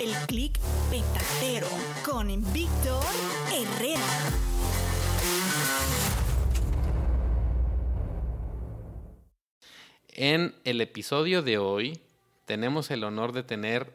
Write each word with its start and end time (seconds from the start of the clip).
El 0.00 0.14
clic 0.26 0.58
petatero 0.90 1.66
con 2.06 2.28
Víctor 2.54 3.04
Herrera. 3.52 4.00
En 10.08 10.54
el 10.64 10.80
episodio 10.80 11.42
de 11.42 11.58
hoy 11.58 12.00
tenemos 12.46 12.90
el 12.90 13.04
honor 13.04 13.32
de 13.32 13.42
tener 13.42 13.94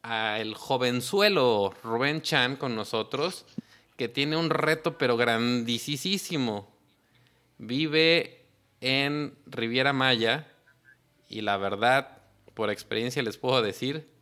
al 0.00 0.54
jovenzuelo 0.54 1.74
Rubén 1.82 2.22
Chan 2.22 2.56
con 2.56 2.74
nosotros, 2.74 3.44
que 3.98 4.08
tiene 4.08 4.38
un 4.38 4.48
reto 4.48 4.96
pero 4.96 5.18
grandísimo. 5.18 6.74
Vive 7.58 8.46
en 8.80 9.36
Riviera 9.44 9.92
Maya 9.92 10.50
y 11.28 11.42
la 11.42 11.58
verdad, 11.58 12.22
por 12.54 12.70
experiencia 12.70 13.22
les 13.22 13.36
puedo 13.36 13.60
decir 13.60 14.13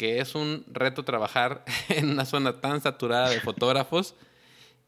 que 0.00 0.18
es 0.18 0.34
un 0.34 0.64
reto 0.72 1.04
trabajar 1.04 1.62
en 1.90 2.08
una 2.08 2.24
zona 2.24 2.58
tan 2.62 2.80
saturada 2.80 3.28
de 3.28 3.38
fotógrafos 3.38 4.14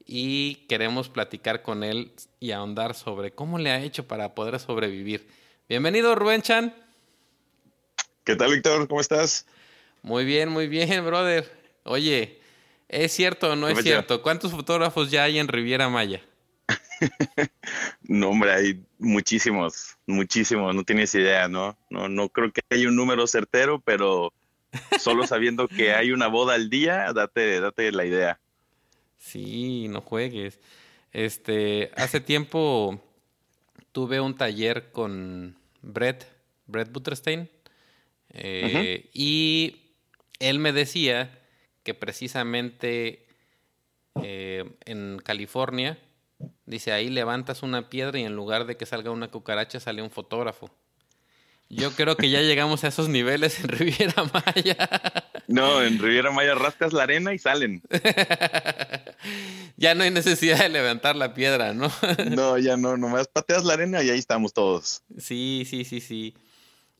y 0.07 0.55
queremos 0.71 1.11
platicar 1.11 1.61
con 1.61 1.85
él 1.85 2.13
y 2.41 2.53
ahondar 2.53 2.95
sobre 2.95 3.31
cómo 3.31 3.59
le 3.59 3.71
ha 3.71 3.83
hecho 3.83 4.09
para 4.09 4.35
poder 4.35 4.59
sobrevivir. 4.59 5.29
Bienvenido, 5.69 6.15
Rubén 6.15 6.41
Chan. 6.41 6.75
¿Qué 8.25 8.37
tal, 8.37 8.53
Víctor? 8.53 8.89
¿Cómo 8.89 9.03
estás? 9.03 9.45
Muy 10.01 10.25
bien, 10.25 10.49
muy 10.49 10.67
bien, 10.67 11.05
brother. 11.05 11.47
Oye, 11.83 12.41
¿es 12.89 13.13
cierto 13.13 13.53
o 13.53 13.55
no 13.57 13.69
es 13.69 13.83
cierto? 13.83 14.23
¿Cuántos 14.23 14.51
fotógrafos 14.51 15.11
ya 15.11 15.25
hay 15.25 15.39
en 15.39 15.49
Riviera 15.49 15.91
Maya? 15.91 16.23
no, 18.05 18.31
hombre, 18.31 18.51
hay 18.51 18.83
muchísimos, 18.99 19.99
muchísimos, 20.07 20.75
no 20.75 20.85
tienes 20.85 21.15
idea, 21.15 21.49
¿no? 21.49 21.77
No, 21.91 22.09
no 22.09 22.31
creo 22.31 22.51
que 22.51 22.63
haya 22.71 22.89
un 22.89 22.97
número 22.97 23.27
certero, 23.27 23.79
pero 23.79 24.33
solo 24.99 25.27
sabiendo 25.27 25.69
que 25.69 25.93
hay 25.93 26.13
una 26.13 26.29
boda 26.29 26.55
al 26.55 26.71
día, 26.71 27.13
date, 27.13 27.61
date 27.61 27.93
la 27.93 28.05
idea. 28.05 28.41
Sí, 29.19 29.89
no 29.89 30.01
juegues. 30.01 30.59
Este, 31.13 31.91
hace 31.97 32.21
tiempo 32.21 33.01
tuve 33.93 34.21
un 34.21 34.37
taller 34.37 34.91
con 34.93 35.57
Brett, 35.83 36.27
Brett 36.67 36.91
Butterstein, 36.91 37.51
eh, 38.31 39.11
y 39.13 39.95
él 40.39 40.59
me 40.59 40.73
decía 40.73 41.39
que 41.83 41.95
precisamente 41.95 43.27
eh, 44.23 44.71
en 44.85 45.19
California, 45.19 45.99
dice, 46.67 46.93
ahí 46.93 47.09
levantas 47.09 47.63
una 47.63 47.89
piedra 47.89 48.19
y 48.19 48.25
en 48.25 48.35
lugar 48.35 48.67
de 48.67 48.77
que 48.77 48.87
salga 48.87 49.11
una 49.11 49.31
cucaracha 49.31 49.81
sale 49.81 50.03
un 50.03 50.11
fotógrafo. 50.11 50.71
Yo 51.75 51.91
creo 51.93 52.19
que 52.19 52.29
ya 52.29 52.43
llegamos 52.43 52.85
a 52.85 52.89
esos 52.89 53.09
niveles 53.09 53.59
en 53.61 53.69
Riviera 53.69 54.25
Maya. 54.25 54.91
No, 55.49 55.83
en 55.83 55.99
Riviera 55.99 56.31
Maya 56.31 56.55
rascas 56.55 56.93
la 56.93 57.05
arena 57.05 57.33
y 57.33 57.39
salen. 57.39 57.83
ya 59.79 59.95
no 59.95 60.05
hay 60.05 60.11
necesidad 60.11 60.59
de 60.59 60.69
levantar 60.69 61.17
la 61.17 61.33
piedra, 61.33 61.73
¿no? 61.73 61.91
no, 62.31 62.59
ya 62.59 62.77
no, 62.77 62.99
nomás 62.99 63.27
pateas 63.27 63.65
la 63.65 63.73
arena 63.73 64.03
y 64.03 64.11
ahí 64.11 64.19
estamos 64.19 64.53
todos. 64.53 65.03
Sí, 65.17 65.65
sí, 65.67 65.87
sí, 65.87 66.03
sí. 66.03 66.35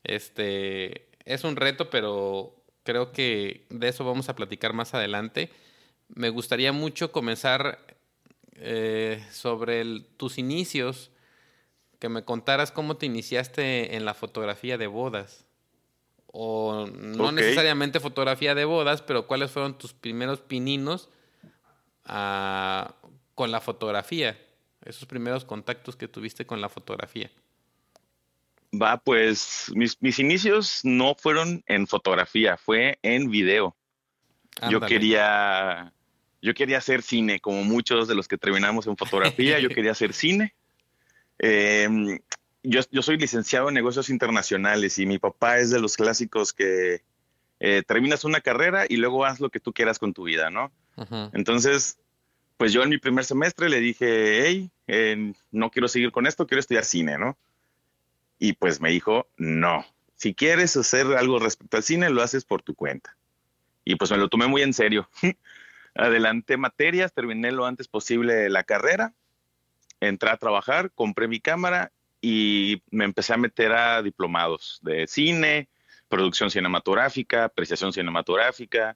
Este 0.03 1.07
es 1.23 1.43
un 1.43 1.55
reto, 1.55 1.91
pero 1.91 2.55
creo 2.81 3.11
que 3.11 3.67
de 3.69 3.89
eso 3.89 4.03
vamos 4.03 4.27
a 4.27 4.35
platicar 4.35 4.73
más 4.73 4.95
adelante. 4.95 5.51
Me 6.07 6.29
gustaría 6.29 6.71
mucho 6.71 7.11
comenzar 7.11 7.77
eh, 8.55 9.23
sobre 9.31 9.99
tus 10.17 10.39
inicios 10.39 11.11
que 12.03 12.09
me 12.09 12.25
contaras 12.25 12.73
cómo 12.73 12.97
te 12.97 13.05
iniciaste 13.05 13.95
en 13.95 14.03
la 14.03 14.13
fotografía 14.13 14.77
de 14.77 14.87
bodas. 14.87 15.45
O 16.27 16.85
no 16.85 17.31
necesariamente 17.31 18.01
fotografía 18.01 18.53
de 18.55 18.65
bodas, 18.65 19.01
pero 19.01 19.25
cuáles 19.25 19.51
fueron 19.51 19.77
tus 19.77 19.93
primeros 19.93 20.41
pininos 20.41 21.07
ah, 22.03 22.93
con 23.35 23.51
la 23.51 23.61
fotografía. 23.61 24.37
Esos 24.83 25.05
primeros 25.05 25.45
contactos 25.45 25.95
que 25.95 26.09
tuviste 26.09 26.45
con 26.45 26.59
la 26.59 26.67
fotografía. 26.67 27.31
Va, 28.73 28.97
pues 28.97 29.71
mis, 29.73 29.95
mis 30.01 30.19
inicios 30.19 30.81
no 30.83 31.15
fueron 31.15 31.63
en 31.67 31.87
fotografía, 31.87 32.57
fue 32.57 32.99
en 33.01 33.31
video. 33.31 33.77
Yo 34.69 34.81
quería, 34.81 35.93
yo 36.41 36.53
quería 36.53 36.79
hacer 36.79 37.01
cine, 37.01 37.39
como 37.39 37.63
muchos 37.63 38.09
de 38.09 38.15
los 38.15 38.27
que 38.27 38.37
terminamos 38.37 38.87
en 38.87 38.97
fotografía, 38.97 39.57
yo 39.61 39.69
quería 39.73 39.91
hacer 39.91 40.11
cine. 40.11 40.53
Eh, 41.45 42.19
yo, 42.63 42.79
yo, 42.89 43.01
soy 43.01 43.17
licenciado 43.17 43.67
en 43.67 43.73
negocios 43.73 44.09
internacionales 44.09 44.97
y 44.97 45.05
mi 45.05 45.19
papá 45.19 45.59
es 45.59 45.71
de 45.71 45.81
los 45.81 45.97
clásicos 45.97 46.53
que 46.53 47.01
eh, 47.59 47.83
terminas 47.85 48.23
una 48.23 48.39
carrera 48.39 48.85
y 48.87 48.95
luego 48.95 49.25
haz 49.25 49.41
lo 49.41 49.49
que 49.49 49.59
tú 49.59 49.73
quieras 49.73 49.99
con 49.99 50.13
tu 50.13 50.23
vida, 50.23 50.49
¿no? 50.49 50.71
Entonces, 51.33 51.97
pues 52.55 52.71
yo 52.71 52.81
en 52.81 52.89
mi 52.91 52.97
primer 52.97 53.25
semestre 53.25 53.67
le 53.67 53.81
dije, 53.81 54.45
hey, 54.45 54.71
eh, 54.87 55.33
no 55.51 55.69
quiero 55.69 55.89
seguir 55.89 56.13
con 56.13 56.27
esto, 56.27 56.47
quiero 56.47 56.61
estudiar 56.61 56.85
cine, 56.85 57.17
¿no? 57.17 57.37
Y 58.39 58.53
pues 58.53 58.79
me 58.79 58.91
dijo, 58.91 59.27
no, 59.35 59.85
si 60.15 60.33
quieres 60.33 60.77
hacer 60.77 61.07
algo 61.07 61.39
respecto 61.39 61.75
al 61.75 61.83
cine, 61.83 62.09
lo 62.09 62.21
haces 62.21 62.45
por 62.45 62.61
tu 62.61 62.73
cuenta. 62.73 63.17
Y 63.83 63.95
pues 63.95 64.11
me 64.11 64.17
lo 64.17 64.29
tomé 64.29 64.47
muy 64.47 64.61
en 64.61 64.71
serio. 64.71 65.09
Adelanté 65.93 66.55
materias, 66.55 67.11
terminé 67.11 67.51
lo 67.51 67.65
antes 67.65 67.89
posible 67.89 68.49
la 68.49 68.63
carrera 68.63 69.13
entré 70.07 70.29
a 70.29 70.37
trabajar, 70.37 70.91
compré 70.93 71.27
mi 71.27 71.39
cámara 71.39 71.91
y 72.21 72.81
me 72.89 73.05
empecé 73.05 73.33
a 73.33 73.37
meter 73.37 73.73
a 73.73 74.01
diplomados 74.01 74.79
de 74.81 75.07
cine, 75.07 75.67
producción 76.07 76.49
cinematográfica, 76.49 77.45
apreciación 77.45 77.91
cinematográfica, 77.91 78.95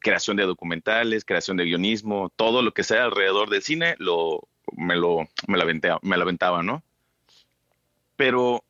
creación 0.00 0.36
de 0.36 0.44
documentales, 0.44 1.24
creación 1.24 1.56
de 1.56 1.64
guionismo, 1.64 2.32
todo 2.36 2.62
lo 2.62 2.74
que 2.74 2.82
sea 2.82 3.04
alrededor 3.04 3.48
del 3.48 3.62
cine, 3.62 3.94
lo, 3.98 4.48
me, 4.76 4.96
lo, 4.96 5.28
me, 5.46 5.56
la 5.56 5.64
aventaba, 5.64 5.98
me 6.02 6.16
la 6.16 6.24
aventaba, 6.24 6.62
¿no? 6.62 6.82
Pero 8.16 8.64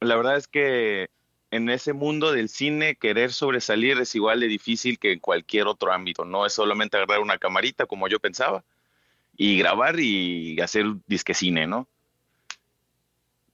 la 0.00 0.16
verdad 0.16 0.36
es 0.36 0.48
que 0.48 1.10
en 1.50 1.68
ese 1.68 1.92
mundo 1.92 2.32
del 2.32 2.48
cine 2.48 2.96
querer 2.96 3.32
sobresalir 3.32 3.98
es 3.98 4.14
igual 4.14 4.40
de 4.40 4.46
difícil 4.46 4.98
que 4.98 5.12
en 5.12 5.20
cualquier 5.20 5.66
otro 5.66 5.92
ámbito. 5.92 6.24
No 6.24 6.46
es 6.46 6.54
solamente 6.54 6.96
agarrar 6.96 7.20
una 7.20 7.38
camarita 7.38 7.86
como 7.86 8.08
yo 8.08 8.18
pensaba 8.18 8.64
y 9.42 9.58
grabar 9.58 9.98
y 9.98 10.60
hacer 10.60 10.86
disque 11.08 11.34
cine, 11.34 11.66
¿no? 11.66 11.88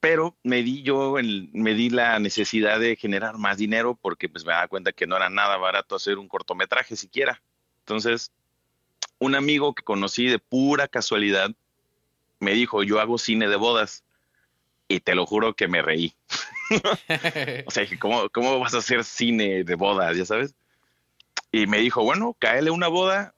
Pero 0.01 0.37
me 0.43 0.63
di 0.63 0.83
yo, 0.83 1.15
me 1.53 1.73
di 1.73 1.89
la 1.89 2.19
necesidad 2.19 2.79
de 2.79 2.95
generar 2.95 3.39
más 3.39 3.57
dinero 3.57 3.99
porque 3.99 4.29
pues 4.29 4.45
me 4.45 4.53
daba 4.53 4.69
cuenta 4.69 4.93
que 4.93 5.07
no 5.07 5.17
era 5.17 5.31
nada 5.31 5.57
barato 5.57 5.97
hacer 5.97 6.19
un 6.19 6.29
cortometraje 6.29 6.95
siquiera. 6.95 7.41
Entonces, 7.81 8.33
un 9.19 9.35
amigo 9.35 9.75
que 9.75 9.83
conocí 9.83 10.27
de 10.27 10.39
pura 10.39 10.89
casualidad 10.89 11.53
me 12.39 12.53
dijo, 12.53 12.83
yo 12.83 13.01
hago 13.01 13.17
cine 13.17 13.49
de 13.49 13.57
bodas. 13.57 14.05
Y 14.89 15.01
te 15.01 15.15
lo 15.15 15.25
juro 15.25 15.55
que 15.55 15.69
me 15.69 15.81
reí. 15.81 16.15
o 17.67 17.71
sea, 17.71 17.87
¿cómo, 17.99 18.29
¿cómo 18.29 18.59
vas 18.59 18.75
a 18.75 18.79
hacer 18.79 19.05
cine 19.05 19.65
de 19.65 19.75
bodas? 19.75 20.19
Ya 20.19 20.27
sabes. 20.27 20.55
Y 21.51 21.67
me 21.67 21.79
dijo, 21.79 22.05
bueno, 22.05 22.37
cáele 22.39 22.71
una 22.71 22.89
boda 22.89 23.35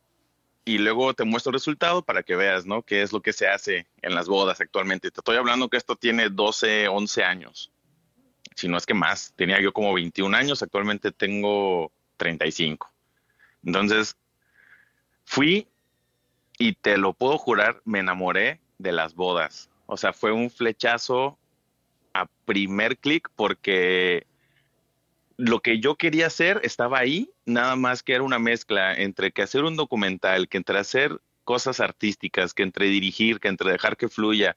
y 0.65 0.79
luego 0.79 1.15
te 1.15 1.25
muestro 1.25 1.51
el 1.51 1.55
resultado 1.55 2.03
para 2.03 2.23
que 2.23 2.37
veas, 2.37 2.67
¿no? 2.67 2.83
Qué 2.83 3.03
es 3.03 3.13
lo 3.13 3.21
que 3.21 3.33
se 3.33 3.49
hace 3.49 3.87
en 4.03 4.15
las 4.15 4.29
bodas 4.29 4.61
actualmente. 4.61 5.11
Te 5.11 5.21
estoy 5.21 5.37
hablando 5.37 5.69
que 5.69 5.77
esto 5.77 5.97
tiene 5.97 6.29
12, 6.29 6.89
11 6.89 7.25
años. 7.25 7.73
Si 8.55 8.69
no 8.69 8.77
es 8.77 8.87
que 8.87 8.95
más. 8.95 9.33
Tenía 9.37 9.61
yo 9.61 9.73
como 9.73 9.95
21 9.95 10.37
años, 10.37 10.63
actualmente 10.63 11.13
tengo 11.13 11.91
35. 12.19 12.93
Entonces, 13.65 14.17
fui 15.25 15.67
y 16.59 16.75
te 16.75 16.99
lo 16.99 17.15
puedo 17.15 17.39
jurar, 17.39 17.81
me 17.85 18.01
enamoré 18.01 18.61
de 18.79 18.93
las 18.93 19.15
bodas. 19.15 19.71
O 19.87 19.97
sea, 19.97 20.13
fue 20.13 20.31
un 20.31 20.51
flechazo 20.51 21.39
a 22.13 22.27
primer 22.45 22.99
clic 22.99 23.31
porque 23.35 24.27
lo 25.41 25.61
que 25.61 25.81
yo 25.81 25.97
quería 25.97 26.27
hacer 26.27 26.61
estaba 26.65 26.99
ahí, 26.99 27.31
nada 27.47 27.75
más 27.75 28.03
que 28.03 28.15
era 28.15 28.23
una 28.23 28.39
mezcla 28.39 28.95
entre 28.95 29.33
que 29.33 29.43
hacer 29.43 29.65
un 29.65 29.77
documental, 29.77 30.49
que 30.49 30.59
entre 30.59 30.79
hacer 30.79 31.19
cosas 31.45 31.81
artísticas, 31.81 32.53
que 32.53 32.63
entre 32.63 32.87
dirigir, 32.87 33.41
que 33.41 33.49
entre 33.49 33.73
dejar 33.73 33.97
que 33.97 34.09
fluya, 34.09 34.57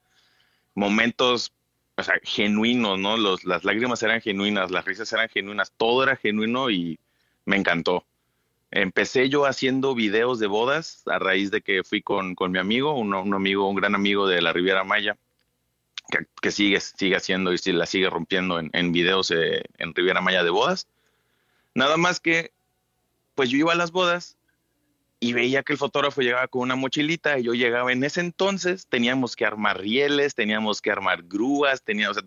momentos 0.75 1.53
o 1.95 2.03
sea, 2.03 2.15
genuinos, 2.23 2.99
¿no? 2.99 3.17
Los, 3.17 3.45
las 3.45 3.63
lágrimas 3.63 4.03
eran 4.03 4.19
genuinas, 4.19 4.71
las 4.71 4.83
risas 4.83 5.11
eran 5.13 5.29
genuinas, 5.29 5.71
todo 5.77 6.03
era 6.03 6.15
genuino 6.15 6.69
y 6.69 6.99
me 7.45 7.55
encantó. 7.55 8.05
Empecé 8.71 9.29
yo 9.29 9.45
haciendo 9.45 9.95
videos 9.95 10.39
de 10.39 10.47
bodas 10.47 11.03
a 11.07 11.19
raíz 11.19 11.51
de 11.51 11.61
que 11.61 11.83
fui 11.83 12.01
con, 12.01 12.35
con 12.35 12.51
mi 12.51 12.59
amigo, 12.59 12.93
un, 12.97 13.13
un, 13.13 13.33
amigo, 13.33 13.69
un 13.69 13.75
gran 13.75 13.95
amigo 13.95 14.27
de 14.27 14.41
la 14.41 14.51
Riviera 14.51 14.83
Maya, 14.83 15.15
que, 16.41 16.51
sigue, 16.51 16.79
sigue 16.79 17.15
haciendo 17.15 17.53
y 17.53 17.57
la 17.71 17.85
sigue 17.85 18.09
rompiendo 18.09 18.59
en, 18.59 18.69
en 18.73 18.91
videos 18.91 19.31
eh, 19.31 19.63
en 19.77 19.93
Riviera 19.95 20.21
Maya 20.21 20.43
de 20.43 20.49
bodas. 20.49 20.87
Nada 21.73 21.97
más 21.97 22.19
que, 22.19 22.51
pues 23.35 23.49
yo 23.49 23.57
iba 23.57 23.73
a 23.73 23.75
las 23.75 23.91
bodas 23.91 24.37
y 25.19 25.33
veía 25.33 25.63
que 25.63 25.73
el 25.73 25.79
fotógrafo 25.79 26.21
llegaba 26.21 26.47
con 26.47 26.61
una 26.61 26.75
mochilita 26.75 27.39
y 27.39 27.43
yo 27.43 27.53
llegaba 27.53 27.91
en 27.91 28.03
ese 28.03 28.19
entonces, 28.19 28.87
teníamos 28.87 29.35
que 29.35 29.45
armar 29.45 29.79
rieles, 29.79 30.35
teníamos 30.35 30.81
que 30.81 30.91
armar 30.91 31.23
grúas, 31.23 31.81
teníamos, 31.81 32.23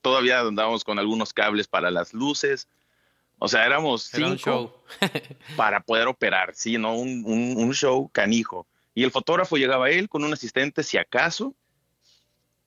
todavía 0.00 0.40
andábamos 0.40 0.84
con 0.84 0.98
algunos 0.98 1.32
cables 1.32 1.68
para 1.68 1.90
las 1.90 2.14
luces 2.14 2.66
o 3.38 3.48
sea, 3.48 3.66
éramos 3.66 4.04
cinco 4.04 4.82
para 5.56 5.80
poder 5.80 6.08
operar, 6.08 6.54
sí, 6.54 6.78
¿no? 6.78 6.94
Un, 6.96 7.24
un, 7.26 7.74
show 7.74 8.08
canijo. 8.10 8.66
Y 8.94 9.02
el 9.04 9.10
fotógrafo 9.10 9.56
llegaba 9.56 9.90
él 9.90 10.08
con 10.08 10.24
un 10.24 10.32
asistente, 10.32 10.82
si 10.82 10.98
acaso, 10.98 11.54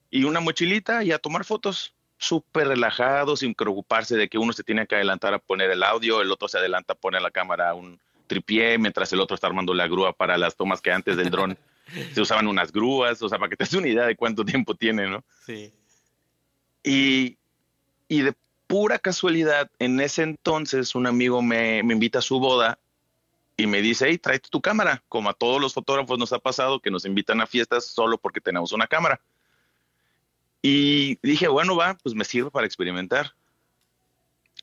y 0.09 0.23
una 0.23 0.39
mochilita 0.39 1.03
y 1.03 1.11
a 1.11 1.19
tomar 1.19 1.45
fotos 1.45 1.93
súper 2.17 2.67
relajado, 2.69 3.35
sin 3.35 3.53
preocuparse 3.53 4.15
de 4.15 4.27
que 4.27 4.37
uno 4.37 4.53
se 4.53 4.63
tiene 4.63 4.87
que 4.87 4.95
adelantar 4.95 5.33
a 5.33 5.39
poner 5.39 5.69
el 5.69 5.83
audio, 5.83 6.21
el 6.21 6.31
otro 6.31 6.47
se 6.47 6.57
adelanta 6.57 6.93
a 6.93 6.97
poner 6.97 7.21
la 7.21 7.31
cámara 7.31 7.69
a 7.69 7.73
un 7.73 7.99
tripié, 8.25 8.77
mientras 8.77 9.11
el 9.13 9.19
otro 9.19 9.35
está 9.35 9.47
armando 9.47 9.73
la 9.73 9.87
grúa 9.87 10.13
para 10.13 10.37
las 10.37 10.55
tomas 10.55 10.81
que 10.81 10.91
antes 10.91 11.15
del 11.15 11.29
dron 11.29 11.57
se 12.13 12.21
usaban 12.21 12.47
unas 12.47 12.71
grúas, 12.71 13.21
o 13.21 13.29
sea, 13.29 13.37
para 13.37 13.49
que 13.49 13.55
te 13.55 13.63
des 13.63 13.73
una 13.73 13.87
idea 13.87 14.05
de 14.05 14.15
cuánto 14.15 14.43
tiempo 14.43 14.75
tiene, 14.75 15.07
¿no? 15.07 15.23
Sí. 15.45 15.71
Y, 16.83 17.37
y 18.07 18.21
de 18.21 18.33
pura 18.67 18.99
casualidad, 18.99 19.71
en 19.79 19.99
ese 19.99 20.23
entonces 20.23 20.93
un 20.93 21.07
amigo 21.07 21.41
me, 21.41 21.79
invita 21.79 22.19
a 22.19 22.21
su 22.21 22.39
boda 22.39 22.77
y 23.55 23.65
me 23.65 23.81
dice, 23.81 24.05
hey, 24.07 24.17
tráete 24.17 24.49
tu 24.49 24.61
cámara, 24.61 25.03
como 25.07 25.29
a 25.29 25.33
todos 25.33 25.59
los 25.59 25.73
fotógrafos 25.73 26.19
nos 26.19 26.31
ha 26.33 26.39
pasado 26.39 26.79
que 26.79 26.91
nos 26.91 27.05
invitan 27.05 27.41
a 27.41 27.47
fiestas 27.47 27.85
solo 27.85 28.17
porque 28.17 28.41
tenemos 28.41 28.71
una 28.73 28.85
cámara. 28.85 29.19
Y 30.69 31.17
dije, 31.23 31.47
bueno, 31.47 31.77
va, 31.77 31.97
pues 32.03 32.13
me 32.13 32.25
sirve 32.25 32.51
para 32.51 32.67
experimentar. 32.67 33.33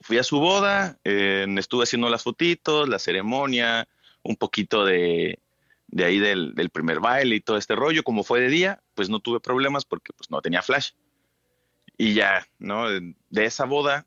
Fui 0.02 0.18
a 0.18 0.22
su 0.22 0.38
boda, 0.38 0.98
eh, 1.02 1.46
estuve 1.56 1.84
haciendo 1.84 2.10
las 2.10 2.22
fotitos, 2.22 2.90
la 2.90 2.98
ceremonia, 2.98 3.88
un 4.22 4.36
poquito 4.36 4.84
de, 4.84 5.38
de 5.86 6.04
ahí 6.04 6.18
del, 6.18 6.54
del, 6.54 6.68
primer 6.68 7.00
baile 7.00 7.36
y 7.36 7.40
todo 7.40 7.56
este 7.56 7.74
rollo. 7.74 8.02
Como 8.02 8.22
fue 8.22 8.40
de 8.40 8.48
día, 8.48 8.82
pues 8.94 9.08
no 9.08 9.18
tuve 9.20 9.40
problemas 9.40 9.86
porque 9.86 10.12
pues 10.12 10.30
no 10.30 10.42
tenía 10.42 10.60
flash. 10.60 10.90
Y 11.96 12.12
ya, 12.12 12.46
¿no? 12.58 12.84
De 12.90 13.44
esa 13.46 13.64
boda 13.64 14.06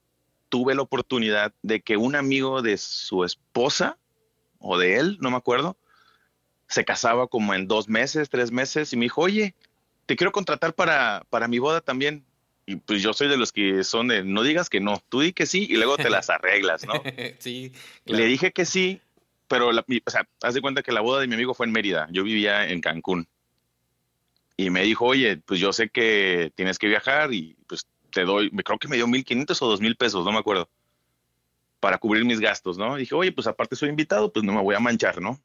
tuve 0.49 0.75
la 0.75 0.83
oportunidad 0.83 1.51
de 1.63 1.81
que 1.81 1.97
un 1.97 2.15
amigo 2.15 2.61
de 2.61 2.77
su 2.77 3.23
esposa, 3.23 3.97
o 4.59 4.77
de 4.77 4.97
él, 4.97 5.17
no 5.19 5.31
me 5.31 5.37
acuerdo, 5.37 5.77
se 6.67 6.85
casaba 6.85 7.25
como 7.25 7.55
en 7.55 7.67
dos 7.67 7.89
meses, 7.89 8.29
tres 8.29 8.51
meses, 8.51 8.93
y 8.93 8.97
me 8.97 9.05
dijo, 9.05 9.21
oye, 9.21 9.55
te 10.07 10.15
quiero 10.15 10.31
contratar 10.31 10.73
para, 10.73 11.23
para 11.29 11.47
mi 11.47 11.59
boda 11.59 11.81
también. 11.81 12.25
Y 12.65 12.77
pues 12.77 13.01
yo 13.01 13.13
soy 13.13 13.29
de 13.29 13.37
los 13.37 13.51
que 13.51 13.83
son 13.83 14.07
de, 14.09 14.23
no 14.23 14.43
digas 14.43 14.69
que 14.69 14.81
no, 14.81 15.01
tú 15.07 15.21
di 15.21 15.31
que 15.31 15.45
sí 15.45 15.67
y 15.69 15.75
luego 15.75 15.95
te 15.95 16.09
las 16.09 16.29
arreglas, 16.29 16.85
¿no? 16.85 17.01
sí. 17.39 17.71
Le 18.05 18.25
dije 18.25 18.51
que 18.51 18.65
sí, 18.65 18.99
pero, 19.47 19.69
o 19.69 20.11
sea, 20.11 20.27
haz 20.41 20.53
de 20.53 20.61
cuenta 20.61 20.83
que 20.83 20.91
la 20.91 20.99
boda 20.99 21.21
de 21.21 21.27
mi 21.27 21.35
amigo 21.35 21.53
fue 21.53 21.65
en 21.65 21.71
Mérida, 21.71 22.09
yo 22.11 22.23
vivía 22.23 22.67
en 22.67 22.81
Cancún 22.81 23.27
y 24.57 24.69
me 24.69 24.83
dijo, 24.83 25.05
oye, 25.05 25.37
pues 25.37 25.59
yo 25.59 25.71
sé 25.71 25.89
que 25.89 26.51
tienes 26.55 26.79
que 26.79 26.87
viajar 26.87 27.31
y 27.33 27.55
pues 27.67 27.87
te 28.11 28.25
doy, 28.25 28.49
me 28.51 28.63
creo 28.63 28.79
que 28.79 28.87
me 28.87 28.95
dio 28.97 29.07
1.500 29.07 29.61
o 29.61 29.77
2.000 29.77 29.95
pesos, 29.95 30.25
no 30.25 30.31
me 30.31 30.39
acuerdo, 30.39 30.67
para 31.79 31.99
cubrir 31.99 32.25
mis 32.25 32.39
gastos, 32.39 32.77
¿no? 32.77 32.97
dije, 32.97 33.15
oye, 33.15 33.31
pues 33.31 33.47
aparte 33.47 33.75
soy 33.75 33.89
invitado, 33.89 34.33
pues 34.33 34.43
no 34.43 34.51
me 34.51 34.61
voy 34.61 34.75
a 34.75 34.79
manchar, 34.79 35.21
¿no? 35.21 35.39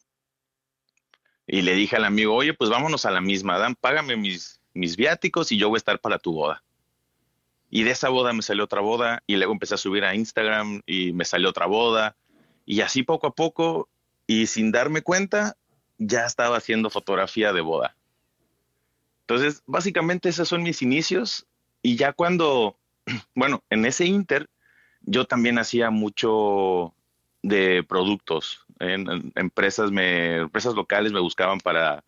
Y 1.46 1.62
le 1.62 1.74
dije 1.74 1.96
al 1.96 2.04
amigo, 2.04 2.34
oye, 2.34 2.54
pues 2.54 2.70
vámonos 2.70 3.04
a 3.04 3.10
la 3.10 3.20
misma, 3.20 3.58
Dan, 3.58 3.74
págame 3.74 4.16
mis, 4.16 4.60
mis 4.74 4.96
viáticos 4.96 5.52
y 5.52 5.58
yo 5.58 5.68
voy 5.68 5.76
a 5.76 5.78
estar 5.78 6.00
para 6.00 6.18
tu 6.18 6.32
boda. 6.32 6.62
Y 7.70 7.84
de 7.84 7.90
esa 7.90 8.10
boda 8.10 8.32
me 8.32 8.42
salió 8.42 8.64
otra 8.64 8.80
boda 8.80 9.22
y 9.26 9.36
luego 9.36 9.52
empecé 9.52 9.74
a 9.74 9.78
subir 9.78 10.04
a 10.04 10.14
Instagram 10.14 10.82
y 10.86 11.12
me 11.12 11.24
salió 11.24 11.48
otra 11.48 11.66
boda. 11.66 12.16
Y 12.66 12.82
así 12.82 13.02
poco 13.02 13.26
a 13.26 13.34
poco 13.34 13.88
y 14.26 14.46
sin 14.46 14.72
darme 14.72 15.02
cuenta, 15.02 15.56
ya 15.98 16.26
estaba 16.26 16.58
haciendo 16.58 16.90
fotografía 16.90 17.52
de 17.52 17.60
boda. 17.60 17.96
Entonces, 19.22 19.62
básicamente 19.66 20.28
esos 20.28 20.48
son 20.48 20.62
mis 20.62 20.82
inicios 20.82 21.46
y 21.82 21.96
ya 21.96 22.12
cuando, 22.12 22.76
bueno, 23.34 23.62
en 23.70 23.86
ese 23.86 24.04
inter, 24.04 24.48
yo 25.00 25.24
también 25.24 25.58
hacía 25.58 25.90
mucho 25.90 26.94
de 27.42 27.82
productos. 27.82 28.66
En, 28.82 29.32
empresas, 29.34 29.90
me, 29.90 30.36
empresas 30.36 30.74
locales 30.74 31.12
me 31.12 31.20
buscaban 31.20 31.60
para, 31.60 32.04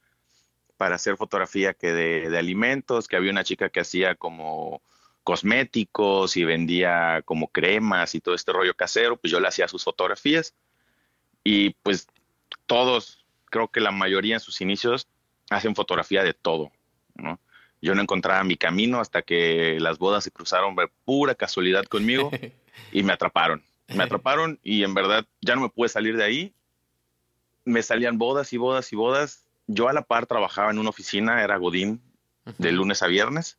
para 0.76 0.96
hacer 0.96 1.16
fotografía 1.16 1.74
que 1.74 1.92
de, 1.92 2.30
de 2.30 2.38
alimentos, 2.38 3.08
que 3.08 3.16
había 3.16 3.30
una 3.30 3.44
chica 3.44 3.68
que 3.68 3.80
hacía 3.80 4.14
como 4.14 4.82
cosméticos 5.22 6.36
y 6.36 6.44
vendía 6.44 7.22
como 7.24 7.48
cremas 7.48 8.14
y 8.14 8.20
todo 8.20 8.34
este 8.34 8.52
rollo 8.52 8.74
casero, 8.74 9.16
pues 9.16 9.30
yo 9.30 9.40
le 9.40 9.48
hacía 9.48 9.68
sus 9.68 9.82
fotografías 9.82 10.54
y 11.42 11.70
pues 11.82 12.06
todos, 12.66 13.24
creo 13.46 13.68
que 13.68 13.80
la 13.80 13.90
mayoría 13.90 14.34
en 14.34 14.40
sus 14.40 14.60
inicios 14.60 15.06
hacen 15.50 15.74
fotografía 15.74 16.22
de 16.22 16.34
todo. 16.34 16.70
Yo 17.80 17.94
no 17.94 18.00
encontraba 18.00 18.42
mi 18.44 18.56
camino 18.56 19.00
hasta 19.00 19.22
que 19.22 19.78
las 19.78 19.98
bodas 19.98 20.24
se 20.24 20.30
cruzaron 20.30 20.74
de 20.74 20.88
pura 21.04 21.34
casualidad 21.34 21.84
conmigo 21.84 22.30
y 22.92 23.02
me 23.02 23.12
atraparon. 23.12 23.62
Me 23.88 24.04
atraparon 24.04 24.58
y 24.62 24.84
en 24.84 24.94
verdad 24.94 25.26
ya 25.42 25.54
no 25.54 25.62
me 25.62 25.68
pude 25.68 25.88
salir 25.88 26.16
de 26.16 26.24
ahí. 26.24 26.54
Me 27.64 27.82
salían 27.82 28.18
bodas 28.18 28.52
y 28.52 28.56
bodas 28.56 28.92
y 28.92 28.96
bodas. 28.96 29.46
Yo 29.66 29.88
a 29.88 29.92
la 29.92 30.02
par 30.02 30.26
trabajaba 30.26 30.70
en 30.70 30.78
una 30.78 30.90
oficina, 30.90 31.42
era 31.42 31.56
Godín, 31.56 32.02
de 32.58 32.72
lunes 32.72 33.02
a 33.02 33.06
viernes. 33.06 33.58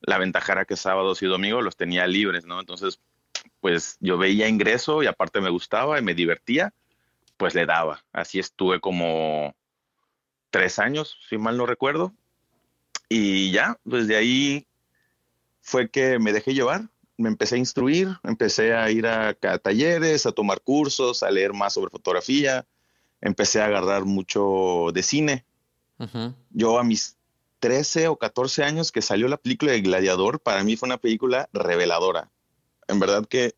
La 0.00 0.18
ventaja 0.18 0.52
era 0.52 0.64
que 0.64 0.76
sábados 0.76 1.22
y 1.22 1.26
domingos 1.26 1.62
los 1.62 1.76
tenía 1.76 2.06
libres, 2.06 2.44
¿no? 2.44 2.60
Entonces, 2.60 3.00
pues 3.60 3.96
yo 4.00 4.18
veía 4.18 4.48
ingreso 4.48 5.02
y 5.02 5.06
aparte 5.06 5.40
me 5.40 5.50
gustaba 5.50 5.98
y 5.98 6.02
me 6.02 6.14
divertía, 6.14 6.72
pues 7.36 7.54
le 7.54 7.66
daba. 7.66 8.04
Así 8.12 8.38
estuve 8.38 8.80
como 8.80 9.54
tres 10.50 10.78
años, 10.78 11.18
si 11.28 11.38
mal 11.38 11.56
no 11.56 11.66
recuerdo, 11.66 12.12
y 13.08 13.52
ya, 13.52 13.78
pues 13.88 14.08
de 14.08 14.16
ahí 14.16 14.66
fue 15.60 15.88
que 15.88 16.18
me 16.18 16.32
dejé 16.32 16.54
llevar, 16.54 16.88
me 17.16 17.28
empecé 17.28 17.56
a 17.56 17.58
instruir, 17.58 18.08
empecé 18.24 18.74
a 18.74 18.90
ir 18.90 19.06
a, 19.06 19.34
talleres, 19.34 20.26
a 20.26 20.32
tomar 20.32 20.60
cursos, 20.60 21.22
a 21.22 21.30
leer 21.30 21.52
más 21.52 21.74
sobre 21.74 21.90
fotografía, 21.90 22.66
empecé 23.26 23.60
a 23.60 23.66
agarrar 23.66 24.04
mucho 24.04 24.90
de 24.92 25.02
cine. 25.02 25.44
Yo 26.50 26.78
a 26.78 26.84
mis 26.84 27.16
13 27.60 28.08
o 28.08 28.16
14 28.16 28.64
años 28.64 28.92
que 28.92 29.02
salió 29.02 29.28
la 29.28 29.38
película 29.38 29.72
de 29.72 29.80
Gladiador, 29.80 30.40
para 30.40 30.62
mí 30.62 30.76
fue 30.76 30.88
una 30.88 30.98
película 30.98 31.48
reveladora. 31.52 32.30
En 32.88 33.00
verdad 33.00 33.26
que 33.26 33.54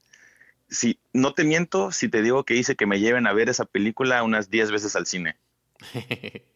si 0.68 0.98
no 1.12 1.34
te 1.34 1.44
miento 1.44 1.92
si 1.92 2.08
te 2.08 2.22
digo 2.22 2.44
que 2.44 2.54
hice 2.54 2.76
que 2.76 2.87
me 2.87 3.00
lleven 3.00 3.26
a 3.26 3.32
ver 3.32 3.48
esa 3.48 3.64
película 3.64 4.22
unas 4.22 4.50
10 4.50 4.70
veces 4.70 4.96
al 4.96 5.06
cine. 5.06 5.37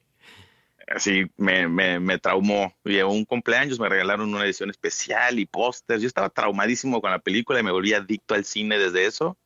Así 0.88 1.30
me, 1.36 1.68
me, 1.68 2.00
me 2.00 2.18
traumó. 2.18 2.74
Llegó 2.84 3.12
un 3.12 3.24
cumpleaños, 3.24 3.80
me 3.80 3.88
regalaron 3.88 4.34
una 4.34 4.44
edición 4.44 4.68
especial 4.68 5.38
y 5.38 5.46
pósters. 5.46 6.02
Yo 6.02 6.08
estaba 6.08 6.28
traumadísimo 6.28 7.00
con 7.00 7.10
la 7.10 7.20
película 7.20 7.60
y 7.60 7.62
me 7.62 7.70
volví 7.70 7.94
adicto 7.94 8.34
al 8.34 8.44
cine 8.44 8.78
desde 8.78 9.06
eso. 9.06 9.38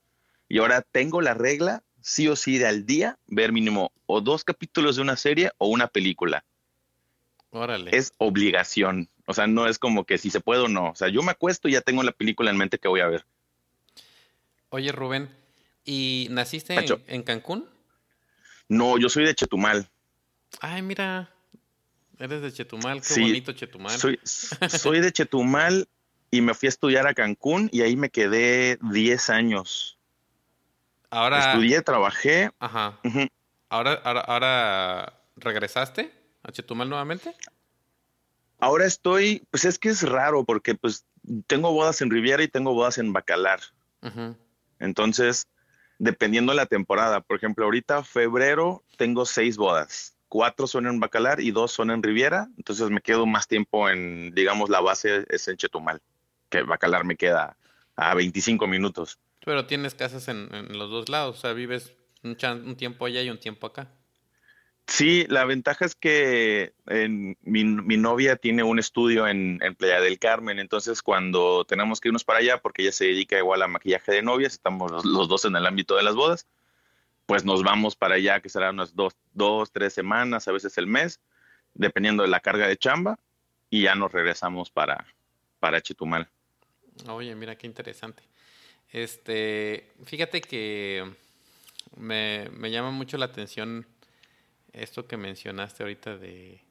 Y 0.48 0.58
ahora 0.58 0.82
tengo 0.82 1.20
la 1.20 1.34
regla, 1.34 1.82
sí 2.06 2.28
o 2.28 2.36
sí, 2.36 2.56
de 2.58 2.68
al 2.68 2.86
día, 2.86 3.18
ver 3.26 3.50
mínimo 3.50 3.90
o 4.06 4.20
dos 4.20 4.44
capítulos 4.44 4.94
de 4.94 5.02
una 5.02 5.16
serie 5.16 5.50
o 5.58 5.66
una 5.66 5.88
película. 5.88 6.44
Órale. 7.50 7.90
Es 7.96 8.12
obligación. 8.18 9.08
O 9.26 9.34
sea, 9.34 9.48
no 9.48 9.66
es 9.66 9.80
como 9.80 10.04
que 10.04 10.16
si 10.16 10.30
se 10.30 10.38
puede 10.38 10.60
o 10.60 10.68
no. 10.68 10.90
O 10.90 10.94
sea, 10.94 11.08
yo 11.08 11.20
me 11.22 11.32
acuesto 11.32 11.68
y 11.68 11.72
ya 11.72 11.80
tengo 11.80 12.04
la 12.04 12.12
película 12.12 12.52
en 12.52 12.58
mente 12.58 12.78
que 12.78 12.86
voy 12.86 13.00
a 13.00 13.08
ver. 13.08 13.26
Oye, 14.68 14.92
Rubén, 14.92 15.28
¿y 15.84 16.28
naciste 16.30 16.76
en, 17.08 17.22
Cancún? 17.24 17.68
No, 18.68 18.98
yo 18.98 19.08
soy 19.08 19.24
de 19.24 19.34
Chetumal. 19.34 19.88
Ay, 20.60 20.82
mira, 20.82 21.34
eres 22.20 22.40
de 22.40 22.52
Chetumal, 22.52 23.02
qué 23.02 23.20
bonito 23.20 23.52
Chetumal. 23.52 23.98
Soy, 23.98 24.20
soy 24.68 25.00
de 25.00 25.10
Chetumal 25.10 25.88
y 26.30 26.40
me 26.40 26.54
fui 26.54 26.68
a 26.68 26.70
estudiar 26.70 27.08
a 27.08 27.14
Cancún 27.14 27.68
y 27.72 27.82
ahí 27.82 27.96
me 27.96 28.10
quedé 28.10 28.78
10 28.80 29.30
años. 29.30 29.95
Ahora. 31.10 31.52
Estudié, 31.52 31.82
trabajé. 31.82 32.50
Ajá. 32.58 32.98
ahora, 33.68 33.94
ahora, 34.04 34.20
ahora, 34.20 35.20
¿regresaste 35.36 36.12
a 36.42 36.52
Chetumal 36.52 36.88
nuevamente? 36.88 37.34
Ahora 38.58 38.86
estoy, 38.86 39.46
pues 39.50 39.64
es 39.64 39.78
que 39.78 39.90
es 39.90 40.02
raro 40.02 40.44
porque 40.44 40.74
pues 40.74 41.04
tengo 41.46 41.72
bodas 41.72 42.00
en 42.00 42.10
Riviera 42.10 42.42
y 42.42 42.48
tengo 42.48 42.72
bodas 42.72 42.98
en 42.98 43.12
Bacalar. 43.12 43.60
Entonces, 44.78 45.48
dependiendo 45.98 46.52
de 46.52 46.56
la 46.56 46.66
temporada, 46.66 47.20
por 47.20 47.36
ejemplo, 47.36 47.64
ahorita 47.64 48.04
febrero 48.04 48.84
tengo 48.96 49.26
seis 49.26 49.56
bodas, 49.56 50.16
cuatro 50.28 50.66
son 50.66 50.86
en 50.86 51.00
Bacalar 51.00 51.40
y 51.40 51.50
dos 51.50 51.72
son 51.72 51.90
en 51.90 52.02
Riviera, 52.02 52.48
entonces 52.56 52.88
me 52.90 53.00
quedo 53.00 53.26
más 53.26 53.48
tiempo 53.48 53.88
en, 53.88 54.32
digamos, 54.34 54.70
la 54.70 54.80
base 54.80 55.26
es 55.28 55.48
en 55.48 55.56
Chetumal, 55.56 56.00
que 56.48 56.62
Bacalar 56.62 57.04
me 57.04 57.16
queda 57.16 57.56
a 57.96 58.14
25 58.14 58.66
minutos. 58.66 59.18
Pero 59.46 59.64
tienes 59.64 59.94
casas 59.94 60.26
en, 60.26 60.48
los 60.76 60.90
dos 60.90 61.08
lados, 61.08 61.38
o 61.38 61.40
sea, 61.40 61.52
vives 61.52 61.94
un, 62.24 62.36
un 62.64 62.76
tiempo 62.76 63.06
allá 63.06 63.22
y 63.22 63.30
un 63.30 63.38
tiempo 63.38 63.68
acá. 63.68 63.88
Sí, 64.88 65.24
la 65.28 65.44
ventaja 65.44 65.84
es 65.84 65.94
que 65.94 66.74
mi, 67.42 67.62
novia 67.64 68.34
tiene 68.34 68.64
un 68.64 68.80
estudio 68.80 69.28
en, 69.28 69.60
Playa 69.78 70.00
del 70.00 70.18
Carmen, 70.18 70.58
entonces 70.58 71.00
cuando 71.00 71.64
tenemos 71.64 72.00
que 72.00 72.08
irnos 72.08 72.24
para 72.24 72.40
allá, 72.40 72.58
porque 72.60 72.82
ella 72.82 72.90
se 72.90 73.04
dedica 73.04 73.38
igual 73.38 73.62
a 73.62 73.68
maquillaje 73.68 74.10
de 74.10 74.22
novias, 74.22 74.54
estamos 74.54 74.90
los, 75.04 75.28
dos 75.28 75.44
en 75.44 75.54
el 75.54 75.64
ámbito 75.64 75.94
de 75.94 76.02
las 76.02 76.16
bodas, 76.16 76.48
pues 77.26 77.44
nos 77.44 77.62
vamos 77.62 77.94
para 77.94 78.16
allá, 78.16 78.40
que 78.40 78.48
serán 78.48 78.74
unas 78.74 78.96
dos, 78.96 79.14
dos, 79.32 79.70
tres 79.70 79.92
semanas, 79.92 80.48
a 80.48 80.52
veces 80.52 80.76
el 80.76 80.88
mes, 80.88 81.20
dependiendo 81.72 82.24
de 82.24 82.30
la 82.30 82.40
carga 82.40 82.66
de 82.66 82.76
chamba, 82.76 83.16
y 83.70 83.82
ya 83.82 83.94
nos 83.94 84.10
regresamos 84.10 84.70
para, 84.72 85.06
para 85.60 85.80
Chetumal. 85.80 86.28
Oye, 87.06 87.32
mira 87.36 87.54
qué 87.54 87.68
interesante. 87.68 88.24
Este, 88.96 89.92
fíjate 90.06 90.40
que 90.40 91.04
me, 91.98 92.48
me 92.56 92.70
llama 92.70 92.92
mucho 92.92 93.18
la 93.18 93.26
atención 93.26 93.86
esto 94.72 95.06
que 95.06 95.18
mencionaste 95.18 95.82
ahorita 95.82 96.16
de, 96.16 96.62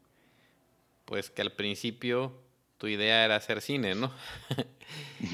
pues 1.06 1.30
que 1.30 1.44
al 1.44 1.52
principio 1.52 2.34
tu 2.80 2.88
idea 2.88 3.24
era 3.26 3.36
hacer 3.36 3.62
cine, 3.62 3.94
¿no? 3.94 4.12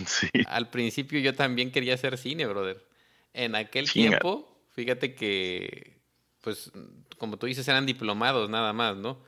Sí. 0.05 0.27
al 0.47 0.69
principio 0.69 1.19
yo 1.19 1.33
también 1.33 1.71
quería 1.71 1.93
hacer 1.93 2.17
cine, 2.17 2.45
brother. 2.45 2.85
En 3.33 3.55
aquel 3.55 3.89
tiempo, 3.89 4.61
fíjate 4.73 5.15
que, 5.15 5.97
pues, 6.41 6.71
como 7.17 7.37
tú 7.37 7.45
dices, 7.45 7.67
eran 7.69 7.85
diplomados 7.85 8.49
nada 8.49 8.73
más, 8.73 8.97
¿no? 8.97 9.23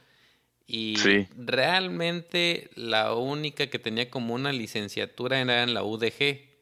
Y 0.68 0.96
realmente 1.38 2.70
la 2.76 3.14
única 3.14 3.68
que 3.68 3.80
tenía 3.80 4.10
como 4.10 4.34
una 4.34 4.52
licenciatura 4.52 5.40
era 5.40 5.64
en 5.64 5.74
la 5.74 5.84
UDG, 5.84 6.53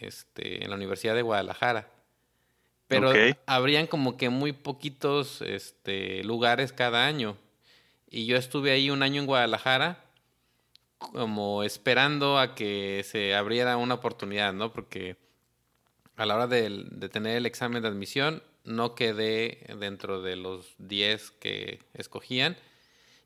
este, 0.00 0.64
en 0.64 0.70
la 0.70 0.76
Universidad 0.76 1.14
de 1.14 1.22
Guadalajara. 1.22 1.88
Pero 2.88 3.12
habrían 3.46 3.86
como 3.86 4.16
que 4.16 4.28
muy 4.28 4.52
poquitos 4.52 5.42
este, 5.42 6.22
lugares 6.22 6.72
cada 6.72 7.06
año. 7.06 7.36
Y 8.08 8.26
yo 8.26 8.36
estuve 8.36 8.70
ahí 8.70 8.90
un 8.90 9.02
año 9.02 9.20
en 9.20 9.26
Guadalajara 9.26 10.04
como 10.98 11.62
esperando 11.62 12.38
a 12.38 12.54
que 12.54 13.02
se 13.04 13.34
abriera 13.34 13.76
una 13.76 13.94
oportunidad, 13.94 14.52
¿no? 14.52 14.72
Porque 14.72 15.16
a 16.16 16.24
la 16.26 16.36
hora 16.36 16.46
de, 16.46 16.84
de 16.90 17.08
tener 17.08 17.36
el 17.36 17.46
examen 17.46 17.82
de 17.82 17.88
admisión 17.88 18.42
no 18.64 18.94
quedé 18.94 19.66
dentro 19.78 20.22
de 20.22 20.36
los 20.36 20.74
10 20.78 21.30
que 21.32 21.80
escogían. 21.94 22.56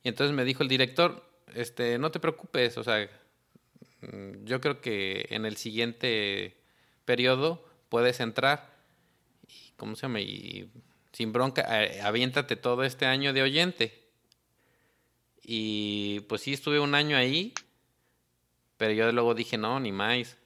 Y 0.02 0.08
entonces 0.08 0.34
me 0.34 0.44
dijo 0.44 0.62
el 0.62 0.68
director, 0.68 1.24
este, 1.54 1.98
no 1.98 2.10
te 2.10 2.20
preocupes, 2.20 2.78
o 2.78 2.84
sea, 2.84 3.08
mm, 4.02 4.44
yo 4.44 4.60
creo 4.60 4.80
que 4.80 5.26
en 5.30 5.46
el 5.46 5.56
siguiente 5.56 6.56
periodo 7.10 7.64
puedes 7.88 8.20
entrar 8.20 8.70
¿cómo 9.80 9.96
se 9.96 10.02
llama? 10.02 10.20
Y 10.20 10.70
sin 11.10 11.32
bronca, 11.32 11.66
aviéntate 12.04 12.54
todo 12.54 12.84
este 12.84 13.06
año 13.06 13.32
de 13.32 13.42
oyente. 13.42 13.98
Y 15.42 16.20
pues 16.28 16.42
sí, 16.42 16.52
estuve 16.52 16.78
un 16.78 16.94
año 16.94 17.16
ahí, 17.16 17.54
pero 18.76 18.92
yo 18.92 19.10
luego 19.10 19.34
dije, 19.34 19.56
no, 19.56 19.80
ni 19.80 19.90
más. 19.90 20.36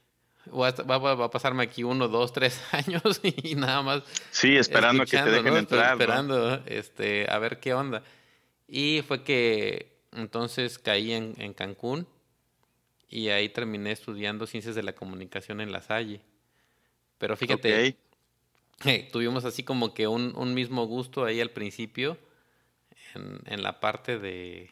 Va, 0.48 0.68
a 0.68 1.30
pasarme 1.30 1.64
aquí 1.64 1.82
uno, 1.82 2.06
dos, 2.06 2.32
tres 2.32 2.62
años 2.72 3.20
y 3.22 3.56
nada 3.56 3.82
más. 3.82 4.02
Sí, 4.30 4.56
esperando 4.56 5.04
que 5.04 5.18
te 5.18 5.30
dejen 5.30 5.56
entrar. 5.56 5.92
Esperando 5.92 6.62
este, 6.66 7.26
a 7.28 7.38
ver 7.38 7.58
qué 7.58 7.74
onda. 7.74 8.04
Y 8.68 9.02
fue 9.06 9.24
que 9.24 9.98
entonces 10.12 10.78
caí 10.78 11.12
en, 11.12 11.34
en 11.38 11.54
Cancún 11.54 12.06
y 13.08 13.30
ahí 13.30 13.48
terminé 13.48 13.90
estudiando 13.90 14.46
ciencias 14.46 14.76
de 14.76 14.84
la 14.84 14.94
comunicación 14.94 15.60
en 15.60 15.72
La 15.72 15.82
Salle. 15.82 16.20
Pero 17.24 17.38
fíjate, 17.38 17.96
tuvimos 19.12 19.46
así 19.46 19.62
como 19.62 19.94
que 19.94 20.06
un, 20.06 20.36
un, 20.36 20.52
mismo 20.52 20.86
gusto 20.86 21.24
ahí 21.24 21.40
al 21.40 21.48
principio 21.48 22.18
en, 23.14 23.40
en 23.46 23.62
la 23.62 23.80
parte 23.80 24.18
de, 24.18 24.68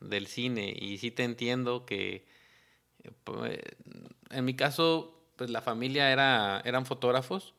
del 0.00 0.26
cine. 0.26 0.76
Y 0.78 0.98
sí 0.98 1.10
te 1.10 1.24
entiendo 1.24 1.86
que 1.86 2.26
pues, 3.24 3.58
en 4.28 4.44
mi 4.44 4.52
caso, 4.52 5.18
pues 5.36 5.48
la 5.48 5.62
familia 5.62 6.12
era, 6.12 6.60
eran 6.66 6.84
fotógrafos, 6.84 7.54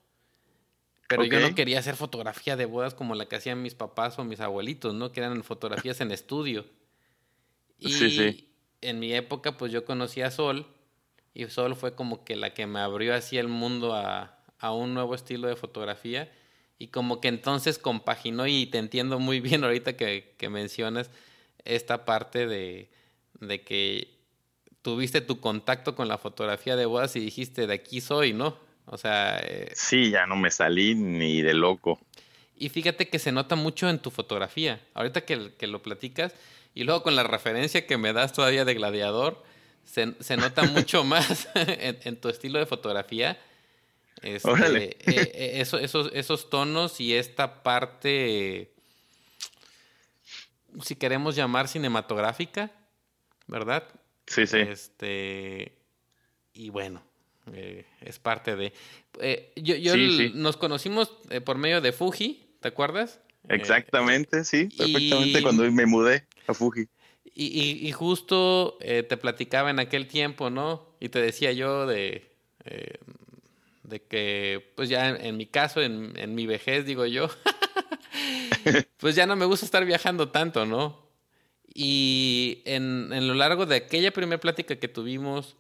pero 1.07 1.23
yo 1.23 1.39
no 1.39 1.55
quería 1.55 1.79
hacer 1.79 1.95
fotografía 1.95 2.55
de 2.55 2.65
bodas 2.65 2.93
como 2.93 3.15
la 3.15 3.25
que 3.25 3.37
hacían 3.37 3.63
mis 3.63 3.73
papás 3.73 4.19
o 4.19 4.23
mis 4.23 4.41
abuelitos, 4.41 4.93
¿no? 4.93 5.11
Que 5.11 5.21
eran 5.21 5.43
fotografías 5.43 6.01
en 6.01 6.11
estudio. 6.11 6.67
Y 7.79 8.45
en 8.81 8.99
mi 8.99 9.11
época, 9.11 9.57
pues 9.57 9.71
yo 9.71 9.85
conocí 9.85 10.21
a 10.21 10.29
Sol, 10.29 10.67
y 11.35 11.45
Sol 11.47 11.75
fue 11.75 11.95
como 11.95 12.23
que 12.23 12.37
la 12.37 12.53
que 12.53 12.65
me 12.65 12.79
abrió 12.79 13.13
así 13.13 13.37
el 13.37 13.49
mundo 13.49 13.93
a, 13.93 14.34
a 14.65 14.71
un 14.71 14.95
nuevo 14.95 15.13
estilo 15.13 15.47
de 15.47 15.55
fotografía 15.55 16.31
y 16.79 16.87
como 16.87 17.21
que 17.21 17.27
entonces 17.27 17.77
compaginó 17.77 18.47
y 18.47 18.65
te 18.65 18.79
entiendo 18.79 19.19
muy 19.19 19.39
bien 19.39 19.63
ahorita 19.63 19.95
que, 19.95 20.35
mencionas 20.49 21.11
esta 21.63 22.03
parte 22.03 22.47
de, 22.47 22.89
de, 23.39 23.61
que 23.61 24.09
tuviste 24.81 25.21
tu 25.21 25.39
contacto 25.39 25.95
con 25.95 26.07
la 26.07 26.17
fotografía 26.17 26.75
de 26.75 26.85
bodas 26.85 27.15
y 27.15 27.19
dijiste 27.19 27.67
de 27.67 27.75
aquí 27.75 28.01
soy, 28.01 28.33
¿no? 28.33 28.57
O 28.87 28.97
sea... 28.97 29.39
Eh, 29.39 29.71
sí, 29.73 30.09
ya 30.09 30.25
no 30.25 30.35
me 30.35 30.49
salí 30.49 30.95
ni 30.95 31.41
de 31.41 31.53
loco. 31.53 31.99
Y 32.57 32.69
fíjate 32.69 33.07
que 33.09 33.19
se 33.19 33.31
nota 33.31 33.55
mucho 33.55 33.87
en 33.89 33.99
tu 33.99 34.09
fotografía. 34.09 34.81
Ahorita 34.95 35.21
que, 35.21 35.53
que 35.53 35.67
lo 35.67 35.83
platicas 35.83 36.33
y 36.73 36.85
luego 36.85 37.03
con 37.03 37.15
la 37.15 37.23
referencia 37.23 37.85
que 37.85 37.97
me 37.97 38.13
das 38.13 38.33
todavía 38.33 38.65
de 38.65 38.73
gladiador, 38.73 39.43
se, 39.83 40.15
se 40.19 40.37
nota 40.37 40.63
mucho 40.73 41.03
más 41.03 41.49
en 41.53 42.19
tu 42.19 42.29
estilo 42.29 42.57
de 42.57 42.65
fotografía 42.65 43.37
este, 44.25 44.85
eh, 44.85 44.97
eh, 45.05 45.51
eso, 45.61 45.77
esos, 45.77 46.09
esos 46.11 46.49
tonos 46.49 46.99
y 46.99 47.13
esta 47.13 47.61
parte, 47.61 48.71
si 50.81 50.95
queremos 50.95 51.35
llamar 51.35 51.67
cinematográfica, 51.67 52.71
¿verdad? 53.45 53.83
Sí, 54.25 54.47
sí. 54.47 54.57
Este, 54.57 55.73
y 56.55 56.71
bueno, 56.71 57.03
eh, 57.53 57.85
es 58.01 58.17
parte 58.17 58.55
de... 58.55 58.73
yo, 59.57 59.75
yo 59.75 59.95
nos 60.33 60.57
conocimos 60.57 61.13
por 61.45 61.59
medio 61.59 61.79
de 61.79 61.91
Fuji, 61.91 62.47
¿te 62.61 62.69
acuerdas? 62.69 63.19
Exactamente, 63.47 64.43
sí, 64.43 64.69
perfectamente 64.75 65.43
cuando 65.43 65.71
me 65.71 65.85
mudé 65.85 66.25
a 66.47 66.55
Fuji. 66.55 66.87
Y, 67.37 67.87
y, 67.87 67.91
justo 67.91 68.77
te 68.79 69.17
platicaba 69.17 69.69
en 69.69 69.79
aquel 69.79 70.07
tiempo, 70.07 70.49
¿no? 70.49 70.95
Y 71.01 71.09
te 71.09 71.19
decía 71.19 71.51
yo 71.51 71.85
de 71.85 72.31
de 73.87 74.01
que, 74.01 74.73
pues 74.75 74.89
ya 74.89 75.09
en, 75.09 75.37
mi 75.37 75.45
caso, 75.45 75.81
en, 75.81 76.13
en, 76.17 76.35
mi 76.35 76.45
vejez, 76.45 76.85
digo 76.85 77.05
yo, 77.05 77.29
pues 78.97 79.15
ya 79.15 79.25
no 79.25 79.35
me 79.35 79.45
gusta 79.45 79.65
estar 79.65 79.85
viajando 79.85 80.29
tanto, 80.29 80.65
¿no? 80.65 81.05
Y 81.73 82.61
en, 82.65 83.11
en 83.11 83.27
lo 83.27 83.33
largo 83.33 83.65
de 83.65 83.75
aquella 83.75 84.11
primera 84.11 84.39
plática 84.39 84.77
que 84.77 84.87
tuvimos 84.87 85.55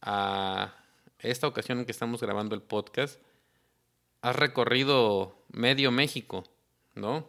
a 0.00 0.74
esta 1.18 1.46
ocasión 1.46 1.78
en 1.78 1.84
que 1.84 1.92
estamos 1.92 2.20
grabando 2.20 2.54
el 2.54 2.62
podcast, 2.62 3.20
has 4.22 4.36
recorrido 4.36 5.36
medio 5.52 5.90
México, 5.90 6.44
¿no? 6.94 7.26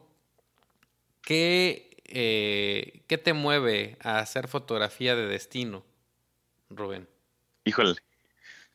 ¿Qué, 1.21 1.97
eh, 2.05 3.03
¿Qué 3.07 3.17
te 3.17 3.33
mueve 3.33 3.97
a 4.01 4.19
hacer 4.19 4.47
fotografía 4.47 5.15
de 5.15 5.27
destino, 5.27 5.83
Rubén? 6.69 7.07
Híjole. 7.65 7.95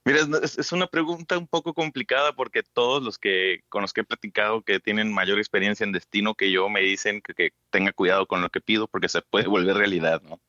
Mira, 0.05 0.27
es, 0.43 0.73
una 0.73 0.89
pregunta 0.89 1.39
un 1.39 1.47
poco 1.47 1.75
complicada 1.75 2.33
porque 2.33 2.65
todos 2.65 3.03
los 3.03 3.19
que 3.19 3.63
con 3.69 3.83
los 3.83 3.93
que 3.93 4.01
he 4.01 4.05
platicado 4.05 4.63
que 4.63 4.81
tienen 4.81 5.13
mayor 5.13 5.39
experiencia 5.39 5.85
en 5.85 5.93
destino 5.93 6.35
que 6.35 6.51
yo 6.51 6.69
me 6.69 6.81
dicen 6.81 7.23
que, 7.23 7.53
tenga 7.71 7.93
cuidado 7.93 8.27
con 8.27 8.43
lo 8.43 8.51
que 8.51 8.61
pido 8.61 8.89
porque 8.89 9.09
se 9.09 9.23
puede 9.23 9.47
volver 9.47 9.77
realidad, 9.77 10.21
¿no? 10.23 10.41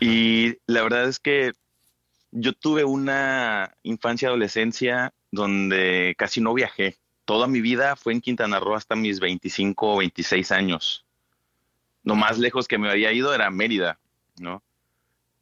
Y 0.00 0.58
la 0.66 0.82
verdad 0.82 1.08
es 1.08 1.20
que 1.20 1.52
yo 2.32 2.52
tuve 2.52 2.84
una 2.84 3.76
infancia 3.84 4.28
adolescencia 4.28 5.14
donde 5.30 6.14
casi 6.18 6.40
no 6.40 6.52
viajé. 6.52 6.96
Toda 7.24 7.46
mi 7.46 7.60
vida 7.60 7.94
fue 7.94 8.12
en 8.12 8.20
Quintana 8.20 8.58
Roo 8.58 8.74
hasta 8.74 8.96
mis 8.96 9.20
25 9.20 9.94
o 9.94 9.98
26 9.98 10.50
años. 10.50 11.04
Lo 12.02 12.16
más 12.16 12.38
lejos 12.38 12.66
que 12.66 12.78
me 12.78 12.90
había 12.90 13.12
ido 13.12 13.32
era 13.32 13.50
Mérida, 13.50 14.00
¿no? 14.40 14.62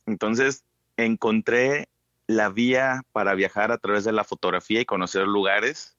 Entonces 0.06 0.64
encontré 0.96 1.88
la 2.32 2.48
vía 2.48 3.02
para 3.12 3.34
viajar 3.34 3.72
a 3.72 3.78
través 3.78 4.04
de 4.04 4.12
la 4.12 4.24
fotografía 4.24 4.80
y 4.80 4.84
conocer 4.84 5.26
lugares 5.26 5.96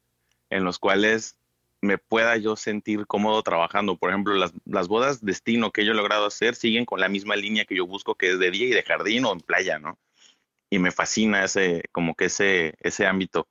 en 0.50 0.64
los 0.64 0.80
cuales 0.80 1.38
me 1.82 1.98
pueda 1.98 2.38
yo 2.38 2.56
sentir 2.56 3.06
cómodo 3.08 3.44
trabajando. 3.44 3.98
Por 3.98 4.10
ejemplo, 4.10 4.34
las, 4.36 4.54
las, 4.66 4.88
bodas 4.88 5.24
destino 5.24 5.72
que 5.72 5.86
yo 5.86 5.92
he 5.92 5.96
logrado 5.96 6.26
hacer 6.26 6.56
siguen 6.56 6.86
con 6.86 7.00
la 7.00 7.10
misma 7.10 7.36
línea 7.36 7.66
que 7.66 7.76
yo 7.76 7.86
busco, 7.86 8.16
que 8.16 8.32
es 8.32 8.40
de 8.40 8.52
día 8.52 8.68
y 8.68 8.72
de 8.72 8.84
jardín 8.84 9.26
o 9.26 9.34
en 9.34 9.42
playa, 9.42 9.80
¿no? 9.80 9.98
Y 10.70 10.80
me 10.80 10.92
fascina 10.92 11.44
ese, 11.44 11.84
como 11.92 12.16
que 12.16 12.26
ese, 12.26 12.76
ese 12.80 13.06
ámbito. 13.06 13.48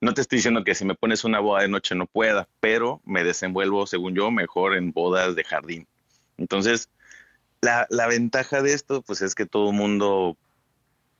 No 0.00 0.14
te 0.14 0.20
estoy 0.20 0.36
diciendo 0.36 0.62
que 0.62 0.74
si 0.74 0.84
me 0.84 0.94
pones 0.94 1.24
una 1.24 1.40
boda 1.40 1.62
de 1.62 1.68
noche 1.68 1.96
no 1.96 2.06
pueda, 2.06 2.48
pero 2.60 3.00
me 3.04 3.24
desenvuelvo, 3.24 3.86
según 3.86 4.14
yo, 4.14 4.30
mejor 4.30 4.76
en 4.76 4.92
bodas 4.92 5.34
de 5.34 5.44
jardín. 5.44 5.88
Entonces, 6.36 6.88
la, 7.60 7.86
la 7.90 8.06
ventaja 8.06 8.62
de 8.62 8.72
esto, 8.72 9.02
pues 9.02 9.20
es 9.20 9.34
que 9.34 9.46
todo 9.46 9.70
el 9.70 9.76
mundo 9.76 10.36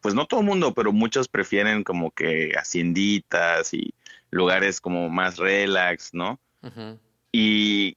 pues 0.05 0.15
no 0.15 0.27
todo 0.27 0.41
el 0.41 0.47
mundo, 0.47 0.75
pero 0.75 0.93
muchos 0.93 1.29
prefieren 1.29 1.83
como 1.83 2.11
que 2.11 2.53
hacienditas 2.59 3.73
y 3.73 3.95
lugares 4.31 4.79
como 4.79 5.09
más 5.09 5.39
relax, 5.39 6.13
¿no? 6.13 6.39
y, 7.33 7.97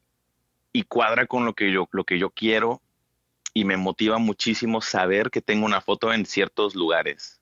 y, 0.71 0.83
cuadra 0.83 1.25
con 1.25 1.43
lo 1.43 1.53
que 1.53 1.69
yo, 1.69 1.89
lo 1.91 2.05
que 2.05 2.17
yo 2.17 2.29
quiero 2.29 2.81
y 3.53 3.65
me 3.65 3.75
motiva 3.75 4.19
muchísimo 4.19 4.79
saber 4.79 5.29
que 5.29 5.41
tengo 5.41 5.65
una 5.65 5.81
foto 5.81 6.13
en 6.13 6.25
ciertos 6.25 6.75
lugares. 6.75 7.41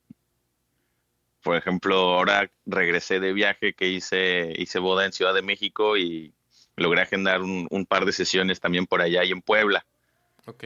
Por 1.44 1.58
ejemplo, 1.58 2.16
ahora 2.16 2.50
regresé 2.66 3.20
de 3.20 3.34
viaje 3.34 3.74
que 3.74 3.90
hice, 3.90 4.52
hice 4.58 4.80
boda 4.80 5.06
en 5.06 5.14
Ciudad 5.14 5.36
de 5.36 5.44
México 5.44 5.96
y 5.96 6.34
logré 6.76 7.04
agendar 7.04 7.44
un, 7.44 7.68
un 7.70 7.86
par 7.86 8.04
de 8.04 8.14
sesiones 8.14 8.60
también 8.60 8.88
por 8.88 9.04
allá 9.04 9.24
y 9.26 9.32
en 9.32 9.44
Puebla. 9.44 9.86
Ok. 10.48 10.64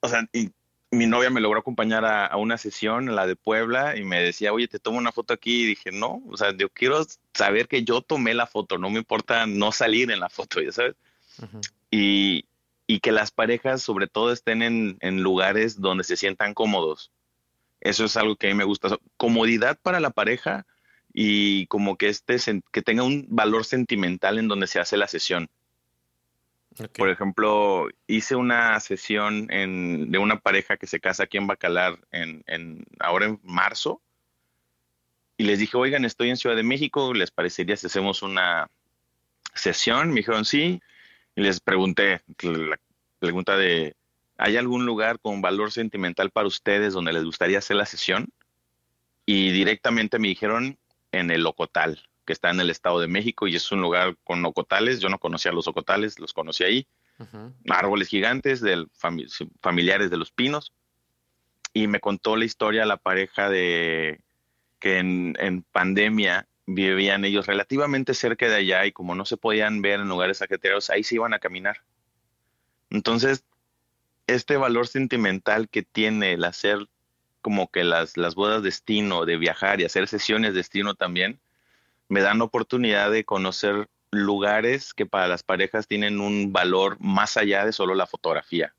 O 0.00 0.08
sea, 0.08 0.26
y 0.32 0.52
mi 0.96 1.06
novia 1.06 1.30
me 1.30 1.40
logró 1.40 1.60
acompañar 1.60 2.04
a, 2.04 2.36
una 2.36 2.58
sesión, 2.58 3.14
la 3.14 3.26
de 3.26 3.36
Puebla, 3.36 3.96
y 3.96 4.04
me 4.04 4.22
decía, 4.22 4.52
oye, 4.52 4.68
te 4.68 4.78
tomo 4.78 4.98
una 4.98 5.12
foto 5.12 5.34
aquí. 5.34 5.62
Y 5.62 5.66
dije, 5.66 5.92
no, 5.92 6.22
o 6.28 6.36
sea, 6.36 6.56
yo 6.56 6.68
quiero 6.68 7.04
saber 7.34 7.68
que 7.68 7.84
yo 7.84 8.00
tomé 8.00 8.34
la 8.34 8.46
foto, 8.46 8.78
no 8.78 8.90
me 8.90 8.98
importa 8.98 9.46
no 9.46 9.72
salir 9.72 10.10
en 10.10 10.20
la 10.20 10.28
foto, 10.28 10.60
ya 10.60 10.72
sabes. 10.72 10.96
y, 11.90 12.44
que 13.02 13.12
las 13.12 13.30
parejas, 13.30 13.82
sobre 13.82 14.08
todo, 14.08 14.32
estén 14.32 14.62
en, 14.62 15.22
lugares 15.22 15.80
donde 15.80 16.02
se 16.02 16.16
sientan 16.16 16.54
cómodos. 16.54 17.12
Eso 17.80 18.04
es 18.06 18.16
algo 18.16 18.36
que 18.36 18.48
a 18.48 18.50
mí 18.50 18.56
me 18.56 18.64
gusta. 18.64 18.98
Comodidad 19.16 19.78
para 19.80 20.00
la 20.00 20.10
pareja 20.10 20.66
y 21.12 21.66
como 21.66 21.96
que, 21.96 22.08
este, 22.08 22.36
que 22.72 22.82
tenga 22.82 23.04
un 23.04 23.26
valor 23.28 23.64
sentimental 23.64 24.38
en 24.38 24.48
donde 24.48 24.66
se 24.66 24.80
hace 24.80 24.96
la 24.96 25.06
sesión. 25.06 25.48
Por 26.96 27.08
ejemplo, 27.08 27.88
hice 28.06 28.36
una 28.36 28.78
sesión 28.80 29.46
de 29.46 30.18
una 30.18 30.38
pareja 30.38 30.76
que 30.76 30.86
se 30.86 31.00
casa 31.00 31.24
aquí 31.24 31.38
en 31.38 31.46
Bacalar 31.46 31.98
en, 32.10 32.84
ahora 32.98 33.26
en 33.26 33.40
marzo 33.42 34.02
y 35.38 35.44
les 35.44 35.58
dije, 35.58 35.76
oigan, 35.76 36.04
estoy 36.04 36.30
en 36.30 36.36
Ciudad 36.36 36.56
de 36.56 36.62
México, 36.62 37.14
¿les 37.14 37.30
parecería 37.30 37.76
si 37.76 37.86
hacemos 37.86 38.22
una 38.22 38.70
sesión? 39.54 40.10
Me 40.10 40.16
dijeron 40.16 40.44
sí 40.44 40.80
y 41.34 41.42
les 41.42 41.60
pregunté 41.60 42.22
pregunta 43.18 43.56
de, 43.56 43.94
¿hay 44.36 44.56
algún 44.56 44.84
lugar 44.86 45.18
con 45.20 45.40
valor 45.40 45.72
sentimental 45.72 46.30
para 46.30 46.46
ustedes 46.46 46.92
donde 46.92 47.12
les 47.12 47.24
gustaría 47.24 47.58
hacer 47.58 47.76
la 47.76 47.86
sesión? 47.86 48.28
Y 49.24 49.50
directamente 49.50 50.18
me 50.18 50.28
dijeron 50.28 50.78
en 51.12 51.30
el 51.30 51.42
Locotal 51.42 52.02
que 52.26 52.32
está 52.32 52.50
en 52.50 52.60
el 52.60 52.68
Estado 52.68 53.00
de 53.00 53.06
México 53.06 53.46
y 53.46 53.56
es 53.56 53.72
un 53.72 53.80
lugar 53.80 54.16
con 54.24 54.44
ocotales. 54.44 55.00
Yo 55.00 55.08
no 55.08 55.18
conocía 55.18 55.52
los 55.52 55.68
ocotales, 55.68 56.18
los 56.18 56.34
conocí 56.34 56.64
ahí. 56.64 56.86
Árboles 57.70 58.08
gigantes 58.08 58.60
del 58.60 58.90
familiares 59.60 60.10
de 60.10 60.16
los 60.18 60.32
pinos. 60.32 60.74
Y 61.72 61.86
me 61.86 62.00
contó 62.00 62.36
la 62.36 62.44
historia 62.44 62.84
la 62.84 62.96
pareja 62.98 63.48
de 63.48 64.20
que 64.78 64.98
en, 64.98 65.64
pandemia 65.72 66.46
vivían 66.66 67.24
ellos 67.24 67.46
relativamente 67.46 68.12
cerca 68.12 68.48
de 68.48 68.56
allá 68.56 68.84
y 68.86 68.92
como 68.92 69.14
no 69.14 69.24
se 69.24 69.36
podían 69.36 69.80
ver 69.80 70.00
en 70.00 70.08
lugares 70.08 70.42
ajetreados, 70.42 70.90
ahí 70.90 71.04
se 71.04 71.14
iban 71.14 71.32
a 71.32 71.38
caminar. 71.38 71.82
Entonces, 72.90 73.44
este 74.26 74.56
valor 74.56 74.88
sentimental 74.88 75.68
que 75.68 75.82
tiene 75.82 76.32
el 76.32 76.44
hacer 76.44 76.88
como 77.40 77.70
que 77.70 77.84
las, 77.84 78.16
las 78.16 78.34
bodas 78.34 78.62
destino, 78.62 79.24
de 79.24 79.36
viajar 79.36 79.80
y 79.80 79.84
hacer 79.84 80.08
sesiones 80.08 80.54
destino 80.54 80.94
también, 80.94 81.38
me 82.08 82.20
dan 82.20 82.42
oportunidad 82.42 83.10
de 83.10 83.24
conocer 83.24 83.88
lugares 84.10 84.94
que 84.94 85.06
para 85.06 85.28
las 85.28 85.42
parejas 85.42 85.86
tienen 85.86 86.20
un 86.20 86.52
valor 86.52 86.96
más 87.00 87.36
allá 87.36 87.64
de 87.64 87.72
solo 87.72 87.94
la 87.94 88.06
fotografía. 88.06 88.74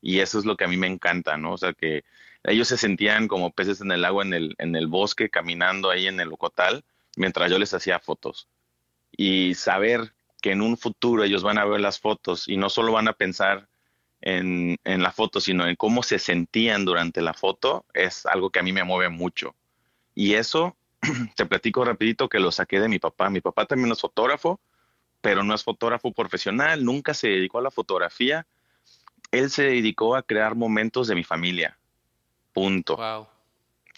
Y 0.00 0.20
eso 0.20 0.38
es 0.38 0.44
lo 0.44 0.56
que 0.56 0.64
a 0.64 0.68
mí 0.68 0.76
me 0.76 0.86
encanta, 0.86 1.36
¿no? 1.36 1.52
O 1.52 1.58
sea, 1.58 1.72
que 1.72 2.04
ellos 2.44 2.68
se 2.68 2.76
sentían 2.76 3.28
como 3.28 3.50
peces 3.50 3.80
en 3.80 3.90
el 3.90 4.04
agua, 4.04 4.24
en 4.24 4.34
el, 4.34 4.54
en 4.58 4.76
el 4.76 4.86
bosque, 4.86 5.28
caminando 5.28 5.90
ahí 5.90 6.06
en 6.06 6.20
el 6.20 6.32
Ocotal, 6.32 6.84
mientras 7.16 7.50
yo 7.50 7.58
les 7.58 7.74
hacía 7.74 7.98
fotos. 7.98 8.48
Y 9.10 9.54
saber 9.54 10.12
que 10.40 10.52
en 10.52 10.62
un 10.62 10.76
futuro 10.76 11.24
ellos 11.24 11.42
van 11.42 11.58
a 11.58 11.64
ver 11.64 11.80
las 11.80 11.98
fotos 11.98 12.46
y 12.46 12.56
no 12.56 12.70
solo 12.70 12.92
van 12.92 13.08
a 13.08 13.12
pensar 13.12 13.66
en, 14.20 14.76
en 14.84 15.02
la 15.02 15.10
foto, 15.10 15.40
sino 15.40 15.66
en 15.66 15.74
cómo 15.74 16.02
se 16.02 16.18
sentían 16.18 16.84
durante 16.84 17.22
la 17.22 17.34
foto, 17.34 17.84
es 17.92 18.24
algo 18.26 18.50
que 18.50 18.60
a 18.60 18.62
mí 18.62 18.72
me 18.72 18.84
mueve 18.84 19.08
mucho. 19.08 19.54
Y 20.14 20.34
eso 20.34 20.76
te 21.36 21.46
platico 21.46 21.84
rapidito 21.84 22.28
que 22.28 22.38
lo 22.38 22.50
saqué 22.50 22.80
de 22.80 22.88
mi 22.88 22.98
papá. 22.98 23.30
Mi 23.30 23.40
papá 23.40 23.66
también 23.66 23.92
es 23.92 24.00
fotógrafo, 24.00 24.60
pero 25.20 25.42
no 25.42 25.54
es 25.54 25.62
fotógrafo 25.62 26.12
profesional, 26.12 26.84
nunca 26.84 27.14
se 27.14 27.28
dedicó 27.28 27.58
a 27.58 27.62
la 27.62 27.70
fotografía. 27.70 28.46
Él 29.30 29.50
se 29.50 29.64
dedicó 29.64 30.16
a 30.16 30.22
crear 30.22 30.54
momentos 30.54 31.08
de 31.08 31.14
mi 31.14 31.24
familia. 31.24 31.78
Punto. 32.52 32.96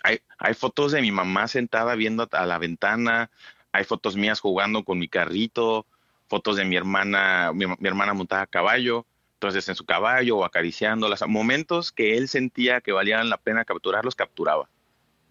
Hay, 0.02 0.20
hay 0.38 0.54
fotos 0.54 0.92
de 0.92 1.02
mi 1.02 1.12
mamá 1.12 1.46
sentada 1.46 1.94
viendo 1.94 2.26
a 2.30 2.46
la 2.46 2.58
ventana, 2.58 3.30
hay 3.70 3.84
fotos 3.84 4.16
mías 4.16 4.40
jugando 4.40 4.82
con 4.82 4.98
mi 4.98 5.08
carrito, 5.08 5.86
fotos 6.26 6.56
de 6.56 6.64
mi 6.64 6.76
hermana, 6.76 7.52
mi, 7.52 7.66
mi 7.66 7.88
hermana 7.88 8.14
montada 8.14 8.42
a 8.42 8.46
caballo, 8.46 9.04
entonces 9.34 9.68
en 9.68 9.74
su 9.74 9.84
caballo 9.84 10.38
o 10.38 10.44
acariciándolas, 10.44 11.26
momentos 11.28 11.92
que 11.92 12.16
él 12.16 12.28
sentía 12.28 12.80
que 12.80 12.92
valían 12.92 13.28
la 13.28 13.36
pena 13.36 13.64
capturar, 13.64 14.04
los 14.04 14.14
capturaba 14.14 14.68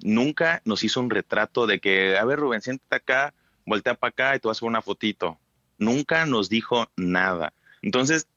nunca 0.01 0.61
nos 0.65 0.83
hizo 0.83 0.99
un 0.99 1.09
retrato 1.09 1.67
de 1.67 1.79
que, 1.79 2.17
a 2.17 2.25
ver, 2.25 2.39
Rubén, 2.39 2.61
siéntate 2.61 2.95
acá, 2.95 3.33
voltea 3.65 3.95
para 3.95 4.09
acá 4.09 4.35
y 4.35 4.39
tú 4.39 4.47
vas 4.47 4.61
a 4.61 4.65
una 4.65 4.81
fotito. 4.81 5.39
Nunca 5.77 6.25
nos 6.25 6.49
dijo 6.49 6.89
nada. 6.95 7.53
Entonces, 7.81 8.27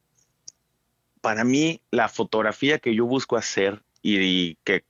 para 1.20 1.44
mí, 1.44 1.80
la 1.90 2.08
fotografía 2.08 2.78
que 2.78 2.94
yo 2.94 3.06
busco 3.06 3.36
hacer 3.36 3.82
y, 4.02 4.56
que 4.64 4.84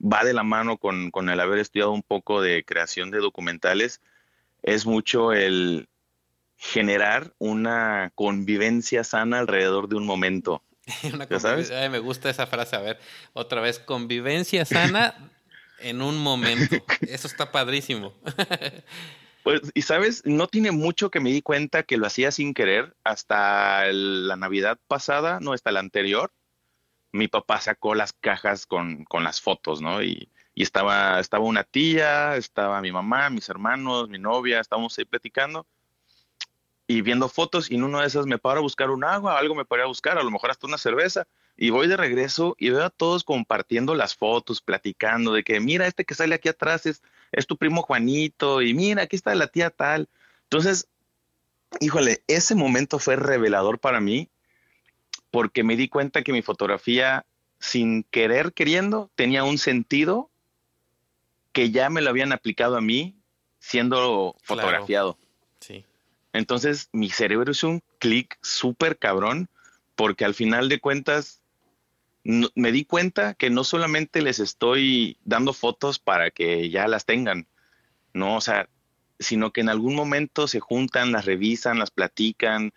va 0.00 0.24
de 0.24 0.32
la 0.32 0.42
mano 0.42 0.76
con, 0.78 1.10
con, 1.10 1.28
el 1.28 1.40
haber 1.40 1.58
estudiado 1.58 1.92
un 1.92 2.02
poco 2.02 2.40
de 2.40 2.64
creación 2.64 3.10
de 3.10 3.18
documentales, 3.18 4.00
es 4.62 4.86
mucho 4.86 5.32
el 5.32 5.88
generar 6.56 7.34
una 7.38 8.12
convivencia 8.14 9.04
sana 9.04 9.40
alrededor 9.40 9.88
de 9.88 9.96
un 9.96 10.06
momento. 10.06 10.62
¿Ya 11.30 11.40
sabes? 11.40 11.70
me 11.90 11.98
gusta 11.98 12.30
esa 12.30 12.46
frase. 12.46 12.76
A 12.76 12.80
ver, 12.80 12.98
otra 13.32 13.60
vez, 13.60 13.78
convivencia 13.78 14.64
sana 14.64 15.30
en 15.84 16.02
un 16.02 16.18
momento. 16.18 16.76
Eso 17.08 17.28
está 17.28 17.52
padrísimo. 17.52 18.12
Pues, 19.44 19.60
y 19.74 19.82
sabes, 19.82 20.22
no 20.24 20.46
tiene 20.46 20.70
mucho 20.70 21.10
que 21.10 21.20
me 21.20 21.30
di 21.30 21.42
cuenta 21.42 21.82
que 21.82 21.98
lo 21.98 22.06
hacía 22.06 22.30
sin 22.30 22.54
querer 22.54 22.96
hasta 23.04 23.84
la 23.92 24.36
Navidad 24.36 24.78
pasada, 24.88 25.38
no, 25.38 25.52
hasta 25.52 25.70
la 25.70 25.80
anterior. 25.80 26.32
Mi 27.12 27.28
papá 27.28 27.60
sacó 27.60 27.94
las 27.94 28.14
cajas 28.14 28.64
con, 28.64 29.04
con 29.04 29.22
las 29.22 29.42
fotos, 29.42 29.82
¿no? 29.82 30.02
Y, 30.02 30.30
y, 30.54 30.62
estaba, 30.62 31.20
estaba 31.20 31.44
una 31.44 31.62
tía, 31.62 32.36
estaba 32.36 32.80
mi 32.80 32.90
mamá, 32.90 33.28
mis 33.28 33.46
hermanos, 33.50 34.08
mi 34.08 34.18
novia, 34.18 34.60
estábamos 34.60 34.98
ahí 34.98 35.04
platicando 35.04 35.66
y 36.86 37.02
viendo 37.02 37.28
fotos 37.28 37.70
y 37.70 37.74
en 37.74 37.84
una 37.84 38.00
de 38.00 38.06
esas 38.06 38.24
me 38.24 38.38
paro 38.38 38.60
a 38.60 38.62
buscar 38.62 38.88
un 38.88 39.04
agua, 39.04 39.38
algo 39.38 39.54
me 39.54 39.66
paré 39.66 39.82
a 39.82 39.86
buscar, 39.86 40.16
a 40.16 40.22
lo 40.22 40.30
mejor 40.30 40.52
hasta 40.52 40.66
una 40.66 40.78
cerveza 40.78 41.26
y 41.56 41.70
voy 41.70 41.86
de 41.86 41.96
regreso 41.96 42.56
y 42.58 42.70
veo 42.70 42.84
a 42.84 42.90
todos 42.90 43.24
compartiendo 43.24 43.94
las 43.94 44.16
fotos, 44.16 44.60
platicando 44.60 45.32
de 45.32 45.44
que 45.44 45.60
mira, 45.60 45.86
este 45.86 46.04
que 46.04 46.14
sale 46.14 46.34
aquí 46.34 46.48
atrás 46.48 46.86
es, 46.86 47.02
es 47.32 47.46
tu 47.46 47.56
primo 47.56 47.82
Juanito 47.82 48.62
y 48.62 48.74
mira, 48.74 49.02
aquí 49.02 49.16
está 49.16 49.34
la 49.34 49.46
tía 49.46 49.70
tal. 49.70 50.08
Entonces, 50.44 50.88
híjole, 51.80 52.22
ese 52.26 52.54
momento 52.54 52.98
fue 52.98 53.16
revelador 53.16 53.78
para 53.78 54.00
mí 54.00 54.28
porque 55.30 55.64
me 55.64 55.76
di 55.76 55.88
cuenta 55.88 56.22
que 56.22 56.32
mi 56.32 56.42
fotografía, 56.42 57.24
sin 57.58 58.04
querer 58.04 58.52
queriendo, 58.52 59.10
tenía 59.14 59.44
un 59.44 59.58
sentido 59.58 60.30
que 61.52 61.70
ya 61.70 61.88
me 61.88 62.02
lo 62.02 62.10
habían 62.10 62.32
aplicado 62.32 62.76
a 62.76 62.80
mí 62.80 63.14
siendo 63.60 64.36
fotografiado. 64.42 65.16
Sí. 65.60 65.84
Entonces 66.32 66.88
mi 66.92 67.10
cerebro 67.10 67.52
hizo 67.52 67.68
un 67.68 67.82
clic 67.98 68.38
súper 68.42 68.98
cabrón 68.98 69.48
porque 69.94 70.24
al 70.24 70.34
final 70.34 70.68
de 70.68 70.80
cuentas 70.80 71.40
me 72.24 72.72
di 72.72 72.84
cuenta 72.84 73.34
que 73.34 73.50
no 73.50 73.64
solamente 73.64 74.22
les 74.22 74.38
estoy 74.40 75.18
dando 75.24 75.52
fotos 75.52 75.98
para 75.98 76.30
que 76.30 76.70
ya 76.70 76.88
las 76.88 77.04
tengan, 77.04 77.48
no, 78.14 78.36
o 78.36 78.40
sea, 78.40 78.68
sino 79.18 79.52
que 79.52 79.60
en 79.60 79.68
algún 79.68 79.94
momento 79.94 80.48
se 80.48 80.60
juntan, 80.60 81.12
las 81.12 81.26
revisan, 81.26 81.78
las 81.78 81.90
platican 81.90 82.72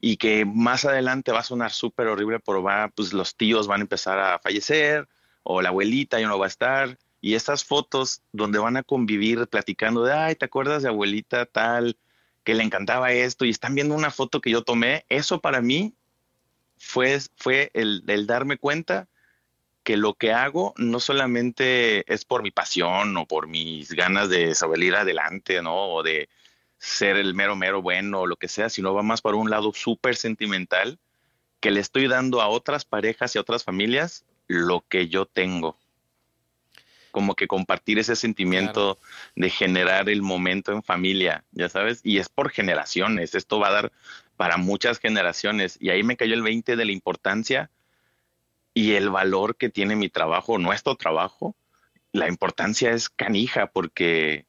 y 0.00 0.16
que 0.16 0.44
más 0.44 0.84
adelante 0.84 1.32
va 1.32 1.40
a 1.40 1.44
sonar 1.44 1.72
súper 1.72 2.08
horrible, 2.08 2.40
pero 2.40 2.62
va, 2.62 2.88
pues 2.94 3.12
los 3.12 3.36
tíos 3.36 3.66
van 3.66 3.80
a 3.80 3.84
empezar 3.84 4.18
a 4.18 4.38
fallecer 4.38 5.08
o 5.42 5.62
la 5.62 5.70
abuelita 5.70 6.20
ya 6.20 6.28
no 6.28 6.38
va 6.38 6.46
a 6.46 6.48
estar 6.48 6.98
y 7.20 7.34
estas 7.34 7.64
fotos 7.64 8.22
donde 8.32 8.58
van 8.58 8.76
a 8.76 8.82
convivir 8.82 9.46
platicando 9.46 10.04
de, 10.04 10.12
ay, 10.12 10.34
¿te 10.34 10.44
acuerdas 10.44 10.82
de 10.82 10.88
abuelita 10.88 11.46
tal 11.46 11.96
que 12.44 12.54
le 12.54 12.64
encantaba 12.64 13.12
esto? 13.12 13.44
Y 13.44 13.50
están 13.50 13.76
viendo 13.76 13.94
una 13.94 14.10
foto 14.10 14.40
que 14.40 14.50
yo 14.50 14.62
tomé. 14.62 15.06
Eso 15.08 15.40
para 15.40 15.62
mí 15.62 15.94
fue, 16.82 17.20
fue 17.36 17.70
el, 17.74 18.02
darme 18.26 18.58
cuenta 18.58 19.08
que 19.84 19.96
lo 19.96 20.14
que 20.14 20.32
hago 20.32 20.74
no 20.76 20.98
solamente 20.98 22.12
es 22.12 22.24
por 22.24 22.42
mi 22.42 22.50
pasión 22.50 23.16
o 23.16 23.26
por 23.26 23.46
mis 23.46 23.92
ganas 23.92 24.28
de 24.28 24.54
salir 24.54 24.94
adelante, 24.96 25.62
¿no? 25.62 25.94
O 25.94 26.02
de 26.02 26.28
ser 26.78 27.16
el 27.16 27.34
mero, 27.34 27.54
mero 27.54 27.82
bueno 27.82 28.22
o 28.22 28.26
lo 28.26 28.36
que 28.36 28.48
sea, 28.48 28.68
sino 28.68 28.92
va 28.92 29.02
más 29.02 29.22
por 29.22 29.36
un 29.36 29.48
lado 29.48 29.72
súper 29.72 30.16
sentimental 30.16 30.98
que 31.60 31.70
le 31.70 31.80
estoy 31.80 32.08
dando 32.08 32.42
a 32.42 32.48
otras 32.48 32.84
parejas 32.84 33.34
y 33.34 33.38
a 33.38 33.42
otras 33.42 33.62
familias 33.62 34.24
lo 34.48 34.84
que 34.88 35.08
yo 35.08 35.24
tengo 35.24 35.78
como 37.12 37.36
que 37.36 37.46
compartir 37.46 38.00
ese 38.00 38.16
sentimiento 38.16 38.98
de 39.36 39.50
generar 39.50 40.08
el 40.08 40.22
momento 40.22 40.72
en 40.72 40.82
familia, 40.82 41.44
ya 41.52 41.68
sabes, 41.68 42.00
y 42.02 42.18
es 42.18 42.28
por 42.28 42.50
generaciones, 42.50 43.36
esto 43.36 43.60
va 43.60 43.68
a 43.68 43.72
dar 43.72 43.92
para 44.36 44.56
muchas 44.56 44.98
generaciones, 44.98 45.78
y 45.80 45.90
ahí 45.90 46.02
me 46.02 46.16
cayó 46.16 46.34
el 46.34 46.42
20 46.42 46.74
de 46.74 46.84
la 46.84 46.90
importancia 46.90 47.70
y 48.74 48.94
el 48.94 49.10
valor 49.10 49.56
que 49.56 49.68
tiene 49.68 49.94
mi 49.94 50.08
trabajo, 50.08 50.58
nuestro 50.58 50.96
trabajo, 50.96 51.54
la 52.10 52.28
importancia 52.28 52.90
es 52.90 53.08
canija, 53.08 53.68
porque 53.68 54.46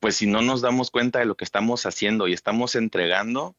pues 0.00 0.16
si 0.16 0.26
no 0.26 0.42
nos 0.42 0.60
damos 0.60 0.90
cuenta 0.90 1.18
de 1.18 1.26
lo 1.26 1.36
que 1.36 1.44
estamos 1.44 1.86
haciendo 1.86 2.28
y 2.28 2.32
estamos 2.32 2.74
entregando, 2.74 3.56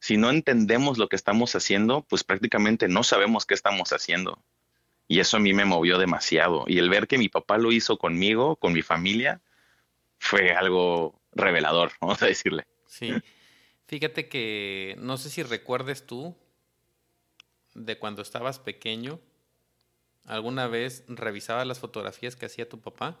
si 0.00 0.16
no 0.16 0.30
entendemos 0.30 0.98
lo 0.98 1.08
que 1.08 1.16
estamos 1.16 1.54
haciendo, 1.54 2.02
pues 2.02 2.24
prácticamente 2.24 2.88
no 2.88 3.04
sabemos 3.04 3.46
qué 3.46 3.54
estamos 3.54 3.92
haciendo. 3.92 4.42
Y 5.12 5.20
eso 5.20 5.36
a 5.36 5.40
mí 5.40 5.52
me 5.52 5.66
movió 5.66 5.98
demasiado. 5.98 6.64
Y 6.66 6.78
el 6.78 6.88
ver 6.88 7.06
que 7.06 7.18
mi 7.18 7.28
papá 7.28 7.58
lo 7.58 7.70
hizo 7.70 7.98
conmigo, 7.98 8.56
con 8.56 8.72
mi 8.72 8.80
familia, 8.80 9.42
fue 10.18 10.52
algo 10.52 11.20
revelador, 11.32 11.92
vamos 12.00 12.22
a 12.22 12.26
decirle. 12.26 12.66
Sí. 12.86 13.12
Fíjate 13.88 14.30
que 14.30 14.96
no 14.98 15.18
sé 15.18 15.28
si 15.28 15.42
recuerdes 15.42 16.06
tú 16.06 16.34
de 17.74 17.98
cuando 17.98 18.22
estabas 18.22 18.58
pequeño, 18.58 19.20
¿alguna 20.24 20.66
vez 20.66 21.04
revisabas 21.08 21.66
las 21.66 21.78
fotografías 21.78 22.34
que 22.34 22.46
hacía 22.46 22.66
tu 22.66 22.80
papá? 22.80 23.20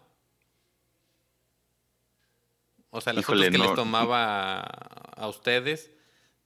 O 2.88 3.02
sea, 3.02 3.12
las 3.12 3.26
fotos 3.26 3.44
que 3.50 3.58
les 3.58 3.74
tomaba 3.74 4.60
a 4.60 5.28
ustedes, 5.28 5.90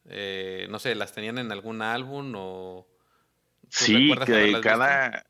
eh, 0.07 0.67
no 0.71 0.81
sé, 0.81 0.97
¿las 0.97 1.13
tenían 1.13 1.39
en 1.39 1.53
algún 1.53 1.83
álbum 1.83 2.35
o...? 2.37 2.89
Sí, 3.69 4.13
que 4.25 4.61
cada, 4.61 5.27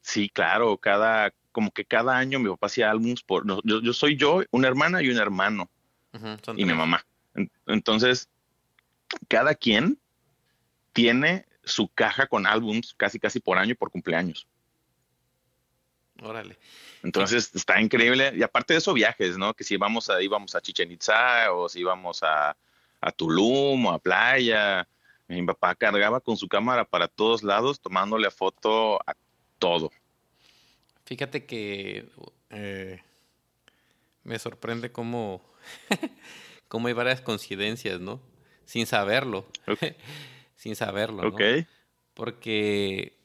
Sí, 0.00 0.28
claro, 0.28 0.76
cada, 0.78 1.32
como 1.52 1.70
que 1.70 1.84
cada 1.84 2.16
año 2.16 2.38
mi 2.38 2.48
papá 2.48 2.66
hacía 2.66 2.90
álbums 2.90 3.22
por, 3.22 3.44
yo, 3.64 3.92
soy 3.92 4.16
yo, 4.16 4.42
una 4.50 4.68
hermana 4.68 5.02
y 5.02 5.10
un 5.10 5.18
hermano, 5.18 5.68
y 6.56 6.64
mi 6.64 6.74
mamá. 6.74 7.04
Entonces, 7.66 8.28
cada 9.28 9.54
quien 9.54 9.98
tiene 10.92 11.46
su 11.64 11.88
caja 11.88 12.26
con 12.26 12.46
álbums 12.46 12.94
casi 12.94 13.18
casi 13.18 13.40
por 13.40 13.58
año 13.58 13.74
por 13.74 13.90
cumpleaños. 13.90 14.46
Órale. 16.22 16.58
Entonces 17.02 17.50
está 17.54 17.80
increíble. 17.80 18.32
Y 18.36 18.42
aparte 18.42 18.74
de 18.74 18.78
eso, 18.78 18.92
viajes, 18.92 19.38
¿no? 19.38 19.54
Que 19.54 19.64
si 19.64 19.74
íbamos 19.74 20.10
a, 20.10 20.20
íbamos 20.22 20.54
a 20.54 20.60
Chichen 20.60 20.92
Itza 20.92 21.52
o 21.52 21.68
si 21.68 21.80
íbamos 21.80 22.22
a, 22.22 22.56
a 23.00 23.12
Tulum 23.12 23.86
o 23.86 23.92
a 23.92 23.98
playa. 23.98 24.86
Mi 25.28 25.42
papá 25.46 25.74
cargaba 25.74 26.20
con 26.20 26.36
su 26.36 26.48
cámara 26.48 26.84
para 26.84 27.08
todos 27.08 27.42
lados, 27.42 27.80
tomándole 27.80 28.30
foto 28.30 28.96
a 29.08 29.14
todo. 29.60 29.92
Fíjate 31.04 31.46
que 31.46 32.08
eh, 32.50 33.00
me 34.24 34.38
sorprende 34.40 34.90
cómo, 34.90 35.40
cómo 36.68 36.88
hay 36.88 36.94
varias 36.94 37.20
coincidencias, 37.20 38.00
¿no? 38.00 38.20
Sin 38.64 38.86
saberlo. 38.86 39.46
Sin 40.56 40.74
saberlo. 40.74 41.28
Ok. 41.28 41.40
Porque 42.14 43.16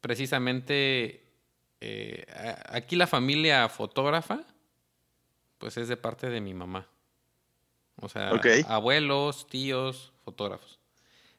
precisamente 0.00 1.22
eh, 1.80 2.26
aquí 2.66 2.96
la 2.96 3.06
familia 3.06 3.68
fotógrafa, 3.68 4.44
pues 5.58 5.76
es 5.76 5.88
de 5.88 5.96
parte 5.96 6.28
de 6.30 6.40
mi 6.40 6.54
mamá. 6.54 6.88
O 7.96 8.08
sea, 8.08 8.32
abuelos, 8.66 9.46
tíos, 9.46 10.12
fotógrafos. 10.24 10.78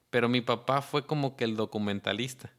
Pero 0.09 0.29
mi 0.29 0.41
papá 0.41 0.81
fue 0.81 1.05
como 1.05 1.35
que 1.35 1.43
el 1.43 1.55
documentalista 1.55 2.51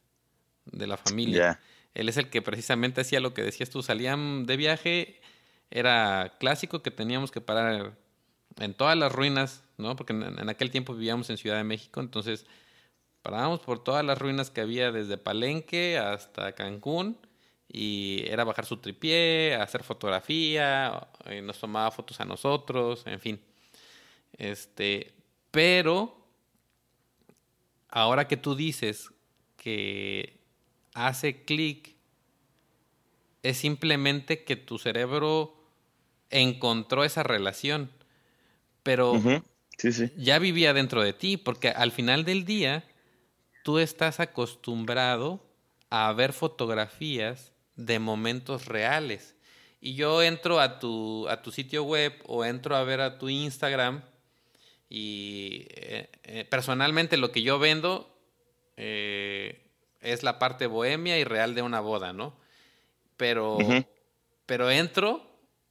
de 0.65 0.87
la 0.87 0.97
familia. 0.97 1.59
Él 1.93 2.09
es 2.09 2.17
el 2.17 2.29
que 2.29 2.41
precisamente 2.41 3.01
hacía 3.01 3.19
lo 3.19 3.33
que 3.33 3.43
decías 3.43 3.69
tú, 3.69 3.83
salían 3.83 4.45
de 4.45 4.57
viaje, 4.57 5.21
era 5.69 6.35
clásico 6.39 6.81
que 6.81 6.91
teníamos 6.91 7.31
que 7.31 7.41
parar 7.41 7.95
en 8.59 8.73
todas 8.73 8.97
las 8.97 9.11
ruinas, 9.11 9.63
¿no? 9.77 9.95
Porque 9.95 10.13
en, 10.13 10.49
aquel 10.49 10.71
tiempo 10.71 10.93
vivíamos 10.93 11.29
en 11.29 11.37
Ciudad 11.37 11.57
de 11.57 11.63
México, 11.63 11.99
entonces 11.99 12.45
parábamos 13.21 13.61
por 13.61 13.83
todas 13.83 14.03
las 14.05 14.17
ruinas 14.17 14.49
que 14.49 14.61
había 14.61 14.91
desde 14.91 15.17
Palenque 15.17 15.97
hasta 15.97 16.53
Cancún 16.53 17.17
y 17.67 18.23
era 18.27 18.43
bajar 18.43 18.65
su 18.65 18.77
tripié, 18.77 19.55
hacer 19.55 19.83
fotografía, 19.83 21.07
eh, 21.25 21.41
nos 21.41 21.59
tomaba 21.59 21.89
fotos 21.91 22.19
a 22.19 22.25
nosotros, 22.25 23.03
en 23.07 23.19
fin. 23.19 23.41
Este, 24.37 25.13
pero 25.51 26.15
ahora 27.89 28.27
que 28.27 28.37
tú 28.37 28.55
dices 28.55 29.09
que 29.57 30.42
hace 30.93 31.43
clic 31.43 31.95
es 33.41 33.57
simplemente 33.57 34.43
que 34.43 34.55
tu 34.55 34.79
cerebro 34.79 35.55
encontró 36.29 37.03
esa 37.03 37.23
relación, 37.23 37.91
pero 38.83 39.21
ya 40.17 40.39
vivía 40.39 40.73
dentro 40.73 41.03
de 41.03 41.13
ti, 41.13 41.37
porque 41.37 41.69
al 41.69 41.91
final 41.91 42.25
del 42.25 42.45
día 42.45 42.85
tú 43.63 43.79
estás 43.79 44.19
acostumbrado 44.19 45.43
a 45.89 46.11
ver 46.13 46.33
fotografías 46.33 47.51
de 47.75 47.99
momentos 47.99 48.65
reales. 48.65 49.35
Y 49.81 49.95
yo 49.95 50.23
entro 50.23 50.59
a 50.59 50.79
tu, 50.79 51.27
a 51.27 51.41
tu 51.41 51.51
sitio 51.51 51.83
web 51.83 52.13
o 52.25 52.45
entro 52.45 52.75
a 52.75 52.83
ver 52.83 53.01
a 53.01 53.17
tu 53.17 53.29
Instagram 53.29 54.01
y 54.89 55.67
eh, 55.71 56.09
eh, 56.23 56.45
personalmente 56.45 57.17
lo 57.17 57.31
que 57.31 57.41
yo 57.41 57.59
vendo 57.59 58.15
eh, 58.77 59.62
es 60.03 60.23
la 60.23 60.39
parte 60.39 60.67
bohemia 60.67 61.17
y 61.17 61.23
real 61.23 61.55
de 61.55 61.61
una 61.61 61.79
boda, 61.79 62.13
¿no? 62.13 62.35
Pero, 63.17 63.57
pero 64.45 64.69
entro 64.69 65.25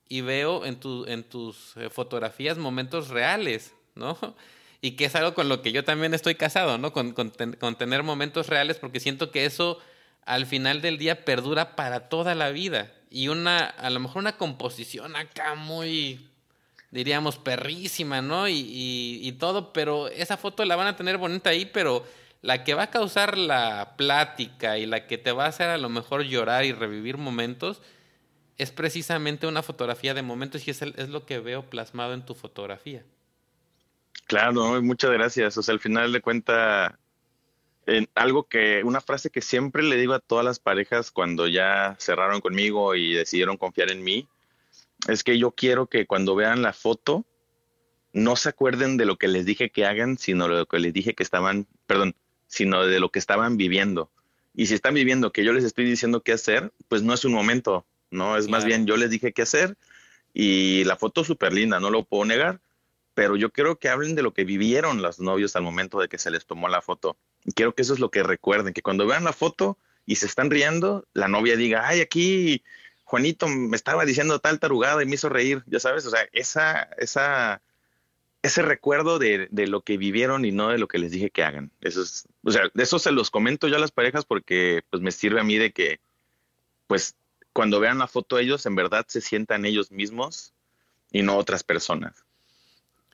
y 0.09 0.21
veo 0.21 0.64
en, 0.66 0.77
tu, 0.79 1.07
en 1.07 1.25
tus 1.25 1.77
eh, 1.77 1.88
fotografías 1.90 2.59
momentos 2.59 3.09
reales, 3.09 3.75
¿no? 3.95 4.18
Y 4.85 4.97
que 4.97 5.05
es 5.05 5.14
algo 5.14 5.33
con 5.33 5.49
lo 5.49 5.62
que 5.62 5.71
yo 5.71 5.85
también 5.85 6.12
estoy 6.12 6.35
casado, 6.35 6.77
¿no? 6.77 6.92
Con, 6.92 7.12
con, 7.12 7.77
tener 7.77 8.03
momentos 8.03 8.49
reales, 8.49 8.79
porque 8.79 8.99
siento 8.99 9.31
que 9.31 9.45
eso 9.45 9.79
al 10.27 10.45
final 10.45 10.83
del 10.83 10.99
día 10.99 11.25
perdura 11.25 11.77
para 11.77 12.09
toda 12.09 12.35
la 12.35 12.51
vida. 12.51 12.92
Y 13.09 13.29
una, 13.29 13.61
a 13.64 13.90
lo 13.90 14.01
mejor 14.01 14.18
una 14.18 14.37
composición 14.37 15.14
acá 15.14 15.55
muy, 15.55 16.29
diríamos, 16.90 17.38
perrísima, 17.38 18.23
¿no? 18.23 18.49
Y, 18.49 18.55
y, 18.55 19.21
y 19.23 19.33
todo, 19.35 19.73
pero 19.73 20.09
esa 20.09 20.37
foto 20.37 20.64
la 20.64 20.75
van 20.75 20.88
a 20.88 20.97
tener 20.97 21.16
bonita 21.16 21.51
ahí, 21.51 21.64
pero 21.64 22.05
la 22.42 22.64
que 22.64 22.74
va 22.74 22.85
a 22.85 22.90
causar 22.90 23.38
la 23.38 23.94
plática 23.96 24.76
y 24.76 24.85
la 24.85 25.07
que 25.07 25.16
te 25.16 25.33
va 25.33 25.44
a 25.44 25.48
hacer 25.48 25.70
a 25.70 25.78
lo 25.78 25.88
mejor 25.88 26.24
llorar 26.24 26.64
y 26.64 26.72
revivir 26.72 27.16
momentos 27.16 27.81
es 28.59 28.72
precisamente 28.72 29.46
una 29.46 29.62
fotografía 29.62 30.12
de 30.12 30.22
momentos 30.22 30.66
y 30.66 30.72
es, 30.72 31.09
lo 31.09 31.24
que 31.24 31.38
veo 31.38 31.70
plasmado 31.70 32.14
en 32.14 32.26
tu 32.26 32.35
fotografía. 32.35 33.05
Claro, 34.26 34.83
muchas 34.83 35.11
gracias. 35.11 35.57
O 35.57 35.62
sea, 35.62 35.72
al 35.72 35.81
final 35.81 36.12
de 36.12 36.20
cuenta, 36.20 36.98
en 37.87 38.09
algo 38.14 38.44
que, 38.48 38.83
una 38.85 39.00
frase 39.00 39.31
que 39.31 39.40
siempre 39.40 39.83
le 39.83 39.96
digo 39.96 40.12
a 40.14 40.20
todas 40.20 40.44
las 40.44 40.59
parejas 40.59 41.11
cuando 41.11 41.46
ya 41.46 41.96
cerraron 41.98 42.40
conmigo 42.40 42.94
y 42.94 43.14
decidieron 43.14 43.57
confiar 43.57 43.90
en 43.90 44.02
mí, 44.02 44.28
es 45.09 45.24
que 45.24 45.38
yo 45.38 45.52
quiero 45.52 45.87
que 45.87 46.07
cuando 46.07 46.35
vean 46.35 46.62
la 46.62 46.72
foto 46.72 47.24
no 48.12 48.37
se 48.37 48.50
acuerden 48.50 48.96
de 48.96 49.07
lo 49.07 49.16
que 49.16 49.28
les 49.28 49.46
dije 49.46 49.70
que 49.70 49.87
hagan, 49.87 50.18
sino 50.18 50.46
de 50.48 50.59
lo 50.59 50.66
que 50.66 50.78
les 50.78 50.92
dije 50.92 51.14
que 51.14 51.22
estaban, 51.22 51.66
perdón, 51.87 52.14
sino 52.53 52.87
de 52.87 53.01
lo 53.01 53.09
que 53.09 53.19
estaban 53.19 53.57
viviendo. 53.57 54.11
Y 54.55 54.67
si 54.67 54.75
están 54.75 54.93
viviendo 54.93 55.33
que 55.33 55.43
yo 55.43 55.55
les 55.55 55.65
estoy 55.65 55.87
diciendo 55.87 56.21
qué 56.21 56.33
hacer, 56.33 56.71
pues 56.88 57.03
no 57.03 57.15
es 57.15 57.25
un 57.25 57.33
momento, 57.33 57.87
¿no? 58.11 58.37
Es 58.37 58.47
más 58.49 58.67
bien 58.67 58.87
yo 58.87 58.99
les 58.99 59.09
dije 59.09 59.33
qué 59.33 59.41
hacer 59.41 59.75
y 60.35 60.85
la 60.85 60.97
foto 60.97 61.23
es 61.23 61.27
súper 61.27 61.55
linda, 61.55 61.81
no 61.81 61.88
lo 61.88 62.05
puedo 62.05 62.27
negar, 62.27 62.61
pero 63.15 63.37
yo 63.37 63.51
quiero 63.51 63.79
que 63.79 63.88
hablen 63.88 64.15
de 64.15 64.23
lo 64.23 64.35
que 64.35 64.45
vivieron 64.45 65.01
los 65.01 65.19
novios 65.19 65.57
al 65.57 65.62
momento 65.62 65.99
de 65.99 66.09
que 66.09 66.19
se 66.19 66.31
les 66.31 66.45
tomó 66.45 66.69
la 66.69 66.83
foto. 66.83 67.17
Y 67.47 67.53
quiero 67.53 67.75
que 67.75 67.81
eso 67.81 67.95
es 67.95 68.01
lo 68.01 68.11
que 68.11 68.23
recuerden, 68.23 68.75
que 68.75 68.83
cuando 68.83 69.07
vean 69.07 69.25
la 69.25 69.33
foto 69.33 69.79
y 70.05 70.17
se 70.17 70.27
están 70.27 70.51
riendo, 70.51 71.07
la 71.15 71.29
novia 71.29 71.57
diga, 71.57 71.88
ay, 71.88 72.03
aquí 72.03 72.62
Juanito 73.05 73.49
me 73.49 73.77
estaba 73.77 74.05
diciendo 74.05 74.41
tal 74.41 74.61
tarugada 74.61 75.03
y 75.03 75.07
me 75.07 75.15
hizo 75.15 75.31
reír, 75.31 75.65
ya 75.69 75.81
sabes, 75.81 76.05
o 76.05 76.11
sea, 76.11 76.29
esa, 76.33 76.83
esa, 76.99 77.62
ese 78.42 78.62
recuerdo 78.62 79.18
de, 79.18 79.48
de, 79.50 79.66
lo 79.66 79.83
que 79.83 79.96
vivieron 79.96 80.44
y 80.44 80.52
no 80.52 80.68
de 80.68 80.78
lo 80.78 80.88
que 80.88 80.98
les 80.98 81.12
dije 81.12 81.31
que 81.31 81.44
hagan. 81.44 81.70
Eso 81.81 82.02
es, 82.02 82.26
o 82.42 82.50
sea, 82.50 82.62
de 82.74 82.83
eso 82.83 82.98
se 82.98 83.12
los 83.12 83.31
comento 83.31 83.68
yo 83.68 83.76
a 83.76 83.81
las 83.81 83.92
parejas 83.92 84.24
porque 84.24 84.83
pues 84.90 85.02
me 85.02 85.12
sirve 85.12 85.40
a 85.40 85.44
mí 85.44 85.57
de 85.57 85.72
que, 85.72 86.00
pues, 86.87 87.14
cuando 87.52 87.81
vean 87.81 87.98
la 87.98 88.09
foto 88.09 88.38
ellos, 88.38 88.66
en 88.66 88.74
verdad 88.74 89.05
se 89.09 89.20
sientan 89.20 89.64
ellos 89.64 89.90
mismos 89.90 90.52
y 91.12 91.22
no 91.22 91.37
otras 91.37 91.62
personas. 91.62 92.24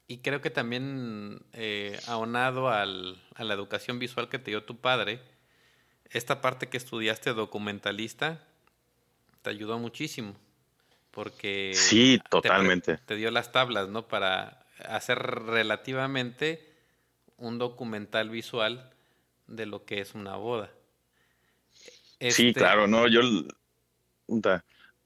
Y 0.06 0.18
creo 0.18 0.40
que 0.40 0.50
también 0.50 1.42
eh, 1.52 2.00
aunado 2.06 2.70
al, 2.70 3.22
a 3.34 3.44
la 3.44 3.54
educación 3.54 3.98
visual 3.98 4.30
que 4.30 4.38
te 4.38 4.52
dio 4.52 4.64
tu 4.64 4.78
padre, 4.78 5.20
esta 6.10 6.40
parte 6.40 6.68
que 6.68 6.78
estudiaste 6.78 7.34
documentalista 7.34 8.42
te 9.42 9.50
ayudó 9.50 9.78
muchísimo. 9.78 10.34
Porque 11.10 11.72
sí, 11.74 12.20
totalmente. 12.30 12.98
Te, 12.98 13.16
dio 13.16 13.30
las 13.30 13.50
tablas, 13.52 13.88
¿no? 13.88 14.06
Para 14.06 14.64
hacer 14.86 15.18
relativamente 15.18 16.68
un 17.36 17.58
documental 17.58 18.30
visual 18.30 18.90
de 19.46 19.66
lo 19.66 19.84
que 19.84 20.00
es 20.00 20.14
una 20.14 20.36
boda. 20.36 20.70
Sí, 22.20 22.48
este 22.48 22.54
claro, 22.54 22.86
no, 22.86 23.06
yo 23.06 23.20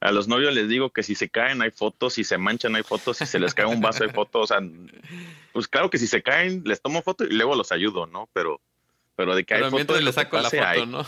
a 0.00 0.12
los 0.12 0.28
novios 0.28 0.54
les 0.54 0.68
digo 0.68 0.90
que 0.90 1.02
si 1.02 1.14
se 1.14 1.28
caen 1.28 1.62
hay 1.62 1.70
fotos, 1.70 2.14
si 2.14 2.24
se 2.24 2.38
manchan 2.38 2.74
hay 2.74 2.82
fotos, 2.82 3.18
si 3.18 3.26
se 3.26 3.38
les 3.38 3.54
cae 3.54 3.66
un 3.66 3.80
vaso 3.80 4.04
hay 4.04 4.10
fotos, 4.10 4.50
o 4.50 4.54
sea, 4.54 4.66
pues 5.52 5.68
claro 5.68 5.90
que 5.90 5.98
si 5.98 6.06
se 6.06 6.22
caen 6.22 6.62
les 6.64 6.80
tomo 6.80 7.02
foto 7.02 7.24
y 7.24 7.30
luego 7.30 7.54
los 7.54 7.70
ayudo, 7.70 8.06
¿no? 8.06 8.28
Pero, 8.32 8.60
pero 9.14 9.34
de 9.34 9.44
que 9.44 9.54
hay 9.54 9.70
fotos 9.70 10.02
les 10.02 10.14
saco 10.14 10.38
la 10.40 10.50
foto, 10.50 10.86
¿no? 10.86 11.06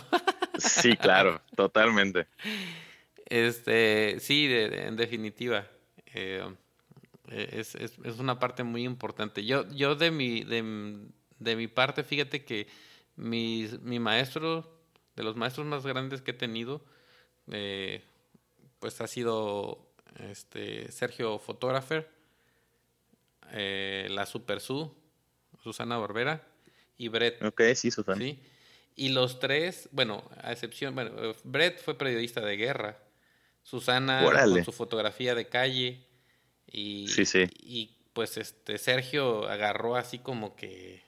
sí, 0.58 0.96
claro, 0.96 1.40
totalmente. 1.56 2.26
Este, 3.26 4.18
sí, 4.20 4.46
en 4.50 4.96
definitiva. 4.96 5.66
Eh, 6.12 6.44
es, 7.34 7.74
es, 7.74 7.98
es, 8.04 8.18
una 8.18 8.38
parte 8.38 8.62
muy 8.62 8.84
importante. 8.84 9.44
Yo, 9.44 9.68
yo 9.70 9.96
de 9.96 10.10
mi, 10.10 10.44
de, 10.44 11.08
de 11.38 11.56
mi 11.56 11.68
parte, 11.68 12.04
fíjate 12.04 12.44
que 12.44 12.68
mi, 13.16 13.68
mi 13.82 13.98
maestro, 13.98 14.80
de 15.16 15.22
los 15.22 15.36
maestros 15.36 15.66
más 15.66 15.84
grandes 15.84 16.22
que 16.22 16.32
he 16.32 16.34
tenido, 16.34 16.84
eh, 17.50 18.04
pues 18.78 19.00
ha 19.00 19.06
sido 19.06 19.90
este, 20.30 20.90
Sergio 20.92 21.38
Fotógrafer, 21.38 22.08
eh, 23.52 24.06
la 24.10 24.26
Super 24.26 24.60
Su, 24.60 24.94
Susana 25.62 25.98
Barbera 25.98 26.46
y 26.96 27.08
Brett. 27.08 27.42
Ok, 27.42 27.62
sí, 27.74 27.90
Susana. 27.90 28.18
¿sí? 28.18 28.38
Y 28.96 29.08
los 29.08 29.40
tres, 29.40 29.88
bueno, 29.92 30.22
a 30.40 30.52
excepción, 30.52 30.94
bueno, 30.94 31.34
Brett 31.42 31.82
fue 31.82 31.98
periodista 31.98 32.40
de 32.40 32.56
guerra, 32.56 32.98
Susana 33.62 34.22
con 34.24 34.64
su 34.64 34.72
fotografía 34.72 35.34
de 35.34 35.48
calle 35.48 36.06
y, 36.70 37.08
sí, 37.08 37.24
sí. 37.24 37.46
y 37.60 37.90
pues 38.12 38.36
este 38.36 38.78
Sergio 38.78 39.48
agarró 39.48 39.96
así 39.96 40.18
como 40.18 40.56
que 40.56 41.02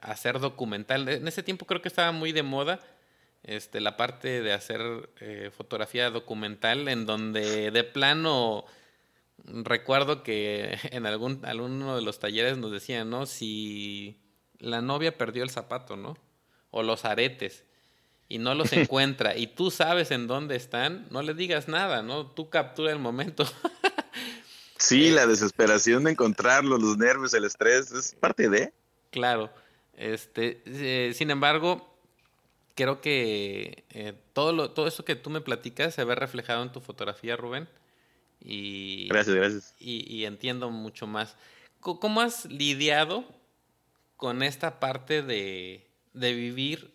hacer 0.00 0.38
documental. 0.38 1.08
En 1.08 1.26
ese 1.28 1.42
tiempo 1.42 1.66
creo 1.66 1.82
que 1.82 1.88
estaba 1.88 2.12
muy 2.12 2.32
de 2.32 2.42
moda 2.42 2.80
este, 3.42 3.80
la 3.80 3.96
parte 3.96 4.42
de 4.42 4.52
hacer 4.52 5.10
eh, 5.20 5.50
fotografía 5.56 6.10
documental 6.10 6.88
en 6.88 7.06
donde 7.06 7.70
de 7.70 7.84
plano 7.84 8.64
recuerdo 9.44 10.22
que 10.22 10.78
en 10.90 11.06
algún 11.06 11.44
alguno 11.44 11.96
de 11.96 12.02
los 12.02 12.18
talleres 12.18 12.58
nos 12.58 12.70
decían, 12.70 13.10
¿no? 13.10 13.26
Si 13.26 14.20
la 14.58 14.80
novia 14.80 15.18
perdió 15.18 15.42
el 15.42 15.50
zapato, 15.50 15.96
¿no? 15.96 16.16
O 16.70 16.82
los 16.82 17.04
aretes 17.04 17.64
y 18.28 18.38
no 18.38 18.54
los 18.54 18.72
encuentra 18.72 19.36
y 19.36 19.48
tú 19.48 19.70
sabes 19.70 20.10
en 20.12 20.26
dónde 20.26 20.56
están, 20.56 21.06
no 21.10 21.22
le 21.22 21.34
digas 21.34 21.66
nada, 21.66 22.02
¿no? 22.02 22.26
Tú 22.26 22.48
captura 22.48 22.92
el 22.92 22.98
momento. 22.98 23.44
sí, 24.82 25.10
la 25.10 25.26
desesperación 25.26 26.04
de 26.04 26.12
encontrarlo, 26.12 26.76
los 26.78 26.96
nervios, 26.98 27.32
el 27.34 27.44
estrés, 27.44 27.92
es 27.92 28.14
parte 28.14 28.48
de. 28.48 28.72
Claro. 29.10 29.50
Este, 29.94 30.62
eh, 30.66 31.12
sin 31.14 31.30
embargo, 31.30 31.96
creo 32.74 33.00
que 33.00 33.84
eh, 33.90 34.14
todo, 34.32 34.52
lo, 34.52 34.70
todo 34.70 34.86
eso 34.86 35.04
que 35.04 35.16
tú 35.16 35.30
me 35.30 35.40
platicas 35.40 35.94
se 35.94 36.04
ve 36.04 36.14
reflejado 36.14 36.62
en 36.62 36.72
tu 36.72 36.80
fotografía, 36.80 37.36
Rubén. 37.36 37.68
Y, 38.40 39.08
gracias, 39.08 39.36
gracias. 39.36 39.74
Y, 39.78 40.24
entiendo 40.24 40.70
mucho 40.70 41.06
más. 41.06 41.36
¿Cómo 41.80 42.20
has 42.20 42.46
lidiado 42.46 43.24
con 44.16 44.42
esta 44.42 44.80
parte 44.80 45.22
de, 45.22 45.86
de 46.12 46.32
vivir 46.32 46.92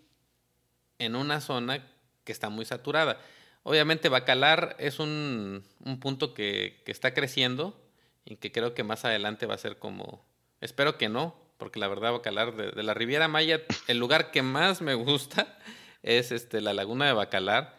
en 1.00 1.16
una 1.16 1.42
zona 1.42 1.86
que 2.24 2.32
está 2.32 2.50
muy 2.50 2.66
saturada? 2.66 3.20
Obviamente 3.68 4.08
Bacalar 4.08 4.78
es 4.80 4.98
un, 4.98 5.62
un 5.84 6.00
punto 6.00 6.34
que, 6.34 6.82
que, 6.86 6.92
está 6.94 7.14
creciendo 7.14 7.78
y 8.24 8.38
que 8.38 8.54
creo 8.54 8.74
que 8.74 8.86
más 8.86 9.04
adelante 9.04 9.46
va 9.46 9.56
a 9.56 9.58
ser 9.58 9.78
como, 9.78 10.26
espero 10.62 10.98
que 10.98 11.10
no, 11.10 11.36
porque 11.58 11.78
la 11.78 11.90
verdad 11.90 12.14
Bacalar 12.14 12.56
de, 12.56 12.72
de, 12.72 12.84
la 12.84 12.94
Riviera 12.94 13.28
Maya, 13.28 13.64
el 13.90 13.98
lugar 13.98 14.32
que 14.32 14.42
más 14.42 14.82
me 14.82 14.94
gusta 14.94 15.60
es 16.02 16.32
este, 16.32 16.62
la 16.62 16.74
Laguna 16.74 17.08
de 17.08 17.12
Bacalar 17.12 17.76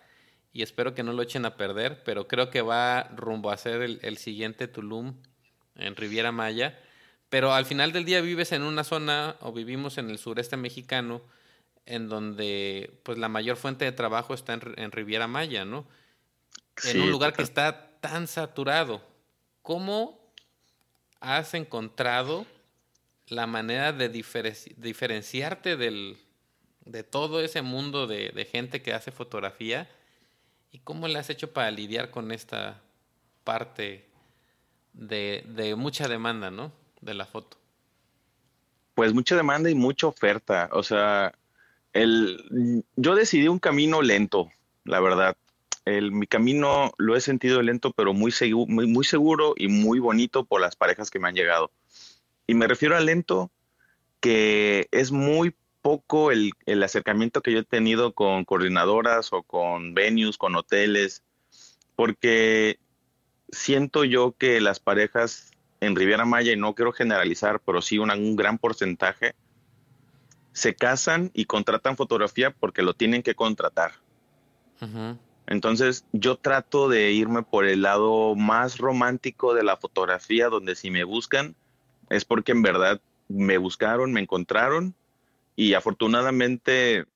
y 0.52 0.60
espero 0.60 0.94
que 0.94 1.02
no 1.02 1.14
lo 1.14 1.22
echen 1.22 1.46
a 1.46 1.56
perder, 1.56 2.02
pero 2.04 2.28
creo 2.28 2.50
que 2.50 2.60
va 2.60 3.04
rumbo 3.16 3.50
a 3.50 3.56
ser 3.56 3.80
el, 3.80 3.98
el 4.02 4.18
siguiente 4.18 4.68
Tulum 4.68 5.22
en 5.74 5.96
Riviera 5.96 6.32
Maya. 6.32 6.78
Pero 7.30 7.54
al 7.54 7.64
final 7.64 7.92
del 7.92 8.04
día 8.04 8.20
vives 8.20 8.52
en 8.52 8.60
una 8.60 8.84
zona 8.84 9.36
o 9.40 9.52
vivimos 9.52 9.96
en 9.96 10.10
el 10.10 10.18
sureste 10.18 10.58
mexicano 10.58 11.22
en 11.88 12.08
donde 12.08 13.00
pues 13.02 13.18
la 13.18 13.28
mayor 13.28 13.56
fuente 13.56 13.84
de 13.84 13.92
trabajo 13.92 14.34
está 14.34 14.54
en, 14.54 14.74
en 14.76 14.92
Riviera 14.92 15.26
Maya, 15.26 15.64
¿no? 15.64 15.86
en 16.84 17.00
un 17.00 17.10
lugar 17.10 17.32
que 17.32 17.42
está 17.42 17.90
tan 18.00 18.28
saturado. 18.28 19.02
¿Cómo 19.62 20.18
has 21.20 21.54
encontrado 21.54 22.46
la 23.26 23.46
manera 23.46 23.92
de 23.92 24.08
diferenciarte 24.08 25.76
del, 25.76 26.18
de 26.84 27.02
todo 27.02 27.40
ese 27.40 27.62
mundo 27.62 28.06
de, 28.06 28.48
gente 28.50 28.82
que 28.82 28.94
hace 28.94 29.10
fotografía 29.10 29.88
y 30.70 30.78
cómo 30.78 31.08
le 31.08 31.18
has 31.18 31.30
hecho 31.30 31.52
para 31.52 31.70
lidiar 31.70 32.10
con 32.10 32.32
esta 32.32 32.80
parte 33.44 34.06
de, 34.92 35.44
de, 35.46 35.74
mucha 35.74 36.08
demanda, 36.08 36.50
¿no? 36.50 36.72
De 37.00 37.14
la 37.14 37.26
foto. 37.26 37.56
Pues 38.94 39.14
mucha 39.14 39.36
demanda 39.36 39.70
y 39.70 39.74
mucha 39.74 40.06
oferta. 40.06 40.68
O 40.72 40.82
sea, 40.82 41.34
yo 41.94 43.14
decidí 43.14 43.48
un 43.48 43.58
camino 43.58 44.02
lento, 44.02 44.50
la 44.84 45.00
verdad. 45.00 45.36
El, 45.84 46.12
mi 46.12 46.26
camino 46.26 46.92
lo 46.98 47.16
he 47.16 47.20
sentido 47.20 47.62
lento, 47.62 47.92
pero 47.92 48.12
muy, 48.12 48.30
seguro 48.30 49.54
y 49.56 49.68
muy 49.68 49.98
bonito 49.98 50.44
por 50.44 50.60
las 50.60 50.76
parejas 50.76 51.10
que 51.10 51.18
me 51.18 51.28
han 51.28 51.34
llegado. 51.34 51.70
Y 52.46 52.54
me 52.54 52.66
refiero 52.66 52.96
a 52.96 53.00
lento 53.00 53.50
que 54.20 54.88
es 54.90 55.12
muy 55.12 55.54
poco 55.80 56.30
el, 56.30 56.52
acercamiento 56.82 57.40
que 57.40 57.52
yo 57.52 57.60
he 57.60 57.64
tenido 57.64 58.12
con 58.12 58.44
coordinadoras 58.44 59.32
o 59.32 59.42
con 59.42 59.94
venues, 59.94 60.36
con 60.36 60.56
hoteles, 60.56 61.22
porque 61.96 62.78
siento 63.50 64.04
yo 64.04 64.34
que 64.36 64.60
las 64.60 64.80
parejas 64.80 65.50
en 65.80 65.96
Riviera 65.96 66.24
Maya, 66.24 66.52
y 66.52 66.56
no 66.56 66.74
quiero 66.74 66.92
generalizar, 66.92 67.60
pero 67.64 67.80
sí 67.80 67.98
un 67.98 68.36
gran 68.36 68.58
porcentaje, 68.58 69.34
se 70.52 70.74
casan 70.74 71.30
y 71.34 71.44
contratan 71.44 71.96
fotografía 71.96 72.50
porque 72.50 72.82
lo 72.82 72.94
tienen 72.94 73.22
que 73.22 73.34
contratar. 73.34 73.92
Entonces 75.46 76.04
yo 76.12 76.36
trato 76.36 76.88
de 76.88 77.10
irme 77.12 77.42
por 77.42 77.64
el 77.64 77.82
lado 77.82 78.34
más 78.34 78.78
romántico 78.78 79.54
de 79.54 79.64
la 79.64 79.76
fotografía, 79.76 80.48
donde 80.48 80.74
si 80.74 80.90
me 80.90 81.04
buscan, 81.04 81.56
es 82.10 82.24
porque 82.24 82.52
en 82.52 82.62
verdad 82.62 83.00
me 83.28 83.58
buscaron, 83.58 84.12
me 84.12 84.20
encontraron 84.20 84.94
y 85.56 85.74
afortunadamente 85.74 87.06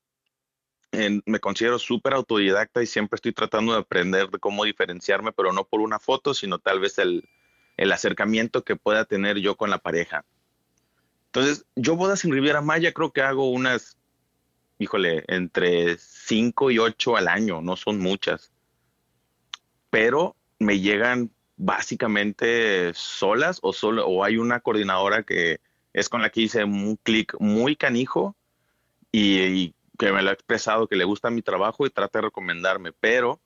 me 1.24 1.40
considero 1.40 1.78
súper 1.78 2.12
autodidacta 2.14 2.82
y 2.82 2.86
siempre 2.86 3.16
estoy 3.16 3.32
tratando 3.32 3.72
de 3.72 3.80
aprender 3.80 4.28
de 4.28 4.38
cómo 4.38 4.64
diferenciarme, 4.64 5.32
pero 5.32 5.52
no 5.52 5.64
por 5.64 5.80
una 5.80 5.98
foto, 5.98 6.34
sino 6.34 6.58
tal 6.58 6.80
vez 6.80 6.98
el, 6.98 7.28
el 7.76 7.92
acercamiento 7.92 8.62
que 8.64 8.76
pueda 8.76 9.04
tener 9.04 9.38
yo 9.38 9.56
con 9.56 9.70
la 9.70 9.78
pareja. 9.78 10.24
Entonces, 11.34 11.64
yo 11.76 11.96
bodas 11.96 12.26
en 12.26 12.32
Riviera 12.32 12.60
Maya 12.60 12.92
creo 12.92 13.10
que 13.10 13.22
hago 13.22 13.50
unas, 13.50 13.96
híjole, 14.78 15.24
entre 15.28 15.96
5 15.96 16.70
y 16.70 16.78
8 16.78 17.16
al 17.16 17.26
año, 17.26 17.62
no 17.62 17.74
son 17.74 18.00
muchas. 18.00 18.52
Pero 19.88 20.36
me 20.58 20.78
llegan 20.80 21.30
básicamente 21.56 22.92
solas 22.92 23.60
o 23.62 23.72
solo 23.72 24.06
o 24.06 24.24
hay 24.24 24.36
una 24.36 24.60
coordinadora 24.60 25.22
que 25.22 25.60
es 25.94 26.10
con 26.10 26.20
la 26.20 26.28
que 26.28 26.42
hice 26.42 26.64
un 26.64 26.96
clic 27.02 27.34
muy 27.40 27.76
canijo 27.76 28.36
y, 29.10 29.74
que 29.98 30.12
me 30.12 30.22
lo 30.22 30.30
ha 30.30 30.34
expresado 30.34 30.86
que 30.86 30.96
le 30.96 31.04
gusta 31.04 31.30
mi 31.30 31.40
trabajo 31.40 31.86
y 31.86 31.90
trata 31.90 32.18
de 32.18 32.26
recomendarme, 32.26 32.92
pero 32.92 33.40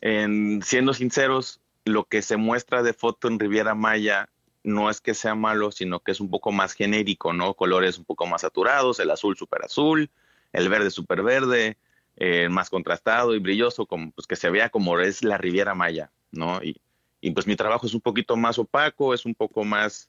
en, 0.00 0.62
siendo 0.62 0.94
sinceros, 0.94 1.60
lo 1.84 2.04
que 2.04 2.22
se 2.22 2.38
muestra 2.38 2.82
de 2.82 2.94
foto 2.94 3.28
en 3.28 3.38
Riviera 3.38 3.74
Maya 3.74 4.30
no 4.66 4.90
es 4.90 5.00
que 5.00 5.14
sea 5.14 5.36
malo, 5.36 5.70
sino 5.70 6.00
que 6.00 6.10
es 6.10 6.20
un 6.20 6.28
poco 6.28 6.50
más 6.50 6.72
genérico, 6.74 7.32
¿no? 7.32 7.54
Colores 7.54 7.98
un 7.98 8.04
poco 8.04 8.26
más 8.26 8.40
saturados, 8.40 8.98
el 8.98 9.10
azul 9.10 9.36
súper 9.36 9.64
azul, 9.64 10.10
el 10.52 10.68
verde 10.68 10.90
súper 10.90 11.22
verde, 11.22 11.78
eh, 12.16 12.48
más 12.48 12.68
contrastado 12.68 13.34
y 13.34 13.38
brilloso, 13.38 13.86
como 13.86 14.10
pues 14.10 14.26
que 14.26 14.34
se 14.34 14.50
vea 14.50 14.68
como 14.68 14.98
es 14.98 15.22
la 15.22 15.38
Riviera 15.38 15.76
Maya, 15.76 16.10
¿no? 16.32 16.60
Y, 16.64 16.80
y 17.20 17.30
pues 17.30 17.46
mi 17.46 17.54
trabajo 17.54 17.86
es 17.86 17.94
un 17.94 18.00
poquito 18.00 18.36
más 18.36 18.58
opaco, 18.58 19.14
es 19.14 19.24
un 19.24 19.36
poco 19.36 19.64
más, 19.64 20.08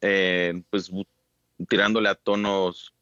eh, 0.00 0.62
pues 0.70 0.90
tirándole 1.68 2.08
a 2.08 2.14
tonos 2.14 2.94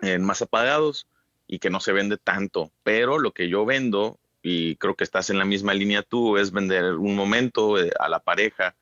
eh, 0.00 0.18
más 0.18 0.40
apagados 0.40 1.06
y 1.46 1.58
que 1.58 1.68
no 1.68 1.78
se 1.78 1.92
vende 1.92 2.16
tanto. 2.16 2.72
Pero 2.82 3.18
lo 3.18 3.32
que 3.32 3.50
yo 3.50 3.66
vendo, 3.66 4.18
y 4.42 4.76
creo 4.76 4.94
que 4.94 5.04
estás 5.04 5.28
en 5.28 5.38
la 5.38 5.44
misma 5.44 5.74
línea 5.74 6.02
tú, 6.02 6.38
es 6.38 6.52
vender 6.52 6.94
un 6.94 7.14
momento 7.14 7.76
a 7.98 8.08
la 8.08 8.20
pareja 8.20 8.74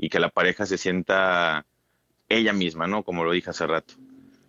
y 0.00 0.08
que 0.08 0.18
la 0.18 0.30
pareja 0.30 0.64
se 0.64 0.78
sienta 0.78 1.66
ella 2.28 2.54
misma, 2.54 2.86
¿no? 2.86 3.02
Como 3.02 3.22
lo 3.22 3.32
dije 3.32 3.50
hace 3.50 3.66
rato. 3.66 3.94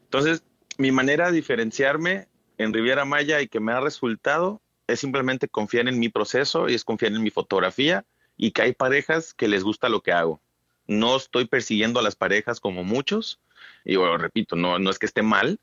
Entonces, 0.06 0.44
mi 0.78 0.92
manera 0.92 1.28
de 1.28 1.36
diferenciarme 1.36 2.28
en 2.58 2.74
Riviera 2.74 3.04
Maya 3.04 3.42
y 3.42 3.48
que 3.48 3.60
me 3.60 3.74
ha 3.74 3.82
resultado 3.82 4.62
es 4.88 5.02
simplemente 5.02 5.50
confiar 5.50 5.90
en 5.90 6.00
mi 6.00 6.08
proceso 6.08 6.70
y 6.70 6.74
es 6.74 6.86
confiar 6.86 7.12
en 7.12 7.22
mi 7.22 7.32
fotografía 7.32 8.06
y 8.38 8.52
que 8.52 8.62
hay 8.62 8.74
parejas 8.74 9.34
que 9.34 9.50
les 9.50 9.64
gusta 9.64 9.90
lo 9.90 10.02
que 10.02 10.14
hago. 10.14 10.42
No 10.88 11.18
estoy 11.18 11.46
persiguiendo 11.46 12.00
a 12.00 12.04
las 12.04 12.16
parejas 12.16 12.62
como 12.62 12.86
muchos, 12.86 13.40
y 13.84 13.98
bueno, 13.98 14.18
repito, 14.18 14.56
no, 14.56 14.80
no 14.80 14.90
es 14.90 15.00
que 15.00 15.06
esté 15.06 15.22
mal, 15.22 15.60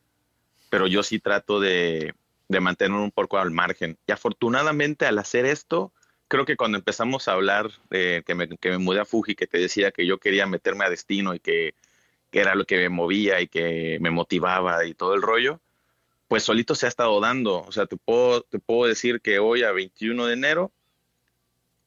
pero 0.69 0.87
yo 0.87 1.03
sí 1.03 1.19
trato 1.19 1.61
de, 1.61 2.15
de 2.49 2.61
mantener 2.61 2.99
un 2.99 3.11
poco 3.11 3.39
al 3.39 3.51
margen. 3.51 3.97
Y 4.07 4.13
afortunadamente 4.13 5.07
al 5.07 5.19
hacer 5.19 5.47
esto, 5.47 5.93
creo 6.29 6.45
que 6.45 6.57
cuando 6.57 6.79
empezamos 6.79 7.29
a 7.29 7.33
hablar, 7.33 7.71
que, 7.91 8.23
me, 8.35 8.49
que, 8.49 8.71
me, 8.71 8.79
mudé 8.79 9.01
a 9.01 9.05
Fuji, 9.05 9.35
que 9.35 9.47
te 9.47 9.59
decía 9.59 9.91
que 9.91 10.07
yo 10.07 10.19
quería 10.19 10.47
meterme 10.47 10.85
a 10.85 10.91
destino 10.91 11.35
y 11.35 11.41
que, 11.41 11.75
que, 12.31 12.41
era 12.41 12.55
lo 12.55 12.65
que 12.65 12.77
me 12.77 12.89
movía 12.89 13.41
y 13.41 13.49
que 13.49 13.99
me 14.01 14.11
motivaba 14.11 14.85
y 14.85 14.95
todo 14.95 15.15
el 15.15 15.23
rollo, 15.23 15.61
pues 16.29 16.45
solito 16.45 16.75
se 16.75 16.87
ha 16.87 16.89
estado 16.89 17.19
dando. 17.21 17.63
O 17.63 17.73
sea, 17.73 17.87
te 17.87 17.97
puedo, 17.97 18.43
te 18.43 18.59
puedo 18.59 18.89
decir 18.89 19.21
que 19.21 19.39
hoy 19.39 19.63
a 19.63 19.73
21 19.73 20.27
de 20.27 20.33
enero 20.35 20.73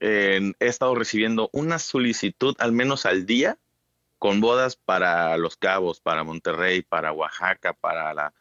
he 0.02 0.54
estado 0.60 0.96
recibiendo 0.96 1.50
una 1.54 1.78
solicitud 1.78 2.56
al 2.58 2.72
menos 2.72 3.06
al 3.06 3.28
día 3.28 3.60
con 4.18 4.42
bodas 4.42 4.76
para 4.76 5.38
Los 5.38 5.58
Cabos, 5.58 6.00
para 6.00 6.24
Monterrey, 6.24 6.82
para 6.82 7.12
Oaxaca, 7.12 7.74
para 7.74 8.14
la 8.14 8.34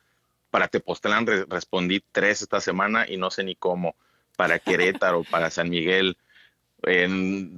para 0.51 0.69
Tepoztlán 0.69 1.27
respondí 1.49 2.03
tres 2.13 2.43
esta 2.43 2.61
semana 2.61 3.07
y 3.09 3.17
no 3.17 3.31
sé 3.31 3.45
ni 3.45 3.55
cómo. 3.55 3.95
Para 4.41 4.59
Querétaro, 4.59 5.23
para 5.31 5.51
San 5.51 5.69
Miguel. 5.69 6.17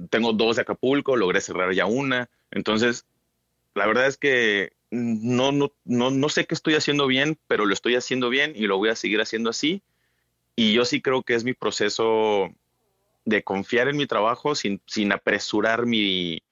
tengo 0.09 0.33
dos 0.33 0.57
de 0.57 0.63
Acapulco, 0.63 1.15
logré 1.15 1.39
cerrar 1.39 1.73
ya 1.73 1.85
una. 1.85 2.29
Entonces, 2.51 3.05
la 3.73 3.87
verdad 3.87 4.07
es 4.07 4.17
que 4.17 4.73
no, 4.91 5.53
no, 5.53 5.71
no, 5.85 6.11
no 6.11 6.27
sé 6.27 6.45
qué 6.45 6.53
estoy 6.53 6.75
haciendo 6.75 7.07
bien, 7.07 7.37
pero 7.47 7.65
lo 7.65 7.73
estoy 7.73 7.95
haciendo 7.95 8.29
bien 8.29 8.51
y 8.53 8.67
lo 8.67 8.77
voy 8.79 8.89
a 8.89 8.97
seguir 8.97 9.21
haciendo 9.21 9.49
así. 9.49 9.81
Y 10.57 10.73
yo 10.73 10.83
sí 10.83 11.01
creo 11.01 11.23
que 11.23 11.35
es 11.35 11.45
mi 11.45 11.53
proceso 11.53 12.53
de 13.23 13.43
confiar 13.45 13.87
en 13.87 13.95
mi 13.95 14.05
trabajo 14.05 14.53
sin, 14.53 14.81
sin 14.85 15.13
apresurar 15.13 15.85
mi, 15.85 16.43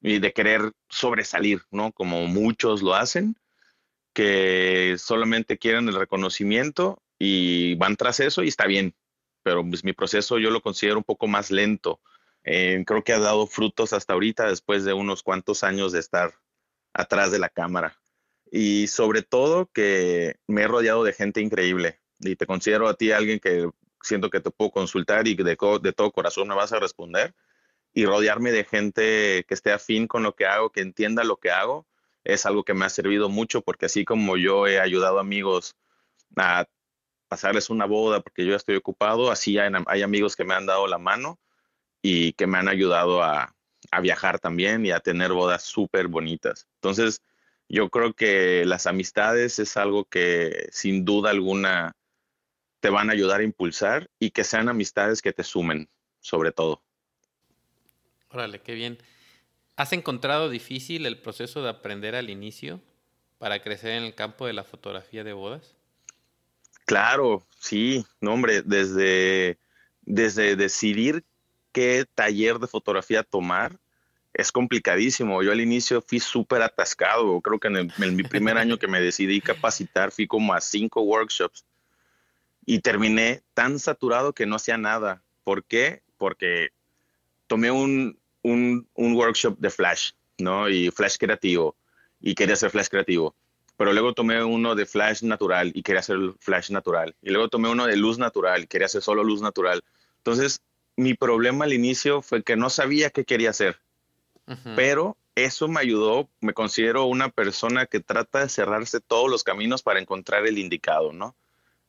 de 0.00 0.32
querer 0.32 0.74
sobresalir, 0.88 1.62
¿no? 1.72 1.90
Como 1.90 2.28
muchos 2.28 2.82
lo 2.82 2.94
hacen, 2.94 3.36
que 4.12 4.94
solamente 4.96 5.58
quieren 5.58 5.88
el 5.88 5.96
reconocimiento 5.96 7.02
y 7.18 7.74
van 7.74 7.96
tras 7.96 8.20
eso 8.20 8.44
y 8.44 8.48
está 8.48 8.66
bien, 8.66 8.94
pero 9.46 9.64
pues 9.64 9.84
mi 9.84 9.92
proceso 9.92 10.40
yo 10.40 10.50
lo 10.50 10.60
considero 10.60 10.98
un 10.98 11.04
poco 11.04 11.28
más 11.28 11.52
lento. 11.52 12.00
Eh, 12.42 12.82
creo 12.84 13.04
que 13.04 13.12
ha 13.12 13.20
dado 13.20 13.46
frutos 13.46 13.92
hasta 13.92 14.14
ahorita 14.14 14.48
después 14.48 14.84
de 14.84 14.92
unos 14.92 15.22
cuantos 15.22 15.62
años 15.62 15.92
de 15.92 16.00
estar 16.00 16.34
atrás 16.92 17.30
de 17.30 17.38
la 17.38 17.48
cámara. 17.48 17.96
Y 18.50 18.88
sobre 18.88 19.22
todo 19.22 19.70
que 19.72 20.34
me 20.48 20.62
he 20.62 20.66
rodeado 20.66 21.04
de 21.04 21.12
gente 21.12 21.40
increíble 21.40 22.00
y 22.18 22.34
te 22.34 22.44
considero 22.44 22.88
a 22.88 22.94
ti 22.94 23.12
alguien 23.12 23.38
que 23.38 23.70
siento 24.02 24.30
que 24.30 24.40
te 24.40 24.50
puedo 24.50 24.72
consultar 24.72 25.28
y 25.28 25.36
de, 25.36 25.56
de 25.80 25.92
todo 25.92 26.10
corazón 26.10 26.48
me 26.48 26.56
vas 26.56 26.72
a 26.72 26.80
responder 26.80 27.32
y 27.94 28.04
rodearme 28.04 28.50
de 28.50 28.64
gente 28.64 29.44
que 29.46 29.54
esté 29.54 29.70
afín 29.70 30.08
con 30.08 30.24
lo 30.24 30.34
que 30.34 30.46
hago, 30.46 30.72
que 30.72 30.80
entienda 30.80 31.22
lo 31.22 31.36
que 31.36 31.52
hago, 31.52 31.86
es 32.24 32.46
algo 32.46 32.64
que 32.64 32.74
me 32.74 32.84
ha 32.84 32.88
servido 32.90 33.28
mucho 33.28 33.60
porque 33.60 33.86
así 33.86 34.04
como 34.04 34.36
yo 34.36 34.66
he 34.66 34.80
ayudado 34.80 35.20
amigos 35.20 35.76
a 36.34 36.66
pasarles 37.28 37.70
una 37.70 37.86
boda 37.86 38.20
porque 38.20 38.44
yo 38.44 38.50
ya 38.50 38.56
estoy 38.56 38.76
ocupado, 38.76 39.30
así 39.30 39.58
hay, 39.58 39.70
hay 39.86 40.02
amigos 40.02 40.36
que 40.36 40.44
me 40.44 40.54
han 40.54 40.66
dado 40.66 40.86
la 40.86 40.98
mano 40.98 41.38
y 42.02 42.32
que 42.34 42.46
me 42.46 42.58
han 42.58 42.68
ayudado 42.68 43.22
a, 43.22 43.54
a 43.90 44.00
viajar 44.00 44.38
también 44.38 44.86
y 44.86 44.90
a 44.90 45.00
tener 45.00 45.32
bodas 45.32 45.62
súper 45.62 46.08
bonitas. 46.08 46.66
Entonces, 46.74 47.22
yo 47.68 47.90
creo 47.90 48.14
que 48.14 48.64
las 48.64 48.86
amistades 48.86 49.58
es 49.58 49.76
algo 49.76 50.04
que 50.04 50.68
sin 50.70 51.04
duda 51.04 51.30
alguna 51.30 51.96
te 52.80 52.90
van 52.90 53.10
a 53.10 53.12
ayudar 53.12 53.40
a 53.40 53.44
impulsar 53.44 54.10
y 54.18 54.30
que 54.30 54.44
sean 54.44 54.68
amistades 54.68 55.22
que 55.22 55.32
te 55.32 55.42
sumen, 55.42 55.88
sobre 56.20 56.52
todo. 56.52 56.82
Órale, 58.30 58.60
qué 58.60 58.74
bien. 58.74 58.98
¿Has 59.76 59.92
encontrado 59.92 60.48
difícil 60.48 61.06
el 61.06 61.18
proceso 61.18 61.62
de 61.62 61.70
aprender 61.70 62.14
al 62.14 62.30
inicio 62.30 62.80
para 63.38 63.62
crecer 63.62 63.92
en 63.92 64.04
el 64.04 64.14
campo 64.14 64.46
de 64.46 64.52
la 64.52 64.64
fotografía 64.64 65.24
de 65.24 65.32
bodas? 65.32 65.75
Claro, 66.86 67.46
sí, 67.58 68.06
no 68.20 68.32
hombre, 68.32 68.62
desde, 68.62 69.58
desde 70.02 70.56
decidir 70.56 71.24
qué 71.72 72.06
taller 72.14 72.58
de 72.58 72.68
fotografía 72.68 73.22
tomar 73.22 73.78
es 74.32 74.52
complicadísimo. 74.52 75.42
Yo 75.42 75.52
al 75.52 75.60
inicio 75.60 76.00
fui 76.00 76.20
súper 76.20 76.62
atascado, 76.62 77.40
creo 77.40 77.58
que 77.58 77.68
en, 77.68 77.76
en 77.76 78.16
mi 78.16 78.22
primer 78.22 78.56
año 78.58 78.78
que 78.78 78.86
me 78.86 79.00
decidí 79.00 79.40
capacitar 79.40 80.12
fui 80.12 80.26
como 80.26 80.54
a 80.54 80.60
cinco 80.60 81.02
workshops 81.02 81.64
y 82.64 82.80
terminé 82.80 83.42
tan 83.54 83.78
saturado 83.78 84.32
que 84.32 84.46
no 84.46 84.56
hacía 84.56 84.78
nada. 84.78 85.22
¿Por 85.44 85.64
qué? 85.64 86.02
Porque 86.18 86.70
tomé 87.46 87.70
un, 87.70 88.18
un, 88.42 88.88
un, 88.94 89.14
workshop 89.14 89.58
de 89.58 89.70
Flash, 89.70 90.12
¿no? 90.38 90.68
Y 90.68 90.90
Flash 90.90 91.16
creativo, 91.18 91.76
y 92.20 92.34
quería 92.34 92.54
hacer 92.54 92.70
Flash 92.70 92.88
creativo. 92.88 93.34
Pero 93.76 93.92
luego 93.92 94.14
tomé 94.14 94.42
uno 94.42 94.74
de 94.74 94.86
Flash 94.86 95.22
natural 95.22 95.70
y 95.74 95.82
quería 95.82 96.00
hacer 96.00 96.18
Flash 96.40 96.70
natural. 96.70 97.14
Y 97.22 97.30
luego 97.30 97.48
tomé 97.48 97.68
uno 97.68 97.86
de 97.86 97.96
luz 97.96 98.18
natural 98.18 98.62
y 98.62 98.66
quería 98.66 98.86
hacer 98.86 99.02
solo 99.02 99.22
luz 99.22 99.42
natural. 99.42 99.82
Entonces, 100.18 100.62
mi 100.96 101.14
problema 101.14 101.66
al 101.66 101.72
inicio 101.72 102.22
fue 102.22 102.42
que 102.42 102.56
no 102.56 102.70
sabía 102.70 103.10
qué 103.10 103.24
quería 103.24 103.50
hacer. 103.50 103.78
Pero 104.76 105.16
eso 105.34 105.66
me 105.68 105.80
ayudó, 105.80 106.30
me 106.40 106.54
considero 106.54 107.04
una 107.04 107.28
persona 107.30 107.86
que 107.86 108.00
trata 108.00 108.40
de 108.40 108.48
cerrarse 108.48 109.00
todos 109.00 109.30
los 109.30 109.44
caminos 109.44 109.82
para 109.82 110.00
encontrar 110.00 110.46
el 110.46 110.58
indicado, 110.58 111.12
¿no? 111.12 111.34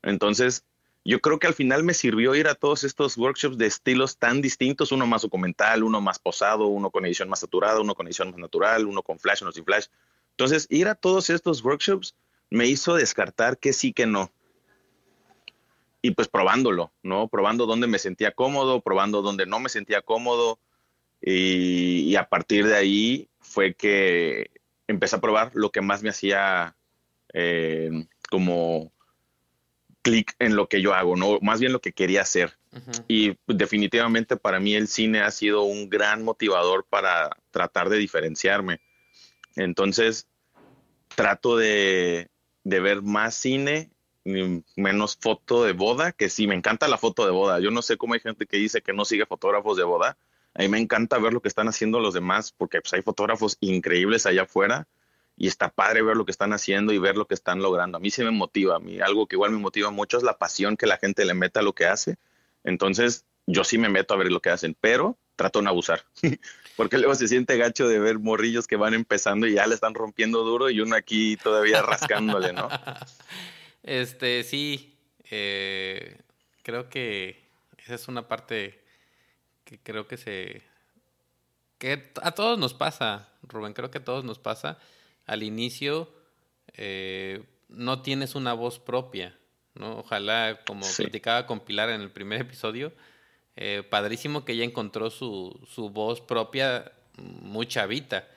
Entonces, 0.01 0.65
yo 1.05 1.21
creo 1.21 1.39
que 1.39 1.47
al 1.47 1.53
final 1.53 1.83
me 1.83 1.93
sirvió 1.93 2.35
ir 2.35 2.49
a 2.49 2.55
todos 2.55 2.83
estos 2.83 3.17
workshops 3.17 3.57
de 3.57 3.67
estilos 3.67 4.17
tan 4.17 4.41
distintos, 4.41 4.91
uno 4.91 5.07
más 5.07 5.21
documental, 5.21 5.83
uno 5.83 6.01
más 6.01 6.19
posado, 6.19 6.67
uno 6.67 6.91
con 6.91 7.05
edición 7.05 7.29
más 7.29 7.39
saturada, 7.39 7.79
uno 7.79 7.95
con 7.95 8.07
edición 8.07 8.31
más 8.31 8.39
natural, 8.39 8.85
uno 8.85 9.01
con 9.01 9.17
flash, 9.17 9.41
uno 9.41 9.53
sin 9.53 9.63
flash. 9.63 9.85
Entonces, 10.37 10.67
ir 10.69 10.87
a 10.87 10.93
todos 10.93 11.31
estos 11.31 11.63
workshops 11.63 12.15
me 12.51 12.67
hizo 12.67 12.93
descartar 12.93 13.57
que 13.57 13.73
sí, 13.73 13.91
que 13.91 14.05
no. 14.05 14.31
Y 16.03 16.11
pues 16.11 16.27
probándolo, 16.27 16.93
¿no? 17.01 17.27
Probando 17.27 17.65
dónde 17.65 17.87
me 17.87 17.97
sentía 17.97 18.31
cómodo, 18.31 18.81
probando 18.81 19.23
dónde 19.23 19.47
no 19.47 19.59
me 19.59 19.69
sentía 19.69 20.03
cómodo. 20.03 20.59
Y, 21.19 22.15
a 22.15 22.29
partir 22.29 22.67
de 22.67 22.75
ahí 22.75 23.29
fue 23.39 23.73
que 23.73 24.51
empecé 24.85 25.15
a 25.15 25.21
probar 25.21 25.49
lo 25.55 25.71
que 25.71 25.81
más 25.81 26.03
me 26.03 26.09
hacía 26.09 26.75
eh, 27.33 28.05
como 28.29 28.91
clic 30.03 30.35
en 30.37 30.55
lo 30.55 30.69
que 30.69 30.83
yo 30.83 30.93
hago, 30.93 31.15
no, 31.15 31.39
más 31.41 31.59
bien 31.59 31.73
lo 31.73 31.81
que 31.81 31.93
quería 31.93 32.21
hacer. 32.21 32.59
Y 33.07 33.35
definitivamente 33.47 34.37
para 34.37 34.59
mí 34.59 34.75
el 34.75 34.87
cine 34.87 35.21
ha 35.21 35.31
sido 35.31 35.63
un 35.63 35.89
gran 35.89 36.23
motivador 36.23 36.85
para 36.87 37.35
tratar 37.49 37.89
de 37.89 37.97
diferenciarme. 37.97 38.79
Entonces, 39.57 40.27
trato 41.15 41.57
de, 41.57 42.29
ver 42.63 43.01
más 43.01 43.35
cine, 43.35 43.89
menos 44.75 45.17
foto 45.19 45.63
de 45.63 45.73
boda, 45.73 46.11
que 46.11 46.29
sí, 46.29 46.47
me 46.47 46.55
encanta 46.55 46.87
la 46.87 46.97
foto 46.97 47.25
de 47.25 47.31
boda. 47.31 47.59
Yo 47.59 47.71
no 47.71 47.81
sé 47.81 47.97
cómo 47.97 48.13
hay 48.13 48.19
gente 48.19 48.45
que 48.45 48.57
dice 48.57 48.81
que 48.81 48.93
no 48.93 49.03
sigue 49.03 49.25
fotógrafos 49.25 49.77
de 49.77 49.83
boda. 49.83 50.17
A 50.53 50.61
mí 50.61 50.69
me 50.69 50.79
encanta 50.79 51.17
ver 51.17 51.33
lo 51.33 51.41
que 51.41 51.47
están 51.47 51.67
haciendo 51.67 51.99
los 51.99 52.13
demás, 52.13 52.53
porque 52.55 52.81
pues, 52.81 52.93
hay 52.93 53.01
fotógrafos 53.01 53.57
increíbles 53.59 54.25
allá 54.25 54.43
afuera 54.43 54.87
y 55.35 55.47
está 55.47 55.69
padre 55.69 56.01
ver 56.01 56.17
lo 56.17 56.25
que 56.25 56.31
están 56.31 56.51
haciendo 56.53 56.93
y 56.93 56.97
ver 56.97 57.15
lo 57.15 57.27
que 57.27 57.35
están 57.35 57.61
logrando. 57.61 57.97
A 57.97 58.01
mí 58.01 58.09
sí 58.09 58.23
me 58.23 58.31
motiva, 58.31 58.75
a 58.75 58.79
mí 58.79 58.99
algo 58.99 59.27
que 59.27 59.35
igual 59.35 59.51
me 59.51 59.59
motiva 59.59 59.91
mucho 59.91 60.17
es 60.17 60.23
la 60.23 60.37
pasión 60.37 60.77
que 60.77 60.87
la 60.87 60.97
gente 60.97 61.25
le 61.25 61.35
meta 61.35 61.59
a 61.59 61.63
lo 61.63 61.73
que 61.73 61.85
hace. 61.85 62.17
Entonces, 62.63 63.25
yo 63.45 63.63
sí 63.63 63.77
me 63.77 63.89
meto 63.89 64.13
a 64.13 64.17
ver 64.17 64.31
lo 64.31 64.41
que 64.41 64.49
hacen, 64.49 64.75
pero 64.79 65.17
trato 65.35 65.59
de 65.59 65.63
no 65.63 65.69
abusar. 65.69 66.03
Porque 66.77 66.99
luego 66.99 67.15
se 67.15 67.27
siente 67.27 67.57
gacho 67.57 67.87
de 67.87 67.97
ver 67.97 68.19
morrillos 68.19 68.67
que 68.67 68.75
van 68.75 68.93
empezando 68.93 69.47
y 69.47 69.55
ya 69.55 69.65
le 69.65 69.73
están 69.73 69.95
rompiendo 69.95 70.43
duro 70.43 70.69
y 70.69 70.79
uno 70.79 70.95
aquí 70.95 71.35
todavía 71.35 71.81
rascándole, 71.81 72.53
¿no? 72.53 72.69
Este, 73.83 74.43
sí, 74.43 74.97
eh, 75.31 76.19
creo 76.61 76.89
que 76.89 77.41
esa 77.77 77.95
es 77.95 78.09
una 78.09 78.27
parte 78.27 78.83
que 79.63 79.79
creo 79.79 80.07
que 80.07 80.17
se... 80.17 80.61
que 81.77 82.11
a 82.21 82.31
todos 82.31 82.59
nos 82.59 82.73
pasa, 82.73 83.29
Rubén, 83.43 83.73
creo 83.73 83.89
que 83.89 83.99
a 83.99 84.03
todos 84.03 84.25
nos 84.25 84.39
pasa. 84.39 84.77
Al 85.25 85.41
inicio 85.43 86.11
eh, 86.73 87.45
no 87.69 88.01
tienes 88.01 88.35
una 88.35 88.51
voz 88.53 88.77
propia, 88.77 89.37
¿no? 89.73 89.99
Ojalá, 89.99 90.59
como 90.65 90.85
criticaba 90.97 91.47
con 91.47 91.61
Pilar 91.61 91.89
en 91.89 92.01
el 92.01 92.11
primer 92.11 92.41
episodio, 92.41 92.91
eh, 93.57 93.83
padrísimo 93.87 94.45
que 94.45 94.53
ella 94.53 94.63
encontró 94.63 95.09
su, 95.09 95.59
su 95.67 95.89
voz 95.89 96.21
propia 96.21 96.91
muy 97.17 97.65
chavita. 97.65 98.27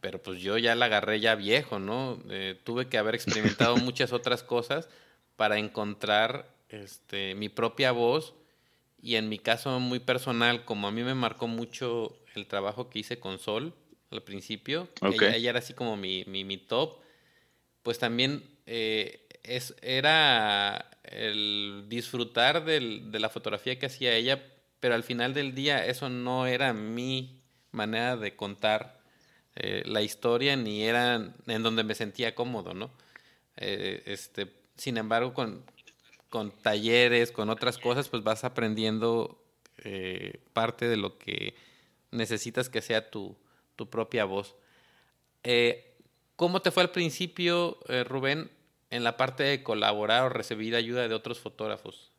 Pero 0.00 0.22
pues 0.22 0.40
yo 0.40 0.58
ya 0.58 0.74
la 0.74 0.86
agarré 0.86 1.20
ya 1.20 1.34
viejo, 1.34 1.78
¿no? 1.78 2.18
Eh, 2.28 2.58
tuve 2.64 2.88
que 2.88 2.98
haber 2.98 3.14
experimentado 3.14 3.76
muchas 3.78 4.12
otras 4.12 4.42
cosas 4.42 4.88
para 5.36 5.58
encontrar 5.58 6.48
este, 6.68 7.34
mi 7.34 7.48
propia 7.48 7.92
voz. 7.92 8.34
Y 9.00 9.14
en 9.14 9.28
mi 9.28 9.38
caso 9.38 9.78
muy 9.78 10.00
personal, 10.00 10.64
como 10.64 10.88
a 10.88 10.90
mí 10.90 11.02
me 11.02 11.14
marcó 11.14 11.46
mucho 11.46 12.16
el 12.34 12.46
trabajo 12.46 12.90
que 12.90 12.98
hice 12.98 13.20
con 13.20 13.38
Sol 13.38 13.74
al 14.10 14.22
principio, 14.22 14.88
ella, 15.02 15.50
era 15.50 15.58
así 15.58 15.74
como 15.74 15.96
mi, 15.96 16.24
mi, 16.26 16.42
mi 16.42 16.56
top, 16.56 16.98
pues 17.82 17.98
también 17.98 18.42
eh, 18.66 19.27
es, 19.48 19.74
era 19.82 20.90
el 21.04 21.86
disfrutar 21.88 22.64
del, 22.64 23.10
de 23.10 23.18
la 23.18 23.28
fotografía 23.28 23.78
que 23.78 23.86
hacía 23.86 24.14
ella, 24.14 24.44
pero 24.80 24.94
al 24.94 25.02
final 25.02 25.34
del 25.34 25.54
día 25.54 25.84
eso 25.86 26.08
no 26.08 26.46
era 26.46 26.72
mi 26.72 27.42
manera 27.72 28.16
de 28.16 28.36
contar 28.36 29.00
eh, 29.56 29.82
la 29.86 30.02
historia 30.02 30.56
ni 30.56 30.84
era 30.84 31.34
en 31.46 31.62
donde 31.62 31.82
me 31.82 31.94
sentía 31.94 32.34
cómodo, 32.34 32.74
¿no? 32.74 32.90
Eh, 33.56 34.02
este, 34.06 34.52
sin 34.76 34.98
embargo, 34.98 35.34
con, 35.34 35.64
con, 36.28 36.52
talleres, 36.52 37.32
con 37.32 37.50
otras 37.50 37.78
cosas, 37.78 38.08
pues 38.08 38.22
vas 38.22 38.44
aprendiendo 38.44 39.42
eh, 39.78 40.40
parte 40.52 40.88
de 40.88 40.96
lo 40.96 41.18
que 41.18 41.54
necesitas 42.12 42.68
que 42.68 42.82
sea 42.82 43.10
tu, 43.10 43.36
tu 43.74 43.90
propia 43.90 44.24
voz. 44.24 44.54
¿Cómo 46.36 46.62
te 46.62 46.70
fue 46.70 46.84
al 46.84 46.90
principio, 46.90 47.78
Rubén, 48.04 48.50
en 48.90 49.04
la 49.04 49.16
parte 49.16 49.42
de 49.42 49.62
colaborar 49.62 50.24
o 50.24 50.28
recibir 50.28 50.74
ayuda 50.74 51.08
de 51.08 51.14
otros 51.14 51.38
fotógrafos? 51.38 52.10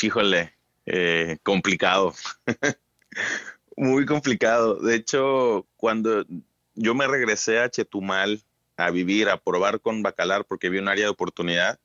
Híjole, 0.00 0.54
eh, 0.86 1.38
complicado. 1.42 2.14
Muy 3.76 4.06
complicado. 4.06 4.74
De 4.76 4.94
hecho, 4.94 5.66
cuando 5.76 6.24
yo 6.74 6.94
me 6.94 7.06
regresé 7.06 7.60
a 7.60 7.70
Chetumal 7.70 8.42
a 8.76 8.90
vivir, 8.90 9.28
a 9.28 9.40
probar 9.40 9.80
con 9.80 10.02
Bacalar 10.02 10.44
porque 10.44 10.68
vi 10.68 10.78
un 10.78 10.88
área 10.88 11.04
de 11.04 11.10
oportunidad, 11.10 11.78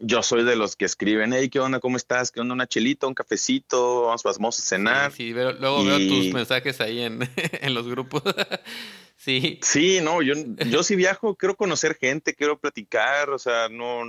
yo 0.00 0.22
soy 0.22 0.44
de 0.44 0.56
los 0.56 0.76
que 0.76 0.84
escriben, 0.84 1.32
hey, 1.32 1.48
¿qué 1.48 1.58
onda? 1.58 1.80
¿Cómo 1.80 1.96
estás? 1.96 2.30
¿Qué 2.30 2.40
onda? 2.40 2.52
Una 2.52 2.66
chelita, 2.66 3.06
un 3.06 3.14
cafecito, 3.14 4.02
vamos, 4.02 4.22
vamos 4.22 4.58
a 4.58 4.62
cenar. 4.62 5.12
Sí, 5.12 5.32
luego 5.32 5.84
veo 5.84 5.96
tus 5.96 6.34
mensajes 6.34 6.80
ahí 6.82 7.00
en, 7.00 7.20
en 7.62 7.74
los 7.74 7.88
grupos. 7.88 8.22
Sí. 9.18 9.58
Sí, 9.62 10.00
no, 10.00 10.22
yo, 10.22 10.34
yo 10.70 10.82
sí 10.82 10.96
viajo, 10.96 11.34
quiero 11.34 11.56
conocer 11.56 11.96
gente, 11.96 12.34
quiero 12.34 12.58
platicar, 12.58 13.30
o 13.30 13.38
sea, 13.38 13.68
no, 13.68 14.04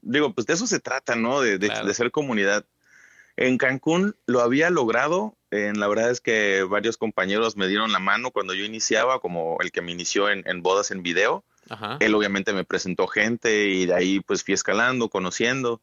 digo, 0.00 0.34
pues 0.34 0.46
de 0.46 0.54
eso 0.54 0.66
se 0.66 0.80
trata, 0.80 1.14
¿no? 1.14 1.40
De, 1.40 1.58
de, 1.58 1.94
ser 1.94 2.10
comunidad. 2.10 2.64
En 3.36 3.58
Cancún 3.58 4.16
lo 4.24 4.40
había 4.40 4.70
logrado, 4.70 5.36
en 5.50 5.78
la 5.78 5.88
verdad 5.88 6.10
es 6.10 6.22
que 6.22 6.62
varios 6.62 6.96
compañeros 6.96 7.56
me 7.56 7.68
dieron 7.68 7.92
la 7.92 7.98
mano 7.98 8.30
cuando 8.30 8.54
yo 8.54 8.64
iniciaba, 8.64 9.20
como 9.20 9.58
el 9.60 9.70
que 9.70 9.82
me 9.82 9.92
inició 9.92 10.30
en, 10.30 10.42
en 10.46 10.62
bodas 10.62 10.90
en 10.90 11.02
video. 11.02 11.44
Él 11.98 12.14
obviamente 12.14 12.52
me 12.52 12.64
presentó 12.64 13.08
gente 13.08 13.66
y 13.66 13.86
de 13.86 13.94
ahí 13.94 14.20
pues 14.20 14.44
fui 14.44 14.54
escalando, 14.54 15.08
conociendo. 15.08 15.80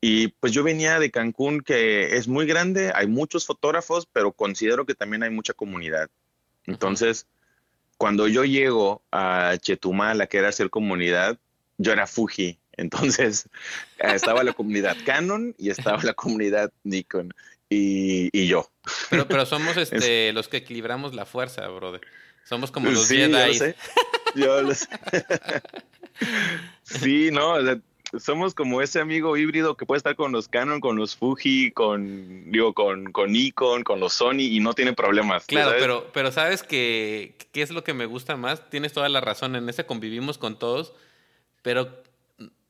Y 0.00 0.28
pues 0.28 0.52
yo 0.52 0.62
venía 0.62 0.98
de 0.98 1.10
Cancún, 1.10 1.60
que 1.60 2.16
es 2.16 2.28
muy 2.28 2.46
grande, 2.46 2.92
hay 2.94 3.06
muchos 3.06 3.46
fotógrafos, 3.46 4.06
pero 4.12 4.32
considero 4.32 4.86
que 4.86 4.94
también 4.94 5.22
hay 5.22 5.30
mucha 5.30 5.54
comunidad. 5.54 6.10
Entonces, 6.66 7.26
cuando 7.98 8.28
yo 8.28 8.44
llego 8.44 9.02
a 9.12 9.56
Chetumal 9.60 10.20
a 10.20 10.26
querer 10.28 10.46
hacer 10.46 10.70
comunidad, 10.70 11.38
yo 11.76 11.92
era 11.92 12.06
Fuji. 12.06 12.58
Entonces 12.78 13.48
eh, 13.98 14.12
estaba 14.14 14.44
la 14.44 14.52
comunidad 14.52 14.96
Canon 15.04 15.54
y 15.58 15.70
estaba 15.70 16.00
la 16.04 16.14
comunidad 16.14 16.72
Nikon 16.84 17.34
y, 17.68 18.46
yo. 18.46 18.70
Pero, 19.10 19.26
pero 19.26 19.44
somos 19.44 19.76
este, 19.76 20.32
los 20.32 20.48
que 20.48 20.58
equilibramos 20.58 21.14
la 21.14 21.26
fuerza, 21.26 21.66
brother. 21.68 22.00
Somos 22.44 22.70
como 22.70 22.90
los 22.90 23.06
sí, 23.06 23.18
Yo 23.18 23.28
lo 23.28 23.52
sé. 23.52 23.76
Yo 24.34 24.62
lo 24.62 24.74
sé. 24.74 24.86
sí, 26.82 27.30
no, 27.30 27.56
somos 28.18 28.54
como 28.54 28.80
ese 28.80 29.00
amigo 29.00 29.36
híbrido 29.36 29.76
que 29.76 29.86
puede 29.86 29.98
estar 29.98 30.16
con 30.16 30.32
los 30.32 30.48
Canon, 30.48 30.80
con 30.80 30.96
los 30.96 31.16
Fuji, 31.16 31.72
con 31.72 32.50
digo, 32.50 32.72
con, 32.72 33.12
con 33.12 33.32
Nikon, 33.32 33.84
con 33.84 34.00
los 34.00 34.14
Sony 34.14 34.40
y 34.40 34.60
no 34.60 34.74
tiene 34.74 34.92
problemas. 34.92 35.44
Claro, 35.46 35.72
pero, 35.78 36.10
pero 36.12 36.32
sabes 36.32 36.62
que 36.62 37.36
qué 37.52 37.62
es 37.62 37.70
lo 37.70 37.84
que 37.84 37.94
me 37.94 38.06
gusta 38.06 38.36
más. 38.36 38.70
Tienes 38.70 38.92
toda 38.92 39.08
la 39.08 39.20
razón. 39.20 39.56
En 39.56 39.68
ese 39.68 39.86
convivimos 39.86 40.38
con 40.38 40.58
todos, 40.58 40.92
pero, 41.62 42.02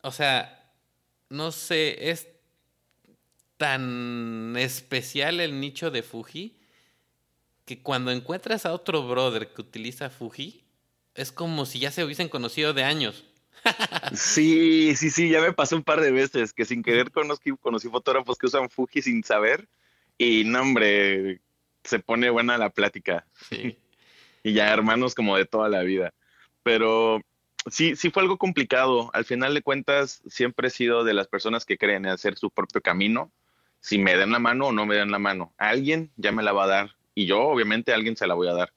o 0.03 0.11
sea, 0.11 0.73
no 1.29 1.53
sé, 1.53 2.11
es 2.11 2.29
tan 3.57 4.57
especial 4.57 5.41
el 5.41 5.61
nicho 5.61 5.91
de 5.91 6.03
Fuji 6.03 6.57
que 7.65 7.83
cuando 7.83 8.11
encuentras 8.11 8.65
a 8.65 8.73
otro 8.73 9.07
brother 9.07 9.53
que 9.53 9.61
utiliza 9.61 10.09
Fuji, 10.09 10.65
es 11.15 11.33
como 11.33 11.67
si 11.67 11.81
ya 11.81 11.91
se 11.91 12.03
hubiesen 12.03 12.29
conocido 12.29 12.73
de 12.73 12.85
años. 12.85 13.25
Sí, 14.15 14.95
sí, 14.97 15.11
sí, 15.11 15.29
ya 15.29 15.41
me 15.41 15.53
pasó 15.53 15.77
un 15.77 15.83
par 15.83 16.01
de 16.01 16.11
veces 16.11 16.53
que 16.53 16.65
sin 16.65 16.83
querer 16.83 17.11
conocí, 17.11 17.51
conocí 17.61 17.89
fotógrafos 17.89 18.39
que 18.39 18.47
usan 18.47 18.71
Fuji 18.71 19.03
sin 19.03 19.23
saber 19.23 19.69
y 20.17 20.45
no, 20.45 20.63
hombre, 20.63 21.41
se 21.85 21.99
pone 21.99 22.31
buena 22.31 22.59
la 22.59 22.71
plática. 22.71 23.27
Sí. 23.49 23.79
y 24.43 24.53
ya 24.53 24.73
hermanos 24.73 25.15
como 25.15 25.37
de 25.37 25.47
toda 25.47 25.69
la 25.69 25.83
vida. 25.83 26.13
Pero 26.63 27.21
sí, 27.71 27.97
sí 27.97 28.11
fue 28.11 28.23
algo 28.23 28.39
complicado. 28.39 29.11
Al 29.13 29.25
final 29.25 29.55
de 29.55 29.63
cuentas, 29.63 30.23
siempre 30.29 30.69
he 30.69 30.71
sido 30.71 31.05
de 31.05 31.15
las 31.15 31.29
personas 31.29 31.65
que 31.65 31.79
creen 31.79 32.07
en 32.07 32.13
hacer 32.13 32.37
su 32.37 32.51
propio 32.51 32.81
camino. 32.81 33.31
Si 33.81 33.99
me 33.99 34.17
dan 34.17 34.33
la 34.33 34.39
mano 34.39 34.69
o 34.69 34.73
no 34.73 34.87
me 34.87 34.97
dan 34.97 35.11
la 35.11 35.19
mano, 35.19 35.55
alguien 35.57 36.11
ya 36.17 36.33
me 36.33 36.43
la 36.43 36.53
va 36.53 36.65
a 36.65 36.69
dar 36.69 36.97
y 37.15 37.27
yo 37.27 37.41
obviamente 37.43 37.93
a 37.93 37.95
alguien 37.95 38.17
se 38.17 38.27
la 38.27 38.35
voy 38.35 38.49
a 38.49 38.55
dar. 38.55 38.73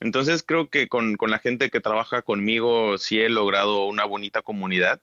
Entonces 0.00 0.42
creo 0.42 0.70
que 0.70 0.88
con, 0.88 1.16
la 1.20 1.38
gente 1.38 1.70
que 1.70 1.80
trabaja 1.80 2.22
conmigo 2.22 2.96
sí 2.98 3.20
he 3.20 3.28
logrado 3.28 3.84
una 3.86 4.06
bonita 4.06 4.40
comunidad 4.40 5.00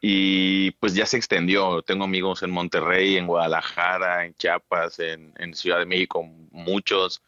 y 0.00 0.72
pues 0.72 0.94
ya 0.94 1.06
se 1.06 1.16
extendió. 1.16 1.82
Tengo 1.82 2.04
amigos 2.04 2.42
en 2.42 2.50
Monterrey, 2.50 3.16
en 3.16 3.28
Guadalajara, 3.28 4.26
en 4.26 4.34
Chiapas, 4.34 4.98
en, 4.98 5.54
Ciudad 5.54 5.78
de 5.78 5.86
México, 5.86 6.24
muchos. 6.50 7.22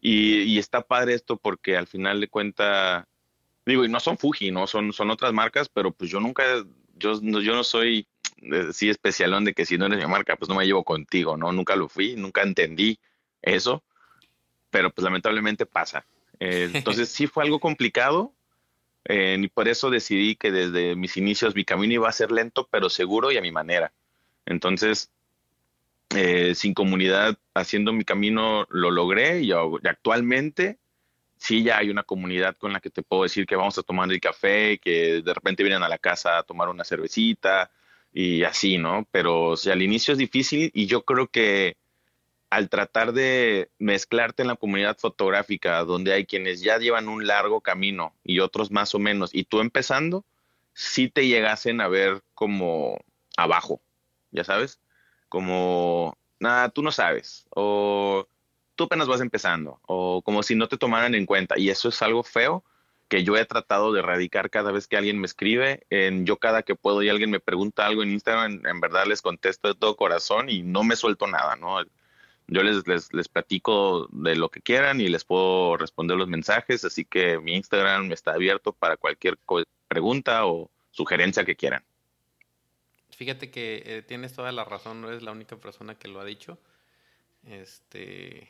Y, 0.00 0.58
está 0.58 0.80
padre 0.82 1.14
esto 1.14 1.36
porque 1.36 1.76
al 1.76 1.86
final 1.86 2.20
de 2.20 2.28
cuenta, 2.28 3.06
digo, 3.66 3.84
y 3.84 3.88
no 3.88 4.00
son 4.00 4.18
Fuji, 4.18 4.50
¿no? 4.50 4.66
Son, 4.66 4.92
son 4.92 5.10
otras 5.10 5.32
marcas, 5.32 5.68
pero 5.68 5.92
pues 5.92 6.10
yo 6.10 6.20
nunca, 6.20 6.42
yo, 6.96 7.20
yo 7.20 7.54
no 7.54 7.64
soy 7.64 8.08
sí 8.72 8.88
especialón 8.88 9.44
de 9.44 9.54
que 9.54 9.66
si 9.66 9.76
no 9.78 9.86
eres 9.86 9.98
mi 9.98 10.06
marca, 10.06 10.36
pues 10.36 10.48
no 10.48 10.54
me 10.54 10.66
llevo 10.66 10.84
contigo, 10.84 11.36
¿no? 11.36 11.52
Nunca 11.52 11.76
lo 11.76 11.88
fui, 11.88 12.14
nunca 12.16 12.42
entendí 12.42 12.98
eso 13.42 13.82
pero 14.70 14.90
pues 14.90 15.04
lamentablemente 15.04 15.66
pasa. 15.66 16.04
Eh, 16.40 16.70
entonces 16.74 17.08
sí 17.08 17.26
fue 17.26 17.44
algo 17.44 17.60
complicado 17.60 18.32
eh, 19.04 19.36
y 19.40 19.48
por 19.48 19.68
eso 19.68 19.90
decidí 19.90 20.36
que 20.36 20.52
desde 20.52 20.94
mis 20.94 21.16
inicios 21.16 21.54
mi 21.54 21.64
camino 21.64 21.94
iba 21.94 22.08
a 22.08 22.12
ser 22.12 22.30
lento 22.30 22.68
pero 22.70 22.88
seguro 22.90 23.32
y 23.32 23.36
a 23.36 23.42
mi 23.42 23.52
manera. 23.52 23.92
Entonces, 24.46 25.10
eh, 26.14 26.54
sin 26.54 26.72
comunidad, 26.72 27.36
haciendo 27.54 27.92
mi 27.92 28.04
camino, 28.04 28.66
lo 28.70 28.90
logré 28.90 29.42
y, 29.42 29.52
actualmente 29.52 30.78
sí 31.36 31.62
ya 31.62 31.78
hay 31.78 31.90
una 31.90 32.02
comunidad 32.02 32.56
con 32.56 32.72
la 32.72 32.80
que 32.80 32.90
te 32.90 33.02
puedo 33.02 33.22
decir 33.22 33.46
que 33.46 33.56
vamos 33.56 33.78
a 33.78 33.82
tomar 33.82 34.10
el 34.10 34.20
café, 34.20 34.78
que 34.78 35.22
de 35.22 35.34
repente 35.34 35.62
vienen 35.62 35.82
a 35.82 35.88
la 35.88 35.98
casa 35.98 36.38
a 36.38 36.42
tomar 36.42 36.68
una 36.68 36.82
cervecita 36.82 37.70
y 38.12 38.42
así, 38.42 38.78
¿no? 38.78 39.06
Pero 39.12 39.54
al 39.70 39.82
inicio 39.82 40.12
es 40.12 40.18
difícil 40.18 40.70
y 40.74 40.86
yo 40.86 41.02
creo 41.02 41.28
que 41.28 41.76
al 42.50 42.68
tratar 42.68 43.12
de 43.12 43.70
mezclarte 43.78 44.42
en 44.42 44.48
la 44.48 44.56
comunidad 44.56 44.96
fotográfica, 44.98 45.84
donde 45.84 46.12
hay 46.12 46.26
quienes 46.26 46.60
ya 46.60 46.78
llevan 46.78 47.08
un 47.08 47.26
largo 47.26 47.60
camino 47.60 48.14
y 48.24 48.40
otros 48.40 48.70
más 48.70 48.94
o 48.94 48.98
menos, 48.98 49.30
y 49.34 49.44
tú 49.44 49.60
empezando, 49.60 50.24
sí 50.72 51.08
te 51.08 51.26
llegasen 51.26 51.80
a 51.80 51.88
ver 51.88 52.22
como 52.34 52.98
abajo, 53.36 53.80
ya 54.30 54.44
sabes, 54.44 54.80
como, 55.28 56.16
nada, 56.40 56.70
tú 56.70 56.82
no 56.82 56.92
sabes, 56.92 57.46
o 57.50 58.26
tú 58.76 58.84
apenas 58.84 59.08
vas 59.08 59.20
empezando, 59.20 59.80
o 59.86 60.22
como 60.22 60.42
si 60.42 60.54
no 60.54 60.68
te 60.68 60.78
tomaran 60.78 61.14
en 61.14 61.26
cuenta, 61.26 61.58
y 61.58 61.70
eso 61.70 61.90
es 61.90 62.00
algo 62.02 62.22
feo 62.22 62.64
que 63.08 63.24
yo 63.24 63.36
he 63.36 63.44
tratado 63.46 63.92
de 63.92 64.00
erradicar 64.00 64.50
cada 64.50 64.70
vez 64.70 64.86
que 64.86 64.96
alguien 64.96 65.18
me 65.18 65.26
escribe. 65.26 65.86
En, 65.90 66.26
yo 66.26 66.36
cada 66.36 66.62
que 66.62 66.74
puedo 66.74 67.02
y 67.02 67.08
alguien 67.08 67.30
me 67.30 67.40
pregunta 67.40 67.86
algo 67.86 68.02
en 68.02 68.12
Instagram, 68.12 68.60
en, 68.66 68.80
verdad 68.80 69.06
les 69.06 69.22
contesto 69.22 69.68
de 69.68 69.74
todo 69.74 69.96
corazón 69.96 70.50
y 70.50 70.62
no 70.62 70.84
me 70.84 70.94
suelto 70.94 71.26
nada, 71.26 71.56
¿no? 71.56 71.78
Yo 72.48 72.62
les, 72.62 72.86
les, 72.88 73.12
les, 73.12 73.28
platico 73.28 74.08
de 74.10 74.34
lo 74.34 74.48
que 74.48 74.62
quieran 74.62 75.00
y 75.00 75.08
les 75.08 75.24
puedo 75.24 75.76
responder 75.76 76.16
los 76.16 76.28
mensajes, 76.28 76.82
así 76.84 77.04
que 77.04 77.38
mi 77.38 77.54
Instagram 77.54 78.10
está 78.10 78.32
abierto 78.32 78.72
para 78.72 78.96
cualquier 78.96 79.38
pregunta 79.86 80.46
o 80.46 80.70
sugerencia 80.90 81.44
que 81.44 81.56
quieran. 81.56 81.84
Fíjate 83.10 83.50
que 83.50 83.82
eh, 83.84 84.02
tienes 84.02 84.32
toda 84.32 84.50
la 84.52 84.64
razón, 84.64 85.02
no 85.02 85.08
eres 85.08 85.22
la 85.22 85.32
única 85.32 85.56
persona 85.56 85.98
que 85.98 86.08
lo 86.08 86.20
ha 86.20 86.24
dicho. 86.24 86.58
Este, 87.44 88.48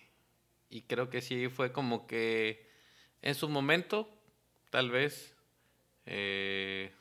y 0.70 0.82
creo 0.82 1.10
que 1.10 1.20
sí 1.20 1.48
fue 1.48 1.72
como 1.72 2.06
que 2.06 2.68
en 3.22 3.34
su 3.34 3.48
momento 3.48 4.08
tal 4.70 4.90
vez 4.90 5.34
eh, 6.06 6.92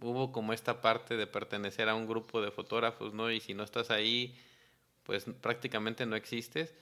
hubo 0.00 0.30
como 0.30 0.52
esta 0.52 0.80
parte 0.80 1.16
de 1.16 1.26
pertenecer 1.26 1.88
a 1.88 1.94
un 1.94 2.06
grupo 2.06 2.40
de 2.40 2.50
fotógrafos, 2.50 3.14
¿no? 3.14 3.30
Y 3.30 3.40
si 3.40 3.54
no 3.54 3.64
estás 3.64 3.90
ahí, 3.90 4.38
pues 5.06 5.24
prácticamente 5.40 6.04
no 6.04 6.16
existes. 6.16 6.74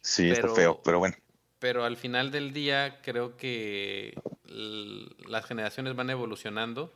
Sí, 0.00 0.30
está 0.30 0.48
feo, 0.48 0.80
pero 0.82 0.98
bueno. 0.98 1.16
Pero 1.58 1.84
al 1.84 1.96
final 1.96 2.30
del 2.30 2.52
día 2.52 3.02
creo 3.02 3.36
que 3.36 4.18
las 4.46 5.44
generaciones 5.44 5.94
van 5.94 6.08
evolucionando 6.08 6.92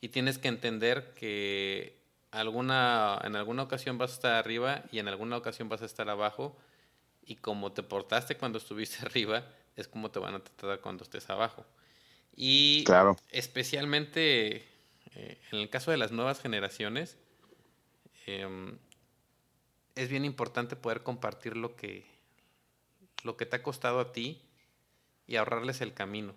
y 0.00 0.08
tienes 0.08 0.38
que 0.38 0.48
entender 0.48 1.14
que 1.14 1.96
alguna, 2.32 3.20
en 3.22 3.36
alguna 3.36 3.62
ocasión 3.62 3.98
vas 3.98 4.10
a 4.10 4.14
estar 4.14 4.34
arriba 4.34 4.82
y 4.90 4.98
en 4.98 5.06
alguna 5.06 5.36
ocasión 5.36 5.68
vas 5.68 5.82
a 5.82 5.86
estar 5.86 6.08
abajo 6.08 6.56
y 7.24 7.36
como 7.36 7.72
te 7.72 7.84
portaste 7.84 8.36
cuando 8.36 8.58
estuviste 8.58 8.96
arriba 9.06 9.46
es 9.76 9.86
como 9.86 10.10
te 10.10 10.18
van 10.18 10.34
a 10.34 10.40
tratar 10.42 10.80
cuando 10.80 11.04
estés 11.04 11.30
abajo. 11.30 11.64
Y 12.34 12.82
claro. 12.84 13.16
especialmente 13.30 14.66
eh, 15.14 15.38
en 15.52 15.58
el 15.58 15.70
caso 15.70 15.90
de 15.90 15.98
las 15.98 16.12
nuevas 16.12 16.40
generaciones, 16.40 17.18
em, 18.26 18.78
es 19.94 20.08
bien 20.08 20.24
importante 20.24 20.76
poder 20.76 21.02
compartir 21.02 21.56
lo 21.56 21.76
que, 21.76 22.04
lo 23.22 23.36
que 23.36 23.46
te 23.46 23.56
ha 23.56 23.62
costado 23.62 24.00
a 24.00 24.12
ti 24.12 24.42
y 25.26 25.36
ahorrarles 25.36 25.80
el 25.80 25.94
camino. 25.94 26.34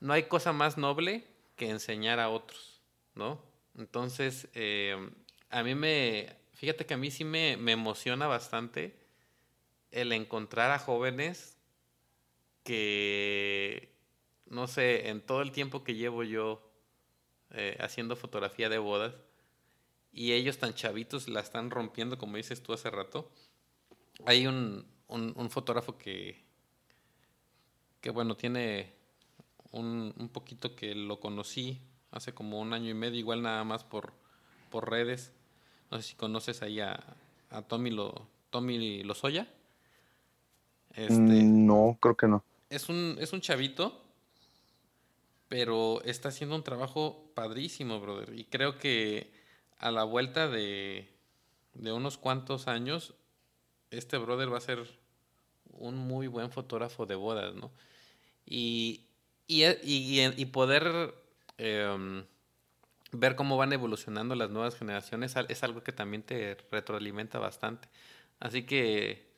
No 0.00 0.12
hay 0.12 0.24
cosa 0.24 0.52
más 0.52 0.78
noble 0.78 1.26
que 1.56 1.70
enseñar 1.70 2.20
a 2.20 2.30
otros, 2.30 2.80
¿no? 3.14 3.42
Entonces, 3.76 4.48
em, 4.54 5.10
a 5.50 5.62
mí 5.62 5.74
me, 5.74 6.36
fíjate 6.54 6.86
que 6.86 6.94
a 6.94 6.98
mí 6.98 7.10
sí 7.10 7.24
me, 7.24 7.56
me 7.56 7.72
emociona 7.72 8.26
bastante 8.26 8.96
el 9.90 10.12
encontrar 10.12 10.70
a 10.70 10.78
jóvenes 10.78 11.56
que 12.64 13.90
no 14.50 14.66
sé, 14.66 15.08
en 15.08 15.20
todo 15.22 15.42
el 15.42 15.52
tiempo 15.52 15.84
que 15.84 15.94
llevo 15.94 16.24
yo 16.24 16.60
eh, 17.52 17.76
haciendo 17.80 18.16
fotografía 18.16 18.68
de 18.68 18.78
bodas, 18.78 19.14
y 20.12 20.32
ellos 20.32 20.58
tan 20.58 20.74
chavitos 20.74 21.28
la 21.28 21.40
están 21.40 21.70
rompiendo, 21.70 22.18
como 22.18 22.36
dices 22.36 22.62
tú 22.62 22.72
hace 22.72 22.90
rato. 22.90 23.30
Hay 24.26 24.46
un, 24.46 24.86
un, 25.08 25.50
fotógrafo 25.50 25.96
que, 25.96 26.44
que, 28.00 28.10
bueno, 28.10 28.36
tiene 28.36 28.92
un, 29.70 30.14
un, 30.18 30.28
poquito 30.28 30.76
que 30.76 30.94
lo 30.94 31.20
conocí 31.20 31.80
hace 32.10 32.34
como 32.34 32.60
un 32.60 32.72
año 32.72 32.90
y 32.90 32.94
medio, 32.94 33.18
igual 33.18 33.42
nada 33.42 33.64
más 33.64 33.84
por, 33.84 34.12
por 34.70 34.90
redes. 34.90 35.32
No 35.90 35.96
sé 35.96 36.08
si 36.08 36.14
conoces 36.16 36.62
ahí 36.62 36.80
a, 36.80 37.16
a 37.50 37.62
Tommy, 37.62 37.90
lo, 37.90 38.28
Tommy 38.50 39.02
Lozoya. 39.02 39.48
Este, 40.94 41.14
no, 41.16 41.96
creo 42.00 42.16
que 42.16 42.26
no. 42.26 42.44
Es 42.68 42.88
un, 42.88 43.16
es 43.20 43.32
un 43.32 43.40
chavito 43.40 44.10
pero 45.50 46.00
está 46.04 46.28
haciendo 46.28 46.54
un 46.54 46.62
trabajo 46.62 47.32
padrísimo, 47.34 47.98
brother. 47.98 48.38
Y 48.38 48.44
creo 48.44 48.78
que 48.78 49.32
a 49.80 49.90
la 49.90 50.04
vuelta 50.04 50.48
de, 50.48 51.08
de 51.74 51.92
unos 51.92 52.18
cuantos 52.18 52.68
años, 52.68 53.14
este 53.90 54.18
brother 54.18 54.52
va 54.52 54.58
a 54.58 54.62
ser 54.62 54.86
un 55.72 55.96
muy 55.96 56.26
buen 56.26 56.50
fotógrafo 56.50 57.06
de 57.06 57.14
bodas, 57.14 57.54
¿no? 57.54 57.72
Y, 58.46 59.06
y, 59.46 59.64
y, 59.64 60.44
poder 60.46 61.14
em, 61.58 62.24
ver 63.12 63.36
cómo 63.36 63.56
van 63.56 63.72
evolucionando 63.72 64.34
las 64.34 64.50
nuevas 64.50 64.76
generaciones 64.76 65.34
es 65.48 65.62
algo 65.64 65.82
que 65.82 65.92
también 65.92 66.22
te 66.22 66.56
retroalimenta 66.70 67.38
bastante. 67.38 67.88
Así 68.38 68.64
que 68.64 69.29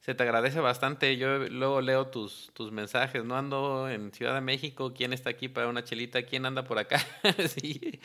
se 0.00 0.14
te 0.14 0.22
agradece 0.22 0.60
bastante. 0.60 1.16
Yo 1.18 1.38
luego 1.38 1.80
leo 1.80 2.06
tus, 2.06 2.50
tus 2.54 2.72
mensajes. 2.72 3.24
No 3.24 3.36
ando 3.36 3.88
en 3.88 4.12
Ciudad 4.12 4.34
de 4.34 4.40
México. 4.40 4.94
¿Quién 4.94 5.12
está 5.12 5.30
aquí 5.30 5.48
para 5.48 5.68
una 5.68 5.84
chelita? 5.84 6.22
¿Quién 6.22 6.46
anda 6.46 6.64
por 6.64 6.78
acá? 6.78 7.04
sí. 7.48 8.00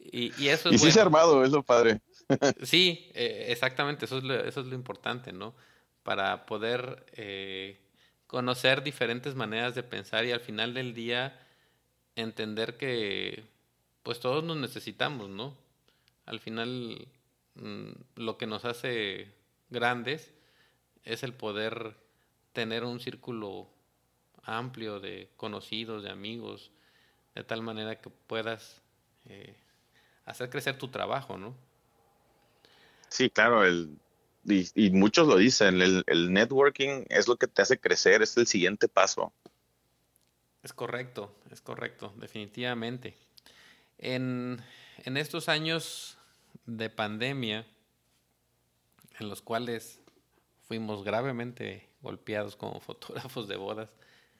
Y, 0.00 0.48
eso 0.48 0.70
es. 0.70 0.76
Y 0.76 0.78
sí 0.78 0.90
se 0.90 1.00
ha 1.00 1.02
armado, 1.02 1.44
es 1.44 1.50
lo 1.50 1.62
padre. 1.62 2.00
sí, 2.62 3.10
eh, 3.14 3.46
exactamente. 3.48 4.06
Eso 4.06 4.18
es, 4.18 4.24
lo, 4.24 4.34
eso 4.34 4.60
es 4.60 4.66
lo 4.66 4.74
importante, 4.74 5.32
¿no? 5.32 5.54
Para 6.02 6.46
poder 6.46 7.04
eh, 7.12 7.80
conocer 8.26 8.82
diferentes 8.82 9.34
maneras 9.34 9.74
de 9.74 9.82
pensar 9.82 10.24
y 10.24 10.32
al 10.32 10.40
final 10.40 10.72
del 10.72 10.94
día 10.94 11.38
entender 12.16 12.78
que, 12.78 13.44
pues 14.02 14.20
todos 14.20 14.42
nos 14.42 14.56
necesitamos, 14.56 15.28
¿no? 15.28 15.54
Al 16.24 16.40
final, 16.40 17.08
mm, 17.56 17.90
lo 18.16 18.38
que 18.38 18.46
nos 18.46 18.64
hace 18.64 19.28
grandes 19.68 20.32
es 21.04 21.22
el 21.22 21.32
poder 21.34 21.96
tener 22.52 22.84
un 22.84 23.00
círculo 23.00 23.68
amplio 24.42 25.00
de 25.00 25.30
conocidos, 25.36 26.02
de 26.02 26.10
amigos, 26.10 26.70
de 27.34 27.44
tal 27.44 27.62
manera 27.62 28.00
que 28.00 28.10
puedas 28.10 28.82
eh, 29.26 29.56
hacer 30.24 30.50
crecer 30.50 30.78
tu 30.78 30.88
trabajo, 30.88 31.38
¿no? 31.38 31.54
Sí, 33.08 33.30
claro, 33.30 33.64
el, 33.64 33.96
y, 34.44 34.90
muchos 34.90 35.26
lo 35.26 35.36
dicen, 35.36 35.80
el, 35.80 36.04
el, 36.06 36.32
networking 36.32 37.04
es 37.08 37.28
lo 37.28 37.36
que 37.36 37.46
te 37.46 37.62
hace 37.62 37.78
crecer, 37.78 38.22
es 38.22 38.36
el 38.36 38.46
siguiente 38.46 38.88
paso. 38.88 39.32
Es 40.62 40.72
correcto, 40.72 41.34
es 41.50 41.60
correcto, 41.60 42.12
definitivamente. 42.16 43.16
En, 43.98 44.60
en 45.04 45.16
estos 45.16 45.48
años 45.48 46.18
de 46.66 46.90
pandemia, 46.90 47.66
en 49.18 49.28
los 49.28 49.42
cuales 49.42 50.00
fuimos 50.66 51.04
gravemente 51.04 51.88
golpeados 52.00 52.56
como 52.56 52.80
fotógrafos 52.80 53.48
de 53.48 53.56
bodas. 53.56 53.90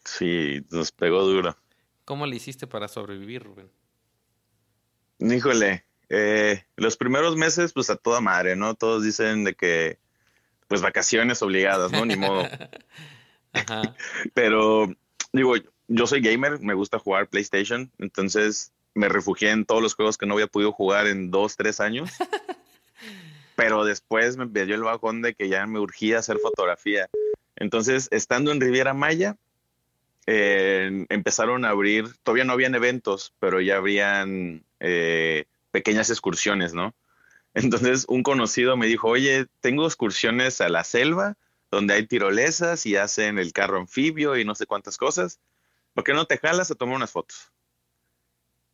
Sí, 0.04 0.64
nos 0.70 0.92
pegó 0.92 1.22
duro. 1.22 1.56
¿Cómo 2.04 2.26
le 2.26 2.36
hiciste 2.36 2.66
para 2.66 2.88
sobrevivir, 2.88 3.42
Rubén? 3.42 3.70
Híjole, 5.18 5.84
eh, 6.10 6.64
los 6.76 6.96
primeros 6.96 7.36
meses, 7.36 7.72
pues 7.72 7.88
a 7.88 7.96
toda 7.96 8.20
madre, 8.20 8.56
¿no? 8.56 8.74
Todos 8.74 9.02
dicen 9.02 9.44
de 9.44 9.54
que, 9.54 9.98
pues 10.68 10.82
vacaciones 10.82 11.40
obligadas, 11.40 11.92
¿no? 11.92 12.04
Ni 12.04 12.16
modo. 12.16 12.42
Ajá. 13.52 13.94
Pero, 14.34 14.94
digo, 15.32 15.54
yo 15.88 16.06
soy 16.06 16.20
gamer, 16.20 16.60
me 16.60 16.74
gusta 16.74 16.98
jugar 16.98 17.28
PlayStation, 17.28 17.90
entonces 17.98 18.72
me 18.94 19.08
refugié 19.08 19.50
en 19.50 19.64
todos 19.64 19.82
los 19.82 19.94
juegos 19.94 20.18
que 20.18 20.26
no 20.26 20.34
había 20.34 20.46
podido 20.46 20.72
jugar 20.72 21.06
en 21.06 21.30
dos, 21.30 21.56
tres 21.56 21.80
años. 21.80 22.10
Pero 23.56 23.84
después 23.84 24.36
me 24.36 24.46
dio 24.46 24.74
el 24.74 24.82
bajón 24.82 25.22
de 25.22 25.34
que 25.34 25.48
ya 25.48 25.66
me 25.66 25.78
urgía 25.78 26.18
hacer 26.18 26.38
fotografía. 26.38 27.08
Entonces, 27.56 28.08
estando 28.10 28.52
en 28.52 28.60
Riviera 28.60 28.94
Maya, 28.94 29.36
eh, 30.26 31.06
empezaron 31.08 31.64
a 31.64 31.70
abrir, 31.70 32.08
todavía 32.22 32.44
no 32.44 32.52
habían 32.52 32.74
eventos, 32.74 33.34
pero 33.40 33.60
ya 33.60 33.76
habrían 33.76 34.64
eh, 34.80 35.44
pequeñas 35.70 36.10
excursiones, 36.10 36.74
¿no? 36.74 36.94
Entonces, 37.54 38.06
un 38.08 38.22
conocido 38.22 38.76
me 38.76 38.86
dijo, 38.86 39.08
oye, 39.08 39.46
tengo 39.60 39.86
excursiones 39.86 40.60
a 40.60 40.68
la 40.68 40.82
selva, 40.82 41.36
donde 41.70 41.94
hay 41.94 42.06
tirolesas 42.06 42.86
y 42.86 42.96
hacen 42.96 43.38
el 43.38 43.52
carro 43.52 43.78
anfibio 43.78 44.36
y 44.36 44.44
no 44.44 44.54
sé 44.54 44.66
cuántas 44.66 44.96
cosas. 44.96 45.40
¿Por 45.92 46.04
qué 46.04 46.12
no 46.12 46.26
te 46.26 46.38
jalas 46.38 46.70
a 46.70 46.74
tomar 46.74 46.96
unas 46.96 47.12
fotos? 47.12 47.52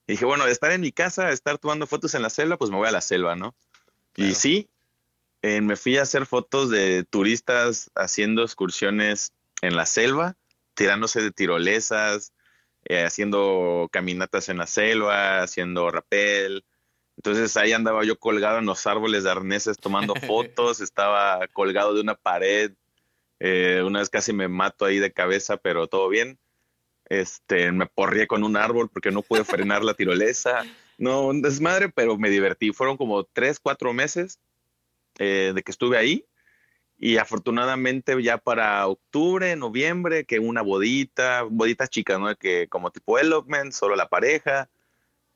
Y 0.07 0.12
dije, 0.12 0.24
bueno, 0.24 0.47
de 0.47 0.53
estar 0.53 0.72
en 0.72 0.81
mi 0.81 0.93
casa, 0.93 1.31
estar 1.31 1.59
tomando 1.59 1.87
fotos 1.87 2.14
en 2.14 2.22
la 2.22 2.31
selva, 2.31 2.57
pues 2.57 2.70
me 2.70 2.76
voy 2.76 2.89
a 2.89 2.93
la 2.93 3.01
selva, 3.01 3.37
¿no? 3.37 3.55
Y 4.16 4.34
sí, 4.34 4.68
eh, 5.42 5.61
me 5.61 5.76
fui 5.76 5.96
a 5.96 6.02
hacer 6.02 6.26
fotos 6.26 6.70
de 6.70 7.04
turistas 7.04 7.90
haciendo 7.94 8.42
excursiones 8.42 9.32
en 9.62 9.76
la 9.76 9.86
selva, 9.86 10.36
tirándose 10.74 11.22
de 11.22 11.30
tirolesas, 11.30 12.32
eh, 12.84 13.04
haciendo 13.04 13.88
caminatas 13.90 14.48
en 14.48 14.58
la 14.58 14.66
selva, 14.66 15.42
haciendo 15.42 15.90
rapel. 15.90 16.64
Entonces 17.16 17.56
ahí 17.56 17.72
andaba 17.72 18.04
yo 18.04 18.18
colgado 18.18 18.58
en 18.58 18.66
los 18.66 18.86
árboles 18.86 19.24
de 19.24 19.30
arneses 19.30 19.78
tomando 19.78 20.14
fotos, 20.26 20.80
estaba 20.80 21.46
colgado 21.52 21.94
de 21.94 22.00
una 22.00 22.14
pared. 22.14 22.72
Eh, 23.38 23.82
una 23.84 24.00
vez 24.00 24.11
casi 24.11 24.32
me 24.32 24.48
mato 24.48 24.84
ahí 24.84 24.98
de 24.98 25.12
cabeza, 25.12 25.56
pero 25.56 25.86
todo 25.86 26.08
bien. 26.08 26.38
Este, 27.06 27.72
me 27.72 27.86
porrié 27.86 28.26
con 28.26 28.44
un 28.44 28.56
árbol 28.56 28.88
porque 28.88 29.11
no 29.11 29.22
pude 29.22 29.44
frenar 29.44 29.82
la 29.82 29.94
tirolesa. 29.94 30.64
No, 31.01 31.28
un 31.28 31.40
desmadre, 31.40 31.88
pero 31.88 32.18
me 32.18 32.28
divertí. 32.28 32.72
Fueron 32.72 32.98
como 32.98 33.24
tres, 33.24 33.59
cuatro 33.59 33.94
meses 33.94 34.38
eh, 35.18 35.53
de 35.55 35.62
que 35.62 35.72
estuve 35.72 35.96
ahí 35.96 36.26
Y 36.98 37.16
afortunadamente 37.16 38.22
ya 38.22 38.36
para 38.36 38.86
octubre, 38.86 39.57
noviembre, 39.57 40.26
que 40.26 40.38
una 40.38 40.61
bodita, 40.61 41.44
boditas 41.44 41.88
chicas, 41.88 42.20
¿no? 42.20 42.36
Que 42.36 42.68
como 42.68 42.90
tipo 42.90 43.18
elopement, 43.18 43.72
solo 43.72 43.96
la 43.96 44.11
pareja, 44.11 44.68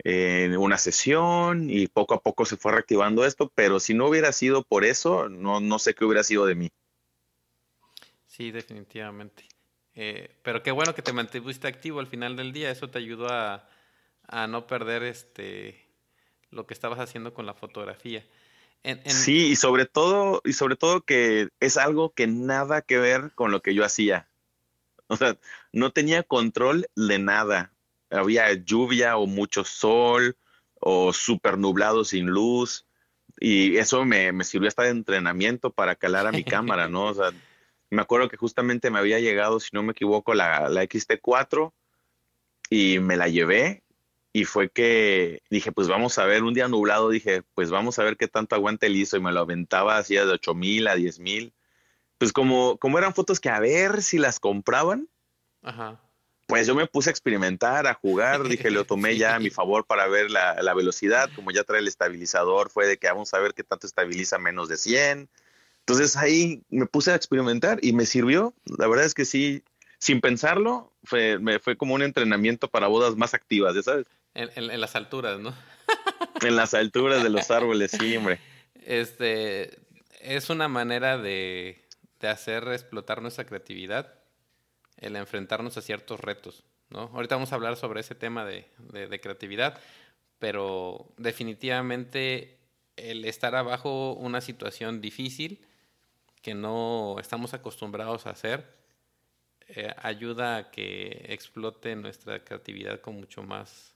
en 0.00 0.54
una 0.58 0.76
sesión 0.76 1.70
y 1.70 1.86
poco 1.86 2.12
a 2.12 2.20
poco 2.20 2.44
se 2.44 2.58
fue 2.58 2.72
reactivando 2.72 3.24
esto, 3.24 3.50
pero 3.54 3.80
si 3.80 3.94
no 3.94 4.06
hubiera 4.06 4.32
sido 4.32 4.64
por 4.64 4.84
eso, 4.84 5.30
no, 5.30 5.60
no 5.60 5.78
sé 5.78 5.94
qué 5.94 6.04
hubiera 6.04 6.24
sido 6.24 6.44
de 6.44 6.56
mí. 6.56 6.70
Sí, 8.26 8.50
definitivamente. 8.50 9.44
Eh, 9.94 10.36
pero 10.42 10.62
qué 10.62 10.72
bueno 10.72 10.94
que 10.94 11.00
te 11.00 11.14
mantuviste 11.14 11.68
activo 11.68 12.00
al 12.00 12.06
final 12.06 12.36
del 12.36 12.52
día, 12.52 12.70
eso 12.70 12.90
te 12.90 12.98
ayudó 12.98 13.28
a, 13.30 13.66
a 14.28 14.46
no 14.46 14.66
perder 14.66 15.02
este 15.02 15.84
lo 16.50 16.66
que 16.66 16.74
estabas 16.74 17.00
haciendo 17.00 17.34
con 17.34 17.46
la 17.46 17.54
fotografía. 17.54 18.24
Sí, 19.06 19.46
y 19.46 19.56
sobre 19.56 19.86
todo, 19.86 20.42
y 20.44 20.52
sobre 20.52 20.76
todo 20.76 21.00
que 21.00 21.48
es 21.58 21.78
algo 21.78 22.12
que 22.12 22.26
nada 22.26 22.82
que 22.82 22.98
ver 22.98 23.32
con 23.34 23.50
lo 23.50 23.62
que 23.62 23.74
yo 23.74 23.84
hacía. 23.84 24.28
O 25.06 25.16
sea, 25.16 25.38
no 25.72 25.90
tenía 25.90 26.22
control 26.22 26.86
de 26.94 27.18
nada. 27.18 27.72
Había 28.10 28.52
lluvia 28.52 29.16
o 29.16 29.26
mucho 29.26 29.64
sol 29.64 30.36
o 30.80 31.14
súper 31.14 31.56
nublado 31.56 32.04
sin 32.04 32.26
luz. 32.26 32.86
Y 33.40 33.78
eso 33.78 34.04
me, 34.04 34.32
me 34.32 34.44
sirvió 34.44 34.68
hasta 34.68 34.82
de 34.82 34.90
entrenamiento 34.90 35.70
para 35.70 35.96
calar 35.96 36.26
a 36.26 36.32
mi 36.32 36.44
cámara, 36.44 36.86
¿no? 36.88 37.06
O 37.06 37.14
sea, 37.14 37.30
me 37.88 38.02
acuerdo 38.02 38.28
que 38.28 38.36
justamente 38.36 38.90
me 38.90 38.98
había 38.98 39.18
llegado, 39.18 39.60
si 39.60 39.70
no 39.72 39.82
me 39.82 39.92
equivoco, 39.92 40.34
la, 40.34 40.68
la 40.68 40.84
XT4 40.84 41.72
y 42.68 42.98
me 42.98 43.16
la 43.16 43.28
llevé 43.28 43.84
y 44.37 44.47
fue 44.47 44.68
que 44.68 45.43
dije, 45.49 45.70
pues 45.70 45.87
vamos 45.87 46.18
a 46.18 46.24
ver, 46.24 46.43
un 46.43 46.55
día 46.55 46.66
nublado, 46.66 47.09
dije, 47.09 47.45
pues 47.55 47.70
vamos 47.70 48.01
a 48.01 48.03
ver 48.03 48.16
qué 48.16 48.26
tanto 48.26 48.57
aguante 48.57 48.87
el 48.87 48.97
hizo 48.97 49.16
y 49.16 49.20
me 49.20 49.30
lo 49.30 49.39
aventaba 49.39 49.97
así 49.97 50.16
de 50.16 50.22
8 50.22 50.55
mil 50.55 50.89
a 50.89 50.97
10 50.97 51.20
mil. 51.20 51.55
Pues 52.18 52.32
como, 52.32 52.76
como 52.78 52.99
eran 52.99 53.14
fotos 53.14 53.39
que 53.39 53.49
a 53.49 53.61
ver 53.61 54.03
si 54.03 54.18
las 54.18 54.41
compraban, 54.41 55.09
pues 56.49 56.66
yo 56.66 56.74
me 56.74 56.89
puse 56.89 57.11
a 57.11 57.12
experimentar, 57.12 57.87
a 57.87 57.95
jugar, 57.95 58.43
dije, 58.49 58.72
lo 58.72 58.85
tomé 58.85 59.16
ya 59.16 59.37
a 59.37 59.39
mi 59.39 59.51
favor 59.51 59.87
para 59.87 60.09
ver 60.09 60.32
la, 60.32 60.61
la, 60.61 60.74
velocidad, 60.74 61.30
como 61.37 61.53
ya 61.53 61.62
trae 61.62 61.78
el 61.78 61.87
estabilizador, 61.87 62.70
fue 62.70 62.89
de 62.89 62.97
que 62.97 63.07
vamos 63.07 63.32
a 63.35 63.39
ver 63.39 63.55
qué 63.55 63.62
tanto 63.62 63.87
estabiliza 63.87 64.39
menos 64.39 64.68
de 64.68 64.78
100. 64.78 65.28
Entonces 65.78 66.16
ahí 66.16 66.61
me 66.70 66.87
puse 66.87 67.12
a 67.12 67.14
experimentar 67.14 67.78
y 67.82 67.93
me 67.93 68.05
sirvió. 68.05 68.53
La 68.64 68.89
verdad 68.89 69.07
es 69.07 69.14
que 69.14 69.26
sí, 69.26 69.62
sin 69.99 70.20
pensarlo, 70.20 70.93
fue, 71.05 71.39
me 71.39 71.61
fue 71.61 71.76
como 71.76 71.95
un 71.95 72.03
entrenamiento 72.03 72.66
para 72.66 72.89
bodas 72.89 73.14
más 73.14 73.32
activas, 73.32 73.76
¿ya 73.76 73.85
sabes? 73.85 74.09
En, 74.35 74.80
las 74.80 74.97
alturas, 74.97 75.39
¿no? 75.39 75.55
en 76.43 76.57
las 76.57 76.74
alturas 76.74 77.22
de 77.22 77.30
los 77.30 77.51
árboles, 77.51 77.93
sí, 77.93 78.16
hombre. 78.16 78.41
Este, 78.85 79.78
es 80.20 80.51
una 80.51 80.68
manera 80.68 81.18
de, 81.18 81.80
hacer 82.22 82.66
explotar 82.68 83.20
nuestra 83.20 83.45
creatividad, 83.45 84.14
el 84.97 85.14
enfrentarnos 85.16 85.76
a 85.76 85.82
ciertos 85.82 86.20
retos, 86.20 86.64
¿no? 86.89 87.11
Ahorita 87.12 87.37
vamos 87.37 87.53
a 87.53 87.55
hablar 87.55 87.76
sobre 87.76 88.01
ese 88.01 88.14
tema 88.14 88.45
de, 88.45 88.66
de 88.78 89.20
creatividad, 89.20 89.78
pero 90.39 91.12
definitivamente 91.18 92.59
el 92.97 93.24
estar 93.24 93.55
abajo 93.55 94.14
una 94.14 94.41
situación 94.41 95.01
difícil 95.01 95.64
que 96.45 96.55
no 96.55 97.16
estamos 97.20 97.55
acostumbrados 97.55 98.26
a 98.26 98.30
hacer, 98.30 98.66
eh, 99.68 99.95
ayuda 100.03 100.57
a 100.57 100.70
que 100.70 101.24
explote 101.30 101.97
nuestra 101.97 102.45
creatividad 102.45 103.01
con 103.01 103.16
mucho 103.16 103.43
más 103.43 103.93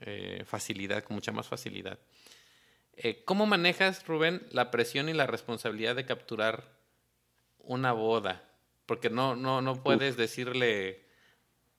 eh, 0.00 0.44
facilidad, 0.46 1.04
con 1.04 1.14
mucha 1.14 1.32
más 1.32 1.46
facilidad. 1.46 1.98
Eh, 2.96 3.22
¿Cómo 3.24 3.46
manejas, 3.46 4.06
Rubén, 4.06 4.46
la 4.50 4.70
presión 4.70 5.08
y 5.08 5.12
la 5.12 5.26
responsabilidad 5.26 5.94
de 5.94 6.06
capturar 6.06 6.64
una 7.58 7.92
boda? 7.92 8.42
Porque 8.86 9.10
no, 9.10 9.36
no, 9.36 9.60
no 9.62 9.82
puedes 9.82 10.16
decirle 10.16 11.04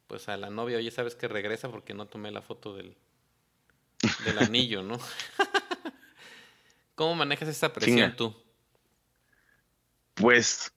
pues 0.08 0.30
a 0.30 0.38
la 0.38 0.50
novia, 0.50 0.78
oye, 0.78 0.92
sabes 0.92 1.16
que 1.16 1.28
regresa 1.28 1.70
porque 1.70 1.94
no 1.94 2.06
tomé 2.06 2.32
la 2.32 2.42
foto 2.42 2.76
del, 2.76 2.96
del 4.26 4.38
anillo, 4.40 4.84
¿no? 4.84 5.00
¿Cómo 6.96 7.16
manejas 7.16 7.50
esa 7.50 7.74
presión 7.74 8.16
tú? 8.16 8.36
Pues, 10.16 10.72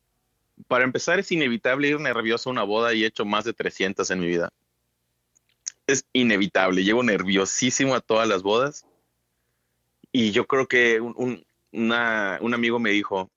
para 0.69 0.85
empezar, 0.85 1.19
es 1.19 1.31
inevitable 1.33 1.89
ir 1.89 2.01
nervioso 2.01 2.49
a 2.49 2.53
una 2.53 2.63
boda 2.63 2.95
y 2.95 3.05
he 3.05 3.07
hecho 3.07 3.25
más 3.25 3.45
de 3.45 3.53
300 3.53 4.11
en 4.11 4.21
mi 4.21 4.29
vida 4.29 4.51
es 5.87 6.07
inevitable. 6.13 6.85
Llevo 6.85 7.03
nerviosísimo 7.03 7.95
a 7.95 8.01
todas 8.01 8.29
las 8.29 8.43
bodas. 8.43 8.87
Y 10.13 10.31
yo 10.31 10.47
creo 10.47 10.67
que 10.69 11.01
un, 11.01 11.45
amigo 11.93 12.79
me 12.79 12.91
dijo 12.91 13.31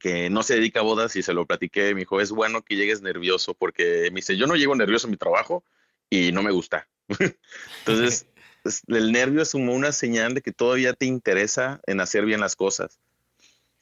que 0.00 0.28
no 0.30 0.42
se 0.42 0.54
dedica 0.54 0.80
a 0.80 0.84
bodas 0.84 1.16
y 1.16 1.22
se 1.22 1.34
lo 1.34 1.46
platiqué. 1.46 1.94
Me 1.94 2.00
dijo, 2.00 2.20
es 2.20 2.30
bueno 2.30 2.62
que 2.62 2.76
llegues 2.76 3.00
nervioso 3.00 3.54
porque 3.54 4.10
me 4.10 4.16
dice, 4.16 4.36
yo 4.36 4.46
no 4.46 4.56
llego 4.56 4.74
nervioso 4.74 5.06
a 5.06 5.10
mi 5.10 5.16
trabajo 5.16 5.64
y 6.10 6.32
no 6.32 6.42
me 6.42 6.50
gusta. 6.50 6.88
Entonces, 7.80 8.26
el 8.88 9.12
nervio 9.12 9.42
es 9.42 9.52
como 9.52 9.74
una 9.74 9.92
señal 9.92 10.34
de 10.34 10.42
que 10.42 10.52
todavía 10.52 10.92
te 10.92 11.06
interesa 11.06 11.80
en 11.86 12.00
hacer 12.00 12.24
bien 12.24 12.40
las 12.40 12.56
cosas. 12.56 12.98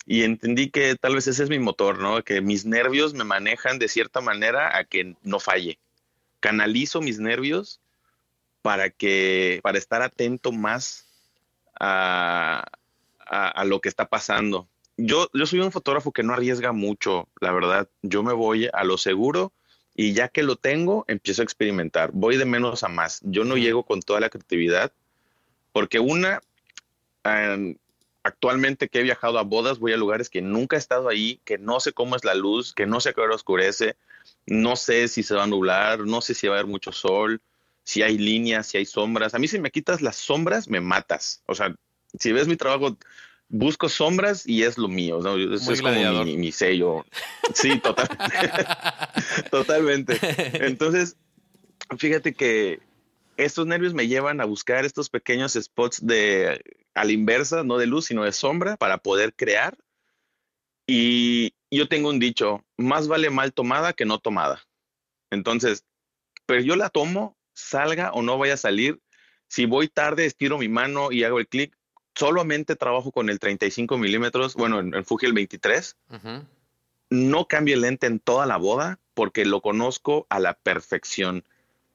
Y 0.09 0.23
entendí 0.23 0.71
que 0.71 0.95
tal 0.95 1.17
vez 1.17 1.27
ese 1.27 1.43
es 1.43 1.51
mi 1.51 1.59
motor, 1.59 1.99
¿no? 1.99 2.23
Que 2.23 2.41
mis 2.41 2.65
nervios 2.65 3.13
me 3.15 3.25
manejan 3.25 3.81
de 3.81 3.89
cierta 3.89 4.21
manera 4.21 4.77
a 4.77 4.85
que 4.85 5.17
no 5.23 5.41
falle 5.41 5.81
canalizo 6.41 7.01
mis 7.01 7.19
nervios 7.19 7.81
para 8.63 8.91
que, 8.91 9.61
para 9.63 9.79
estar 9.79 10.03
atento 10.03 10.53
más 10.53 11.07
a, 11.79 12.65
lo 13.65 13.81
que 13.81 13.89
está 13.89 14.09
pasando. 14.09 14.69
Yo, 14.97 15.29
yo 15.35 15.47
soy 15.47 15.61
un 15.61 15.73
fotógrafo 15.73 16.13
que 16.13 16.23
no 16.23 16.33
arriesga 16.33 16.73
mucho, 16.73 17.29
la 17.41 17.53
verdad. 17.53 17.89
Yo 18.03 18.23
me 18.23 18.33
voy 18.33 18.69
a 18.73 18.85
lo 18.85 18.99
seguro 18.99 19.53
y 19.95 20.13
ya 20.13 20.29
que 20.29 20.43
lo 20.43 20.57
tengo, 20.57 21.05
empiezo 21.09 21.43
a 21.43 21.45
experimentar. 21.45 22.11
Voy 22.13 22.37
de 22.37 22.45
menos 22.45 22.83
a 22.83 22.89
más. 22.89 23.21
Yo 23.23 23.45
no 23.45 23.57
llego 23.57 23.85
con 23.85 24.01
toda 24.01 24.21
la 24.21 24.31
creatividad 24.31 24.93
porque 25.73 25.99
una, 26.01 26.41
actualmente 28.23 28.89
que 28.89 29.01
he 29.01 29.03
viajado 29.03 29.39
a 29.39 29.43
bodas, 29.43 29.79
voy 29.79 29.93
a 29.93 29.99
lugares 29.99 30.31
que 30.31 30.41
nunca 30.41 30.77
he 30.77 30.79
estado 30.79 31.11
ahí, 31.11 31.41
que 31.45 31.59
no 31.59 31.81
sé 31.81 31.93
cómo 31.93 32.17
es 32.17 32.25
la 32.25 32.35
luz, 32.35 32.73
que 32.73 32.87
no 32.87 33.01
sé 33.01 33.11
a 33.11 33.13
qué 33.13 33.21
hora 33.21 33.35
oscurece, 33.35 33.97
no 34.47 34.77
sé 34.77 35.09
si 35.09 35.23
se 35.23 35.35
va 35.35 35.45
a 35.45 35.47
nublar, 35.47 36.01
no 36.01 36.21
sé 36.21 36.35
si 36.35 36.47
va 36.47 36.55
a 36.55 36.59
haber 36.59 36.71
mucho 36.71 36.93
sol, 36.93 37.41
si 37.85 38.03
hay 38.03 38.19
líneas, 38.19 38.67
si 38.67 38.79
hay 38.79 38.87
sombras. 38.87 39.35
A 39.35 39.39
mí 39.39 39.49
si 39.49 39.59
me 39.59 39.71
quitas 39.71 40.03
las 40.03 40.17
sombras, 40.17 40.69
me 40.69 40.81
matas. 40.81 41.43
O 41.47 41.55
sea, 41.55 41.75
si 42.19 42.33
ves 42.33 42.49
mi 42.49 42.57
trabajo, 42.57 42.97
busco 43.49 43.89
sombras 43.89 44.47
y 44.47 44.63
es 44.63 44.79
lo 44.79 44.89
mío. 44.89 45.19
Eso 45.55 45.73
es 45.73 45.81
como 45.81 46.25
mi, 46.25 46.53
sello. 46.53 47.05
Sí, 47.55 47.79
total. 47.81 48.09
totalmente. 49.51 50.19
Entonces, 50.67 51.17
fíjate 51.97 52.35
que 52.35 52.81
estos 53.37 53.67
nervios 53.67 53.95
me 53.95 54.09
llevan 54.09 54.41
a 54.41 54.45
buscar 54.45 54.85
estos 54.85 55.11
pequeños 55.11 55.53
spots 55.53 56.05
de 56.05 56.61
a 56.95 57.05
la 57.05 57.13
inversa, 57.13 57.63
no 57.63 57.77
de 57.79 57.87
luz, 57.87 58.07
sino 58.07 58.25
de 58.25 58.33
sombra, 58.33 58.77
para 58.77 58.99
poder 58.99 59.35
crear. 59.35 59.77
Y, 60.87 61.55
yo 61.71 61.89
tengo 61.89 62.11
un 62.11 62.21
dicho, 62.21 62.65
más 62.77 63.09
vale 63.09 63.29
mal 63.29 63.53
tomada 63.53 63.93
que 63.93 64.05
no 64.05 64.19
tomada. 64.19 64.63
Entonces, 65.31 65.85
pero 66.47 66.63
yo 66.63 66.77
la 66.77 66.91
tomo, 66.91 67.37
salga 67.55 68.13
o 68.13 68.23
no 68.23 68.39
vaya 68.39 68.55
a 68.55 68.59
salir. 68.59 69.01
Si 69.49 69.67
voy 69.67 69.89
tarde, 69.89 70.27
estiro 70.27 70.59
mi 70.59 70.69
mano 70.69 71.11
y 71.11 71.25
hago 71.25 71.39
el 71.41 71.49
clic. 71.49 71.77
Solamente 72.15 72.77
trabajo 72.77 73.13
con 73.13 73.29
el 73.29 73.39
35 73.41 73.99
milímetros, 73.99 74.55
bueno, 74.55 74.81
en, 74.81 74.95
el 74.95 75.05
Fuji 75.05 75.27
el 75.27 75.33
23. 75.33 75.97
No 77.11 77.47
cambio 77.47 77.75
el 77.75 77.83
lente 77.83 78.07
en 78.07 78.21
toda 78.21 78.47
la 78.47 78.57
boda 78.57 78.99
porque 79.13 79.45
lo 79.45 79.61
conozco 79.61 80.27
a 80.29 80.39
la 80.39 80.55
perfección. 80.55 81.45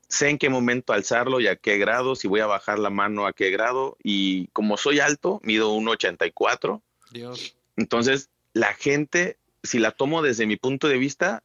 Sé 0.09 0.29
en 0.29 0.37
qué 0.37 0.49
momento 0.49 0.91
alzarlo 0.91 1.39
y 1.39 1.47
a 1.47 1.55
qué 1.55 1.77
grado, 1.77 2.15
si 2.15 2.27
voy 2.27 2.41
a 2.41 2.45
bajar 2.45 2.77
la 2.79 2.89
mano 2.89 3.25
a 3.25 3.33
qué 3.33 3.49
grado. 3.51 3.97
Y 4.03 4.47
como 4.47 4.75
soy 4.75 4.99
alto, 4.99 5.39
mido 5.43 5.73
1,84. 5.73 6.81
Dios. 7.11 7.55
Entonces, 7.77 8.30
la 8.53 8.73
gente 8.73 9.37
si 9.63 9.79
la 9.79 9.91
tomo 9.91 10.21
desde 10.21 10.45
mi 10.45 10.57
punto 10.57 10.87
de 10.87 10.97
vista, 10.97 11.43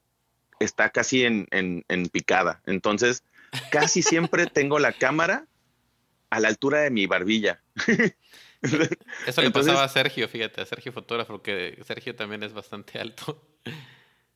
está 0.60 0.90
casi 0.90 1.24
en, 1.24 2.08
picada. 2.12 2.62
Entonces, 2.66 3.24
casi 3.70 4.02
siempre 4.02 4.46
tengo 4.52 4.78
la 4.78 4.92
cámara 4.92 5.46
a 6.30 6.40
la 6.40 6.48
altura 6.48 6.80
de 6.80 6.90
mi 6.90 7.06
barbilla. 7.06 7.62
Eso 9.26 9.42
le 9.42 9.50
pasaba 9.50 9.84
a 9.84 9.88
Sergio, 9.88 10.28
fíjate, 10.28 10.60
a 10.60 10.66
Sergio 10.66 10.92
fotógrafo, 10.92 11.42
que 11.42 11.78
Sergio 11.86 12.16
también 12.16 12.42
es 12.42 12.52
bastante 12.52 12.98
alto. 12.98 13.46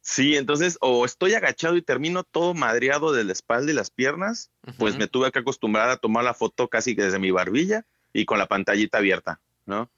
Sí, 0.02 0.36
entonces 0.36 0.78
o 0.80 1.04
estoy 1.04 1.34
agachado 1.34 1.76
y 1.76 1.82
termino 1.82 2.22
todo 2.22 2.54
madreado 2.54 3.12
de 3.12 3.24
la 3.24 3.32
espalda 3.32 3.72
y 3.72 3.74
las 3.74 3.90
piernas, 3.90 4.50
pues 4.78 4.96
me 4.96 5.08
tuve 5.08 5.32
que 5.32 5.40
acostumbrar 5.40 5.90
a 5.90 5.96
tomar 5.96 6.24
la 6.24 6.34
foto 6.34 6.68
casi 6.68 6.94
desde 6.94 7.18
mi 7.18 7.30
barbilla 7.30 7.84
y 8.12 8.24
con 8.24 8.38
la 8.38 8.46
pantallita 8.46 8.98
abierta. 8.98 9.40
¿No? 9.66 9.90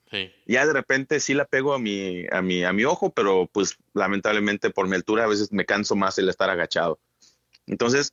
Ya 0.47 0.67
de 0.67 0.73
repente 0.73 1.21
sí 1.21 1.33
la 1.33 1.47
pego 1.47 1.73
a 1.73 1.79
mi, 1.79 2.27
a 2.31 2.43
mi, 2.43 2.65
a 2.65 2.73
mi 2.73 2.85
ojo, 2.85 3.11
pero 3.11 3.49
pues 3.51 3.79
lamentablemente 3.95 4.71
por 4.71 4.87
mi 4.87 4.97
altura 4.97 5.25
a 5.25 5.29
veces 5.29 5.53
me 5.53 5.65
canso 5.65 5.97
más 5.97 6.19
el 6.19 6.29
estar 6.29 6.51
agachado. 6.51 6.99
Entonces, 7.67 8.13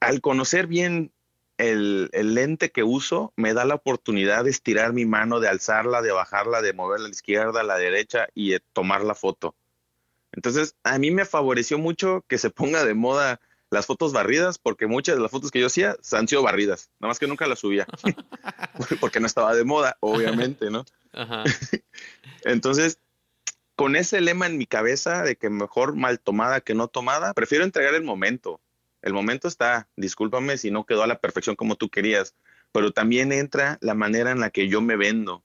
al 0.00 0.20
conocer 0.20 0.66
bien 0.66 1.12
el, 1.58 2.10
lente 2.12 2.70
que 2.70 2.82
uso 2.82 3.32
me 3.36 3.54
da 3.54 3.64
la 3.64 3.74
oportunidad 3.74 4.44
de 4.44 4.50
estirar 4.50 4.92
mi 4.92 5.06
mano, 5.06 5.40
de 5.40 5.48
alzarla, 5.48 6.02
de 6.02 6.12
bajarla, 6.12 6.62
de 6.62 6.72
moverla 6.72 7.06
a 7.06 7.08
la 7.08 7.14
izquierda, 7.14 7.60
a 7.60 7.64
la 7.64 7.78
derecha 7.78 8.28
y 8.34 8.50
de 8.50 8.60
tomar 8.72 9.02
la 9.02 9.14
foto. 9.14 9.54
Entonces, 10.32 10.76
a 10.82 10.98
mí 10.98 11.10
me 11.10 11.24
favoreció 11.24 11.78
mucho 11.78 12.24
que 12.28 12.38
se 12.38 12.50
ponga 12.50 12.84
de 12.84 12.94
moda 12.94 13.40
las 13.70 13.86
fotos 13.86 14.12
barridas, 14.12 14.58
porque 14.58 14.86
muchas 14.86 15.16
de 15.16 15.22
las 15.22 15.30
fotos 15.30 15.50
que 15.50 15.60
yo 15.60 15.66
hacía 15.66 15.96
han 16.12 16.28
sido 16.28 16.42
barridas, 16.42 16.90
nada 17.00 17.10
más 17.10 17.18
que 17.18 17.26
nunca 17.26 17.46
las 17.46 17.58
subía, 17.58 17.86
porque 19.00 19.20
no 19.20 19.26
estaba 19.26 19.54
de 19.54 19.64
moda, 19.64 19.96
obviamente, 20.00 20.70
¿no? 20.70 20.84
Entonces, 22.44 22.98
con 23.74 23.96
ese 23.96 24.20
lema 24.20 24.46
en 24.46 24.58
mi 24.58 24.66
cabeza 24.66 25.22
de 25.22 25.36
que 25.36 25.50
mejor 25.50 25.94
mal 25.94 26.20
tomada 26.20 26.60
que 26.60 26.74
no 26.74 26.88
tomada, 26.88 27.34
prefiero 27.34 27.64
entregar 27.64 27.94
el 27.94 28.02
momento. 28.02 28.60
El 29.02 29.12
momento 29.12 29.48
está, 29.48 29.88
discúlpame 29.96 30.58
si 30.58 30.70
no 30.70 30.84
quedó 30.84 31.02
a 31.02 31.06
la 31.06 31.20
perfección 31.20 31.56
como 31.56 31.76
tú 31.76 31.90
querías, 31.90 32.34
pero 32.72 32.92
también 32.92 33.32
entra 33.32 33.78
la 33.80 33.94
manera 33.94 34.30
en 34.30 34.40
la 34.40 34.50
que 34.50 34.68
yo 34.68 34.80
me 34.80 34.96
vendo. 34.96 35.42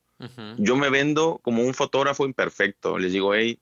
Yo 0.57 0.75
me 0.75 0.91
vendo 0.91 1.39
como 1.41 1.63
un 1.63 1.73
fotógrafo 1.73 2.25
imperfecto. 2.25 2.99
Les 2.99 3.11
digo, 3.11 3.33
hey, 3.33 3.59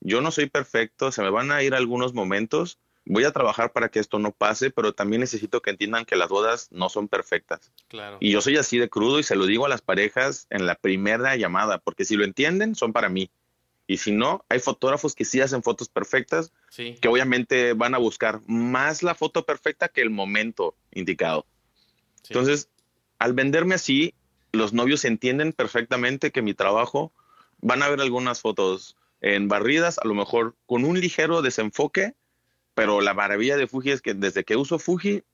yo 0.00 0.20
no 0.20 0.30
soy 0.30 0.46
perfecto, 0.48 1.10
se 1.10 1.20
me 1.20 1.30
van 1.30 1.50
a 1.50 1.64
ir 1.64 1.74
algunos 1.74 2.14
momentos, 2.14 2.78
voy 3.06 3.24
a 3.24 3.32
trabajar 3.32 3.72
para 3.72 3.88
que 3.88 4.00
esto 4.00 4.18
no 4.18 4.32
pase, 4.32 4.70
pero 4.70 4.92
también 4.92 5.20
necesito 5.20 5.62
que 5.62 5.70
entiendan 5.70 6.04
que 6.04 6.16
las 6.16 6.28
bodas 6.28 6.68
no 6.72 6.88
son 6.88 7.08
perfectas. 7.08 7.72
Claro. 7.88 8.18
Y 8.20 8.32
yo 8.32 8.40
soy 8.40 8.56
así 8.56 8.78
de 8.78 8.90
crudo 8.90 9.18
y 9.18 9.22
se 9.22 9.36
lo 9.36 9.46
digo 9.46 9.64
a 9.64 9.68
las 9.68 9.80
parejas 9.80 10.46
en 10.50 10.66
la 10.66 10.74
primera 10.74 11.36
llamada, 11.36 11.78
porque 11.78 12.04
si 12.04 12.16
lo 12.16 12.24
entienden, 12.24 12.74
son 12.74 12.92
para 12.92 13.08
mí. 13.08 13.30
Y 13.86 13.98
si 13.98 14.10
no, 14.10 14.44
hay 14.48 14.58
fotógrafos 14.58 15.14
que 15.14 15.24
sí 15.24 15.40
hacen 15.40 15.62
fotos 15.62 15.88
perfectas, 15.88 16.52
que 16.76 17.08
obviamente 17.08 17.72
van 17.72 17.94
a 17.94 17.98
buscar 17.98 18.40
más 18.46 19.04
la 19.04 19.14
foto 19.14 19.46
perfecta 19.46 19.88
que 19.88 20.02
el 20.02 20.10
momento 20.10 20.74
indicado. 20.90 21.46
Entonces, 22.28 22.68
al 23.20 23.32
venderme 23.32 23.76
así, 23.76 24.14
los 24.50 24.72
novios 24.72 25.04
entienden 25.04 25.52
perfectamente 25.52 26.32
que 26.32 26.42
mi 26.42 26.54
trabajo, 26.54 27.12
van 27.60 27.82
a 27.82 27.88
ver 27.88 28.00
algunas 28.00 28.40
fotos 28.40 28.96
en 29.20 29.46
barridas, 29.46 29.98
a 29.98 30.08
lo 30.08 30.14
mejor 30.14 30.56
con 30.66 30.84
un 30.84 31.00
ligero 31.00 31.40
desenfoque, 31.40 32.14
pero 32.76 33.00
la 33.00 33.14
maravilla 33.14 33.56
de 33.56 33.66
Fuji 33.66 33.90
es 33.90 34.02
que 34.02 34.12
desde 34.12 34.44
que 34.44 34.54
uso 34.54 34.78
Fuji 34.78 35.24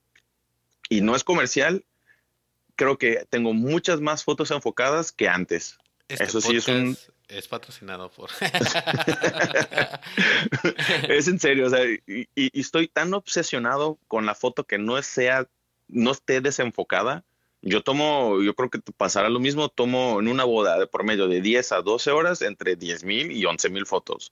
y 0.87 1.01
no 1.01 1.13
es 1.13 1.25
comercial, 1.25 1.83
creo 2.77 2.97
que 2.97 3.27
tengo 3.29 3.53
muchas 3.53 3.99
más 3.99 4.23
fotos 4.23 4.49
enfocadas 4.51 5.11
que 5.11 5.27
antes. 5.27 5.77
Este 6.07 6.23
Eso 6.23 6.39
sí 6.39 6.55
es 6.55 6.69
un 6.69 6.97
es 7.27 7.49
patrocinado 7.49 8.09
por. 8.11 8.29
es 11.09 11.27
en 11.27 11.37
serio, 11.37 11.67
o 11.67 11.69
sea, 11.69 11.83
y, 11.83 12.29
estoy 12.35 12.87
tan 12.87 13.13
obsesionado 13.13 13.99
con 14.07 14.25
la 14.25 14.35
foto 14.35 14.63
que 14.63 14.77
no 14.77 15.01
sea, 15.01 15.45
no 15.89 16.11
esté 16.11 16.39
desenfocada. 16.39 17.25
Yo 17.61 17.83
tomo, 17.83 18.41
yo 18.41 18.55
creo 18.55 18.69
que 18.69 18.79
pasará 18.95 19.29
lo 19.29 19.41
mismo, 19.41 19.67
tomo 19.67 20.21
en 20.21 20.29
una 20.29 20.45
boda 20.45 20.79
de 20.79 20.87
por 20.87 21.03
medio 21.03 21.27
de 21.27 21.41
10 21.41 21.73
a 21.73 21.81
12 21.81 22.11
horas 22.11 22.41
entre 22.41 22.77
10 22.77 23.03
mil 23.03 23.31
y 23.31 23.43
11 23.43 23.69
mil 23.69 23.85
fotos. 23.85 24.31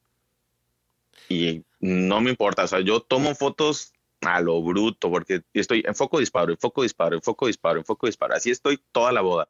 Y 1.27 1.63
no 1.81 2.21
me 2.21 2.29
importa, 2.29 2.63
o 2.63 2.67
sea, 2.67 2.79
yo 2.79 3.01
tomo 3.01 3.35
fotos 3.35 3.93
a 4.21 4.39
lo 4.39 4.61
bruto 4.61 5.09
porque 5.09 5.41
estoy 5.53 5.83
en 5.85 5.95
foco 5.95 6.19
disparo, 6.19 6.51
en 6.51 6.57
foco 6.57 6.83
disparo, 6.83 7.15
en 7.15 7.21
foco 7.21 7.47
disparo, 7.47 7.79
en 7.79 7.85
foco 7.85 8.07
disparo. 8.07 8.35
Así 8.35 8.51
estoy 8.51 8.79
toda 8.91 9.11
la 9.11 9.21
boda. 9.21 9.49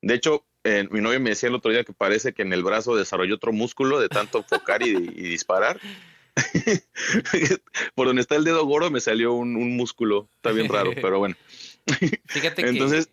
De 0.00 0.14
hecho, 0.14 0.46
eh, 0.64 0.88
mi 0.90 1.00
novio 1.00 1.20
me 1.20 1.30
decía 1.30 1.50
el 1.50 1.54
otro 1.54 1.70
día 1.70 1.84
que 1.84 1.92
parece 1.92 2.32
que 2.32 2.42
en 2.42 2.52
el 2.52 2.62
brazo 2.62 2.96
desarrolló 2.96 3.34
otro 3.34 3.52
músculo 3.52 4.00
de 4.00 4.08
tanto 4.08 4.38
enfocar 4.38 4.82
y, 4.82 4.94
disparar. 4.94 5.78
Por 7.94 8.06
donde 8.06 8.22
está 8.22 8.36
el 8.36 8.44
dedo 8.44 8.64
gordo 8.64 8.90
me 8.90 9.00
salió 9.00 9.34
un, 9.34 9.76
músculo. 9.76 10.28
Está 10.36 10.52
bien 10.52 10.68
raro, 10.68 10.92
pero 10.94 11.18
bueno. 11.18 11.36
Fíjate 12.26 12.66
Entonces, 12.66 13.10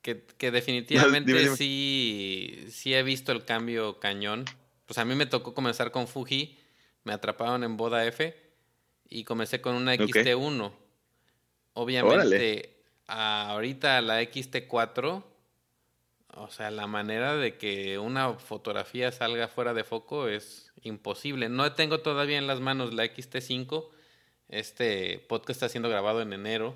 que, 0.00 0.24
que, 0.38 0.50
definitivamente 0.50 1.54
sí, 1.54 2.64
sí 2.70 2.94
he 2.94 3.02
visto 3.02 3.32
el 3.32 3.44
cambio 3.44 4.00
cañón. 4.00 4.46
Pues 4.86 4.98
a 4.98 5.04
mí 5.04 5.14
me 5.14 5.26
tocó 5.26 5.54
comenzar 5.54 5.90
con 5.90 6.08
Fuji, 6.08 6.58
me 7.04 7.12
atraparon 7.12 7.64
en 7.64 7.76
Boda 7.76 8.04
F 8.06 8.34
y 9.08 9.24
comencé 9.24 9.60
con 9.60 9.74
una 9.74 9.94
XT1. 9.94 10.72
Obviamente, 11.74 12.84
ahorita 13.06 14.00
la 14.00 14.22
XT4 14.22 15.24
o 16.34 16.50
sea, 16.50 16.70
la 16.70 16.86
manera 16.86 17.36
de 17.36 17.58
que 17.58 17.98
una 17.98 18.34
fotografía 18.34 19.12
salga 19.12 19.48
fuera 19.48 19.74
de 19.74 19.84
foco 19.84 20.28
es 20.28 20.72
imposible. 20.82 21.48
No 21.48 21.70
tengo 21.74 22.00
todavía 22.00 22.38
en 22.38 22.46
las 22.46 22.60
manos 22.60 22.94
la 22.94 23.04
XT5. 23.04 23.88
Este 24.48 25.18
podcast 25.28 25.58
está 25.58 25.68
siendo 25.68 25.90
grabado 25.90 26.22
en 26.22 26.32
enero. 26.32 26.74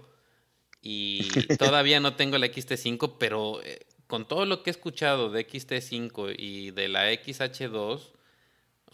Y 0.83 1.23
todavía 1.59 2.01
no 2.01 2.17
tengo 2.17 2.37
la 2.37 2.49
XT5, 2.49 3.17
pero 3.19 3.63
eh, 3.63 3.87
con 4.07 4.29
todo 4.29 4.45
lo 4.45 4.63
que 4.63 4.71
he 4.71 4.73
escuchado 4.73 5.31
de 5.31 5.47
XT5 5.47 6.35
y 6.39 6.71
de 6.73 6.89
la 6.89 7.11
XH2, 7.11 8.13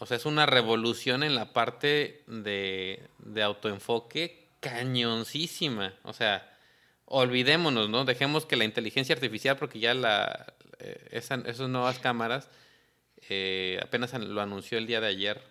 o 0.03 0.05
sea, 0.05 0.17
es 0.17 0.25
una 0.25 0.45
revolución 0.45 1.23
en 1.23 1.33
la 1.33 1.53
parte 1.53 2.23
de, 2.27 3.07
de 3.19 3.41
autoenfoque 3.41 4.49
cañoncísima. 4.59 5.93
O 6.03 6.11
sea, 6.11 6.57
olvidémonos, 7.05 7.89
¿no? 7.89 8.03
Dejemos 8.03 8.45
que 8.45 8.57
la 8.57 8.65
inteligencia 8.65 9.15
artificial, 9.15 9.55
porque 9.57 9.79
ya 9.79 9.93
la, 9.93 10.55
eh, 10.79 11.07
esas 11.11 11.69
nuevas 11.69 11.99
cámaras, 11.99 12.49
eh, 13.29 13.79
apenas 13.81 14.13
lo 14.13 14.41
anunció 14.41 14.77
el 14.77 14.87
día 14.87 14.99
de 14.99 15.07
ayer, 15.07 15.41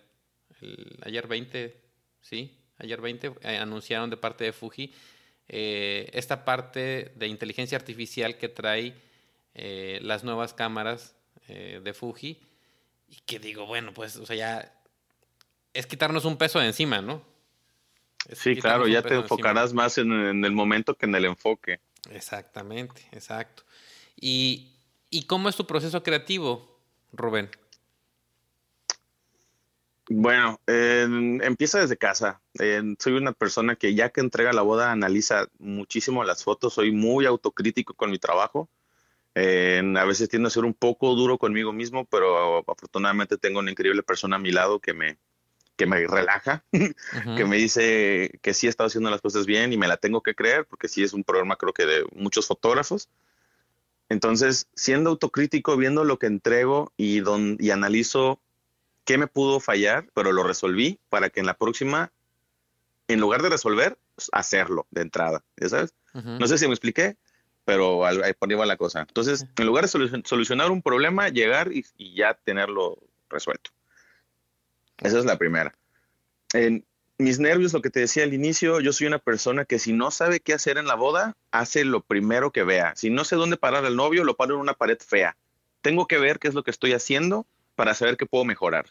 ayer 1.01 1.27
20, 1.27 1.75
sí, 2.21 2.55
ayer 2.77 3.01
20, 3.01 3.33
eh, 3.41 3.57
anunciaron 3.57 4.11
de 4.11 4.17
parte 4.17 4.43
de 4.43 4.53
Fuji 4.53 4.93
esta 5.47 6.45
parte 6.45 7.11
de 7.15 7.27
inteligencia 7.27 7.75
artificial 7.75 8.37
que 8.37 8.49
trae 8.49 8.93
las 10.01 10.23
nuevas 10.23 10.53
cámaras 10.53 11.15
de 11.47 11.93
Fuji. 11.93 12.39
Y 13.13 13.21
que 13.27 13.37
digo, 13.37 13.67
bueno, 13.67 13.93
pues, 13.93 14.15
o 14.15 14.25
sea, 14.25 14.35
ya 14.35 14.73
es 15.71 15.85
quitarnos 15.85 16.25
un 16.25 16.37
peso 16.37 16.59
de 16.59 16.65
encima, 16.65 16.99
¿no? 17.01 17.21
sí, 18.31 18.55
claro, 18.55 18.87
ya 18.87 19.03
te 19.03 19.15
enfocarás 19.15 19.73
más 19.73 19.97
en, 19.97 20.45
el 20.45 20.51
momento 20.51 20.95
que 20.95 21.05
en 21.05 21.13
el 21.13 21.25
enfoque. 21.25 21.79
Exactamente, 22.09 23.07
exacto. 23.11 23.63
¿Y, 24.19 24.71
cómo 25.27 25.47
es 25.47 25.55
tu 25.55 25.67
proceso 25.67 26.01
creativo, 26.01 26.79
Rubén? 27.11 27.51
Bueno, 30.09 30.59
empieza 30.65 31.81
desde 31.81 31.97
casa. 31.97 32.41
soy 32.97 33.13
una 33.13 33.33
persona 33.33 33.75
que 33.75 33.93
ya 33.93 34.09
que 34.09 34.21
entrega 34.21 34.53
la 34.53 34.63
boda 34.63 34.91
analiza 34.91 35.49
muchísimo 35.59 36.23
las 36.23 36.43
fotos, 36.43 36.73
soy 36.73 36.91
muy 36.91 37.27
autocrítico 37.27 37.93
con 37.93 38.09
mi 38.09 38.17
trabajo. 38.17 38.69
A 39.35 40.05
veces 40.05 40.29
tiendo 40.29 40.47
a 40.47 40.51
ser 40.51 40.65
un 40.65 40.73
poco 40.73 41.15
duro 41.15 41.37
conmigo 41.37 41.73
mismo, 41.73 42.05
pero 42.05 42.59
afortunadamente 42.59 43.37
tengo 43.37 43.59
una 43.59 43.71
increíble 43.71 44.03
persona 44.03 44.35
a 44.35 44.39
mi 44.39 44.51
lado 44.51 44.79
que 44.79 44.93
me, 44.93 45.17
que 45.75 45.85
me 45.85 46.05
relaja, 46.07 46.63
que 47.37 47.45
me 47.45 47.57
dice 47.57 48.39
que 48.41 48.53
sí 48.53 48.67
he 48.67 48.69
estado 48.69 48.87
haciendo 48.87 49.09
las 49.09 49.21
cosas 49.21 49.45
bien 49.45 49.73
y 49.73 49.77
me 49.77 49.87
la 49.87 49.97
tengo 49.97 50.21
que 50.21 50.35
creer, 50.35 50.65
porque 50.65 50.87
sí 50.87 51.03
es 51.03 51.13
un 51.13 51.23
programa 51.23 51.55
creo 51.55 51.73
que 51.73 51.85
de 51.85 52.05
muchos 52.13 52.47
fotógrafos. 52.47 53.09
Entonces, 54.09 54.67
siendo 54.75 55.09
autocrítico, 55.09 55.75
viendo 55.77 56.03
lo 56.03 56.19
que 56.19 56.27
entrego 56.27 56.91
y, 56.97 57.21
don, 57.21 57.57
y 57.59 57.71
analizo 57.71 58.39
qué 59.05 59.17
me 59.17 59.27
pudo 59.27 59.59
fallar, 59.59 60.07
pero 60.13 60.31
lo 60.31 60.43
resolví 60.43 60.99
para 61.09 61.29
que 61.29 61.39
en 61.39 61.47
la 61.47 61.55
próxima, 61.55 62.11
en 63.07 63.19
lugar 63.19 63.41
de 63.41 63.49
resolver, 63.49 63.97
hacerlo 64.31 64.85
de 64.91 65.01
entrada, 65.01 65.43
¿ya 65.57 65.69
sabes? 65.69 65.93
No 66.13 66.45
sé 66.45 66.59
si 66.59 66.67
me 66.67 66.73
expliqué, 66.73 67.17
pero 67.65 68.05
ahí 68.05 68.33
por 68.33 68.49
ahí 68.49 68.55
va 68.55 68.65
la 68.65 68.77
cosa. 68.77 69.01
Entonces, 69.01 69.45
en 69.57 69.65
lugar 69.65 69.87
de 69.87 70.23
solucionar 70.25 70.71
un 70.71 70.81
problema, 70.81 71.29
llegar 71.29 71.71
y 71.71 72.15
ya 72.15 72.33
tenerlo 72.33 72.97
resuelto. 73.29 73.71
Esa 74.99 75.19
es 75.19 75.25
la 75.25 75.37
primera. 75.37 75.73
En 76.53 76.85
mis 77.17 77.39
nervios, 77.39 77.73
lo 77.73 77.81
que 77.81 77.89
te 77.89 77.99
decía 77.99 78.23
al 78.23 78.33
inicio, 78.33 78.79
yo 78.79 78.93
soy 78.93 79.07
una 79.07 79.19
persona 79.19 79.65
que 79.65 79.79
si 79.79 79.93
no 79.93 80.11
sabe 80.11 80.39
qué 80.39 80.53
hacer 80.53 80.77
en 80.77 80.87
la 80.87 80.95
boda, 80.95 81.35
hace 81.51 81.85
lo 81.85 82.01
primero 82.01 82.51
que 82.51 82.63
vea. 82.63 82.93
Si 82.95 83.09
no 83.09 83.23
sé 83.23 83.35
dónde 83.35 83.57
parar 83.57 83.85
al 83.85 83.95
novio, 83.95 84.23
lo 84.23 84.35
paro 84.35 84.55
en 84.55 84.61
una 84.61 84.73
pared 84.73 84.97
fea. 84.99 85.35
Tengo 85.81 86.07
que 86.07 86.17
ver 86.17 86.39
qué 86.39 86.47
es 86.47 86.53
lo 86.53 86.63
que 86.63 86.71
estoy 86.71 86.93
haciendo 86.93 87.45
para 87.75 87.93
saber 87.93 88.17
qué 88.17 88.25
puedo 88.25 88.45
mejorar. 88.45 88.85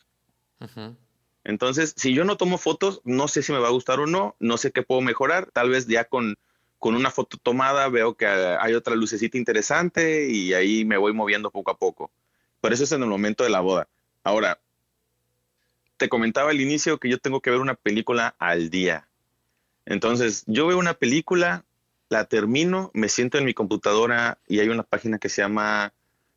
Entonces, 1.44 1.94
si 1.96 2.14
yo 2.14 2.24
no 2.24 2.36
tomo 2.36 2.58
fotos, 2.58 3.00
no 3.04 3.26
sé 3.26 3.42
si 3.42 3.52
me 3.52 3.58
va 3.58 3.68
a 3.68 3.72
gustar 3.72 3.98
o 4.00 4.06
no, 4.06 4.36
no 4.38 4.56
sé 4.58 4.70
qué 4.70 4.82
puedo 4.82 5.00
mejorar. 5.00 5.50
Tal 5.52 5.70
vez 5.70 5.86
ya 5.86 6.04
con, 6.04 6.36
con 6.82 6.96
una 6.96 7.12
foto 7.12 7.38
tomada 7.40 7.88
veo 7.88 8.16
que 8.16 8.26
hay 8.26 8.74
otra 8.74 8.96
lucecita 8.96 9.38
interesante 9.38 10.28
y 10.28 10.52
ahí 10.52 10.84
me 10.84 10.96
voy 10.96 11.12
moviendo 11.12 11.52
poco 11.52 11.70
a 11.70 11.78
poco. 11.78 12.10
Pero 12.60 12.74
eso 12.74 12.82
es 12.82 12.90
en 12.90 13.04
el 13.04 13.08
momento 13.08 13.44
de 13.44 13.50
la 13.50 13.60
boda. 13.60 13.86
Ahora, 14.24 14.58
te 15.96 16.08
comentaba 16.08 16.50
al 16.50 16.60
inicio 16.60 16.98
que 16.98 17.08
yo 17.08 17.18
tengo 17.18 17.40
que 17.40 17.50
ver 17.50 17.60
una 17.60 17.76
película 17.76 18.34
al 18.40 18.68
día. 18.68 19.06
Entonces, 19.86 20.42
yo 20.48 20.66
veo 20.66 20.76
una 20.76 20.94
película, 20.94 21.64
la 22.08 22.24
termino, 22.24 22.90
me 22.94 23.08
siento 23.08 23.38
en 23.38 23.44
mi 23.44 23.54
computadora 23.54 24.38
y 24.48 24.58
hay 24.58 24.68
una 24.68 24.82
página 24.82 25.20
que 25.20 25.28
se 25.28 25.40
llama 25.40 25.92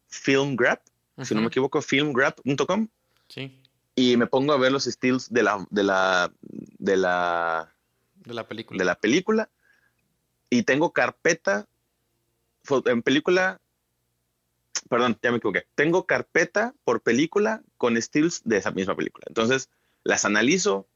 FilmGrab, 0.10 0.80
si 1.24 1.34
no 1.34 1.42
me 1.42 1.48
equivoco, 1.48 1.82
filmgrab.com. 1.82 2.88
Sí. 3.30 3.64
Y 3.96 4.16
me 4.16 4.28
pongo 4.28 4.54
a 4.54 4.58
ver 4.58 4.72
los 4.72 4.84
stills 4.84 5.34
de 5.34 5.42
la, 5.42 5.66
de 5.72 5.82
la, 5.82 6.32
de 6.78 6.98
la, 6.98 7.74
de 8.24 8.34
la 8.36 8.48
película. 8.48 8.78
De 8.78 8.86
la 8.86 8.94
película. 8.94 9.50
Y 10.58 10.64
tengo 10.64 10.92
carpeta 10.92 11.68
en 12.86 13.04
película, 13.04 13.60
perdón, 14.90 15.18
ya 15.22 15.32
me 15.32 15.38
equivoqué, 15.38 15.68
tengo 15.76 16.06
carpeta 16.06 16.74
por 16.84 17.02
película 17.02 17.62
con 17.78 18.02
stills 18.02 18.42
de 18.44 18.58
esa 18.58 18.72
misma 18.72 18.96
película. 18.96 19.26
Entonces, 19.28 19.70
las 20.04 20.26
analizo, 20.26 20.88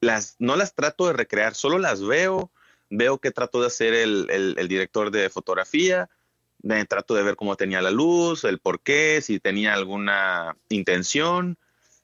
las, 0.00 0.36
no 0.38 0.56
las 0.56 0.74
trato 0.74 1.06
de 1.06 1.14
recrear, 1.14 1.54
solo 1.54 1.78
las 1.78 2.02
veo, 2.02 2.50
veo 2.90 3.18
qué 3.18 3.30
trató 3.30 3.60
de 3.60 3.68
hacer 3.68 3.94
el, 3.94 4.28
el, 4.30 4.68
director 4.68 5.10
de 5.10 5.30
fotografía, 5.30 6.10
me 6.62 6.84
trato 6.84 7.14
de 7.14 7.22
ver 7.22 7.36
cómo 7.36 7.56
tenía 7.56 7.80
la 7.80 7.90
luz, 7.90 8.44
el 8.44 8.58
por 8.58 8.80
qué, 8.80 9.20
si 9.22 9.40
tenía 9.40 9.74
alguna 9.74 10.56
intención. 10.68 11.56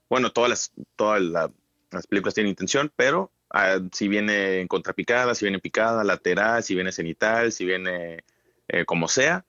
Bueno, 0.09 0.33
todas 0.33 0.51
las, 0.51 0.73
todas 0.97 1.21
las 1.21 2.07
películas 2.09 2.35
tienen 2.35 2.51
intención, 2.51 2.91
pero 2.97 3.31
ah, 3.51 3.79
si 3.93 4.09
viene 4.09 4.61
en 4.61 4.69
contrapicada, 4.69 5.35
si 5.35 5.45
viene 5.45 5.59
picada, 5.59 6.05
lateral, 6.05 6.63
si 6.63 6.75
viene 6.75 6.93
cenital, 6.93 7.53
si 7.53 7.65
viene 7.65 8.25
eh, 8.69 8.85
como 8.85 9.09
sea. 9.09 9.45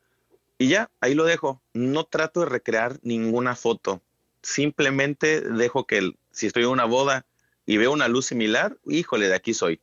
Y 0.58 0.68
ya, 0.68 0.90
ahí 1.00 1.14
lo 1.14 1.26
dejo. 1.26 1.62
No 1.74 2.04
trato 2.04 2.42
de 2.42 2.48
recrear 2.48 3.00
ninguna 3.02 3.56
foto. 3.56 4.02
Simplemente 4.42 5.42
dejo 5.42 5.86
que 5.86 6.14
si 6.32 6.48
estoy 6.48 6.64
en 6.64 6.70
una 6.70 6.86
boda 6.86 7.26
y 7.66 7.78
veo 7.78 7.92
una 7.92 8.08
luz 8.08 8.26
similar, 8.28 8.78
híjole, 8.86 9.28
de 9.28 9.36
aquí 9.36 9.54
soy. 9.54 9.80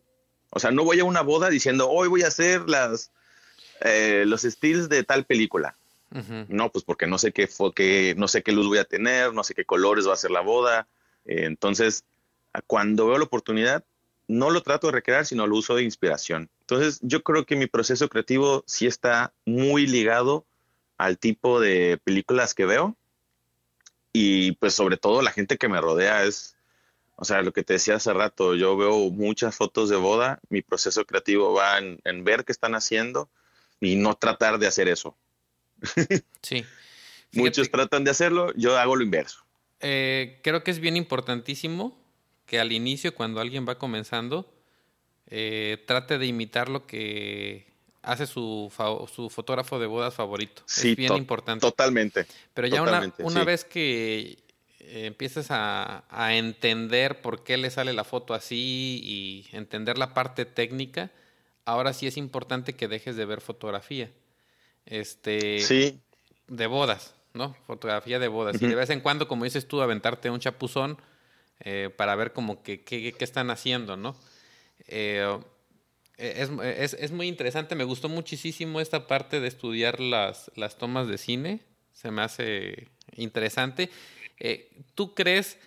O 0.51 0.59
sea, 0.59 0.71
no 0.71 0.85
voy 0.85 1.01
a 1.01 1.05
una 1.05 1.23
boda 1.23 1.51
diciendo, 1.51 1.89
hoy 1.89 2.09
voy 2.09 2.23
a 2.23 2.29
hacer 2.29 2.69
las, 2.69 3.11
eh, 3.81 4.25
los 4.27 4.45
estilos 4.45 4.89
de 4.89 5.03
tal 5.03 5.25
película. 5.25 5.77
No, 6.49 6.73
pues 6.73 6.83
porque 6.83 7.07
no 7.07 7.19
sé 7.19 7.33
qué, 7.33 7.47
qué, 7.75 8.15
no 8.17 8.27
sé 8.27 8.43
qué 8.43 8.53
luz 8.53 8.67
voy 8.69 8.79
a 8.79 8.85
tener, 8.85 9.35
no 9.35 9.45
sé 9.45 9.55
qué 9.55 9.67
colores 9.67 10.09
va 10.09 10.15
a 10.15 10.17
ser 10.17 10.31
la 10.31 10.41
boda. 10.41 10.87
Eh, 11.27 11.45
entonces, 11.45 12.05
cuando 12.67 13.07
veo 13.07 13.19
la 13.19 13.25
oportunidad, 13.25 13.85
no 14.29 14.51
lo 14.51 14.63
trato 14.63 14.89
de 14.89 14.93
recrear, 14.93 15.25
sino 15.25 15.47
lo 15.47 15.57
uso 15.57 15.75
de 15.75 15.83
inspiración. 15.83 16.51
Entonces, 16.61 16.99
yo 17.03 17.23
creo 17.23 17.47
que 17.47 17.57
mi 17.57 17.67
proceso 17.67 18.09
creativo 18.09 18.65
sí 18.67 18.87
está 18.87 19.33
muy 19.45 19.87
ligado 19.87 20.45
al 20.99 21.19
tipo 21.19 21.61
de 21.61 21.99
películas 22.03 22.55
que 22.55 22.67
veo 22.67 22.97
y 24.13 24.53
pues 24.53 24.75
sobre 24.75 24.97
todo 24.97 25.21
la 25.21 25.31
gente 25.31 25.59
que 25.59 25.69
me 25.69 25.81
rodea 25.81 26.25
es, 26.25 26.57
o 27.17 27.25
sea, 27.25 27.43
lo 27.43 27.53
que 27.53 27.63
te 27.63 27.75
decía 27.75 27.97
hace 27.97 28.13
rato, 28.13 28.55
yo 28.55 28.77
veo 28.77 29.11
muchas 29.11 29.55
fotos 29.55 29.91
de 29.91 29.97
boda, 29.97 30.41
mi 30.49 30.63
proceso 30.63 31.05
creativo 31.05 31.53
va 31.53 31.79
en, 31.79 32.25
ver 32.25 32.45
qué 32.45 32.53
están 32.53 32.75
haciendo 32.75 33.29
y 33.79 33.97
no 33.97 34.15
tratar 34.15 34.59
de 34.59 34.67
hacer 34.67 34.89
eso. 34.89 35.17
Sí. 36.43 36.65
Muchos 37.33 37.71
tratan 37.71 38.05
de 38.05 38.13
hacerlo, 38.13 38.55
yo 38.55 38.79
hago 38.79 38.95
lo 38.95 39.03
inverso. 39.03 39.45
Eh, 39.81 40.39
creo 40.43 40.63
que 40.63 40.71
es 40.71 40.79
bien 40.79 40.97
importantísimo 40.97 41.99
que 42.47 42.61
al 42.61 42.73
inicio, 42.73 43.15
cuando 43.15 43.41
alguien 43.41 43.67
va 43.69 43.77
comenzando, 43.77 44.51
eh, 45.27 45.83
trate 45.87 46.19
de 46.19 46.27
imitar 46.27 46.69
lo 46.69 46.87
que 46.87 47.67
hace 48.03 48.27
su, 48.27 48.73
su 49.13 49.29
fotógrafo 49.29 49.79
de 49.81 49.87
bodas 49.87 50.15
favorito. 50.15 50.63
Sí, 50.67 50.91
es 50.91 50.97
bien 50.97 51.17
importante. 51.17 51.61
Totalmente. 51.61 52.27
Pero 52.55 52.69
ya 52.69 52.83
una, 52.83 53.45
vez 53.45 53.65
que 53.65 54.39
eh, 54.79 55.07
empiezas 55.07 55.49
a, 55.51 56.05
entender 56.37 57.21
por 57.21 57.43
qué 57.43 57.57
le 57.57 57.71
sale 57.71 57.93
la 57.93 58.05
foto 58.05 58.33
así 58.33 59.01
y 59.03 59.57
entender 59.57 59.99
la 59.99 60.15
parte 60.15 60.45
técnica, 60.45 61.11
ahora 61.65 61.93
sí 61.93 62.07
es 62.07 62.17
importante 62.17 62.75
que 62.75 62.87
dejes 62.87 63.17
de 63.17 63.25
ver 63.25 63.41
fotografía. 63.41 64.13
Este, 64.87 65.59
sí. 65.59 66.01
De 66.47 66.69
bodas, 66.69 67.17
¿no? 67.35 67.57
Fotografía 67.67 68.21
de 68.21 68.29
bodas. 68.29 68.63
Y 68.63 68.69
de 68.69 68.77
vez 68.77 68.91
en 68.91 69.01
cuando, 69.01 69.27
como 69.27 69.43
dices 69.43 69.67
tú, 69.67 69.83
aventarte 69.83 70.31
un 70.31 70.39
chapuzón 70.39 70.97
eh, 71.61 71.91
para 71.97 72.17
ver 72.17 72.33
como 72.33 72.63
que 72.63 72.85
qué 72.85 73.15
están 73.21 73.51
haciendo, 73.51 73.97
¿no? 73.97 74.17
Eh, 74.89 75.39
es, 76.19 77.13
muy 77.13 77.29
interesante, 77.29 77.75
me 77.75 77.85
gustó 77.85 78.09
muchísimo 78.09 78.81
esta 78.81 79.07
parte 79.07 79.41
de 79.41 79.49
estudiar 79.49 80.01
las, 80.01 80.51
las 80.57 80.79
tomas 80.79 81.09
de 81.09 81.19
cine, 81.19 81.61
se 81.93 82.11
me 82.11 82.23
hace 82.23 82.89
interesante. 83.17 83.91
Eh, 84.39 84.71
¿Tú 84.95 85.15
crees 85.15 85.59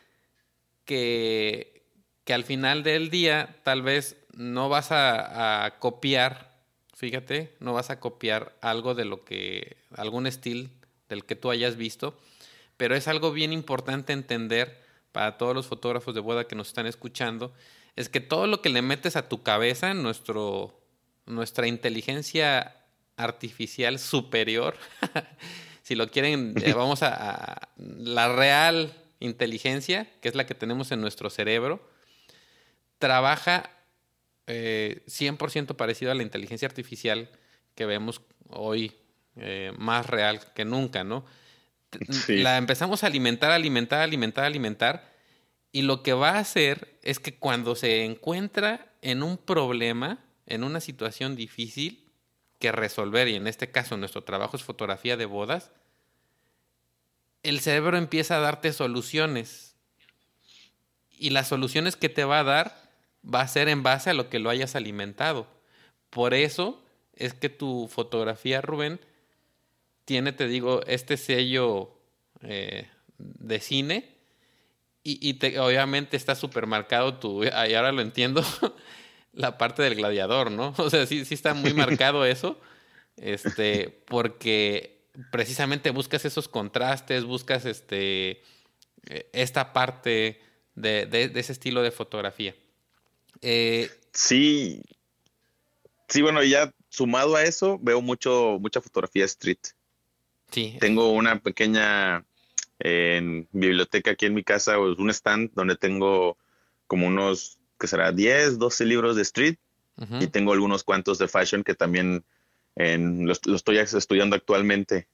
que, 0.86 1.84
que, 2.24 2.34
al 2.34 2.46
final 2.46 2.82
del 2.82 3.12
día 3.12 3.58
tal 3.64 3.84
vez 3.84 4.18
no 4.34 4.70
vas 4.70 4.88
a, 4.92 5.76
copiar, 5.80 6.58
fíjate, 6.96 7.56
no 7.60 7.74
vas 7.74 7.92
a 7.92 8.00
copiar 8.00 8.56
algo 8.62 8.96
de 8.96 9.06
lo 9.06 9.24
que, 9.24 9.78
algún 9.96 10.26
estilo 10.26 10.70
del 11.10 11.26
que 11.26 11.36
tú 11.36 11.52
hayas 11.52 11.76
visto, 11.76 12.20
pero 12.76 12.96
es 12.96 13.08
algo 13.08 13.32
bien 13.32 13.54
importante 13.54 14.14
entender 14.14 14.82
para 15.12 15.38
todos 15.38 15.55
los 15.55 15.68
fotógrafos 15.68 16.14
de 16.14 16.22
boda 16.22 16.47
que 16.47 16.55
nos 16.55 16.68
están 16.70 16.86
escuchando, 16.86 17.53
es 17.95 18.10
que 18.10 18.20
todo 18.20 18.47
lo 18.47 18.62
que 18.62 18.70
le 18.70 18.82
metes 18.82 19.16
a 19.16 19.28
tu 19.28 19.43
cabeza, 19.43 19.93
nuestro, 19.93 20.80
nuestra 21.26 21.68
inteligencia 21.68 22.76
artificial 23.18 23.99
superior, 23.99 24.78
si 25.84 25.95
lo 25.95 26.10
quieren, 26.10 26.53
eh, 26.64 26.74
vamos 26.76 27.03
a, 27.03 27.70
la 27.78 28.34
real 28.34 28.93
inteligencia, 29.20 30.07
que 30.22 30.30
es 30.30 30.36
la 30.36 30.45
que 30.45 30.55
tenemos 30.55 30.91
en 30.91 31.01
nuestro 31.01 31.30
cerebro, 31.30 31.88
trabaja 32.97 33.70
100% 34.47 35.72
eh, 35.72 35.74
parecido 35.76 36.12
a 36.12 36.16
la 36.16 36.24
inteligencia 36.24 36.68
artificial 36.68 37.30
que 37.76 37.86
vemos 37.86 38.22
hoy 38.49 38.95
eh, 39.36 39.72
más 39.78 40.05
real 40.05 40.53
que 40.53 40.66
nunca, 40.66 41.03
¿no? 41.03 41.26
La 42.28 42.58
empezamos 42.58 43.04
a 43.04 43.08
alimentar, 43.08 43.52
alimentar, 43.52 44.02
alimentar, 44.02 44.46
alimentar 44.46 45.10
y 45.72 45.84
lo 45.84 46.02
que 46.02 46.14
va 46.14 46.32
a 46.32 46.40
hacer 46.40 46.98
es 47.04 47.20
que 47.20 47.38
cuando 47.38 47.76
se 47.76 48.06
encuentra 48.06 48.92
en 49.02 49.22
un 49.22 49.38
problema, 49.38 50.26
en 50.46 50.64
una 50.64 50.80
situación 50.80 51.36
difícil 51.36 52.12
que 52.58 52.72
resolver, 52.72 53.28
y 53.28 53.36
en 53.36 53.48
este 53.48 53.72
caso 53.72 53.96
nuestro 53.96 54.24
trabajo 54.24 54.58
es 54.58 54.64
fotografía 54.64 55.16
de 55.16 55.26
bodas, 55.26 55.72
el 57.44 57.60
cerebro 57.60 57.98
empieza 57.98 58.38
a 58.38 58.42
darte 58.42 58.74
soluciones. 58.74 59.76
Y 61.12 61.30
las 61.30 61.48
soluciones 61.48 61.96
que 61.96 62.10
te 62.10 62.24
va 62.24 62.40
a 62.40 62.44
dar 62.44 62.92
va 63.24 63.42
a 63.42 63.48
ser 63.48 63.70
en 63.70 63.84
base 63.84 64.10
a 64.10 64.14
lo 64.14 64.30
que 64.30 64.40
lo 64.40 64.50
hayas 64.50 64.76
alimentado. 64.76 65.48
Por 66.10 66.34
eso 66.34 66.84
es 67.14 67.34
que 67.34 67.50
tu 67.50 67.88
fotografía, 67.90 68.62
Rubén, 68.62 69.00
tiene, 70.10 70.34
te 70.34 70.47
digo, 70.47 70.82
este 70.88 71.18
sello 71.18 71.91
eh, 72.41 72.89
de 73.20 73.60
cine 73.60 74.16
y, 75.03 75.36
te, 75.36 75.60
obviamente 75.60 76.18
está 76.18 76.34
súper 76.34 76.66
marcado 76.66 77.20
tu, 77.20 77.43
ahora 77.43 77.91
lo 77.91 78.01
entiendo, 78.01 78.43
la 79.34 79.60
parte 79.60 79.84
del 79.84 79.93
gladiador, 79.93 80.49
¿no? 80.49 80.74
O 80.80 80.89
sea, 80.89 81.05
sí, 81.05 81.26
sí 81.26 81.36
está 81.36 81.53
muy 81.53 81.76
marcado 81.76 82.26
eso, 82.26 82.60
este, 83.18 84.01
porque 84.07 85.05
precisamente 85.32 85.91
buscas 85.91 86.26
esos 86.26 86.47
contrastes, 86.47 87.24
buscas 87.24 87.66
este, 87.66 88.41
e, 89.07 89.30
esta 89.32 89.74
parte 89.74 90.41
de, 90.74 91.05
de, 91.05 91.32
ese 91.36 91.51
estilo 91.51 91.84
de 91.84 91.91
fotografía. 91.91 92.55
Eh, 93.41 93.91
sí, 94.12 94.82
sí, 96.07 96.24
bueno, 96.24 96.43
ya 96.43 96.74
sumado 96.89 97.36
a 97.36 97.43
eso, 97.43 97.78
veo 97.80 98.01
mucho, 98.01 98.57
mucha 98.60 98.82
fotografía 98.82 99.26
street. 99.26 99.60
Sí. 100.52 100.78
Tengo 100.80 101.12
una 101.12 101.39
pequeña 101.39 102.26
en 102.80 103.47
biblioteca 103.52 104.12
aquí 104.12 104.26
en 104.26 104.34
mi 104.34 104.43
casa, 104.43 104.80
o 104.80 104.95
un 104.95 105.10
stand 105.10 105.52
donde 105.54 105.76
tengo 105.76 106.38
como 106.88 107.08
unos, 107.08 107.60
que 107.80 107.88
será 107.88 108.12
10, 108.12 108.58
12 108.58 108.86
libros 108.86 109.16
de 109.16 109.22
street 109.22 109.58
y 110.22 110.28
tengo 110.28 110.54
algunos 110.54 110.86
cuantos 110.86 111.18
de 111.18 111.28
fashion 111.28 111.62
que 111.62 111.76
también 111.76 112.24
en, 112.76 113.28
los, 113.28 113.41
estoy 113.45 113.80
estudiando 113.80 114.38
actualmente 114.38 115.10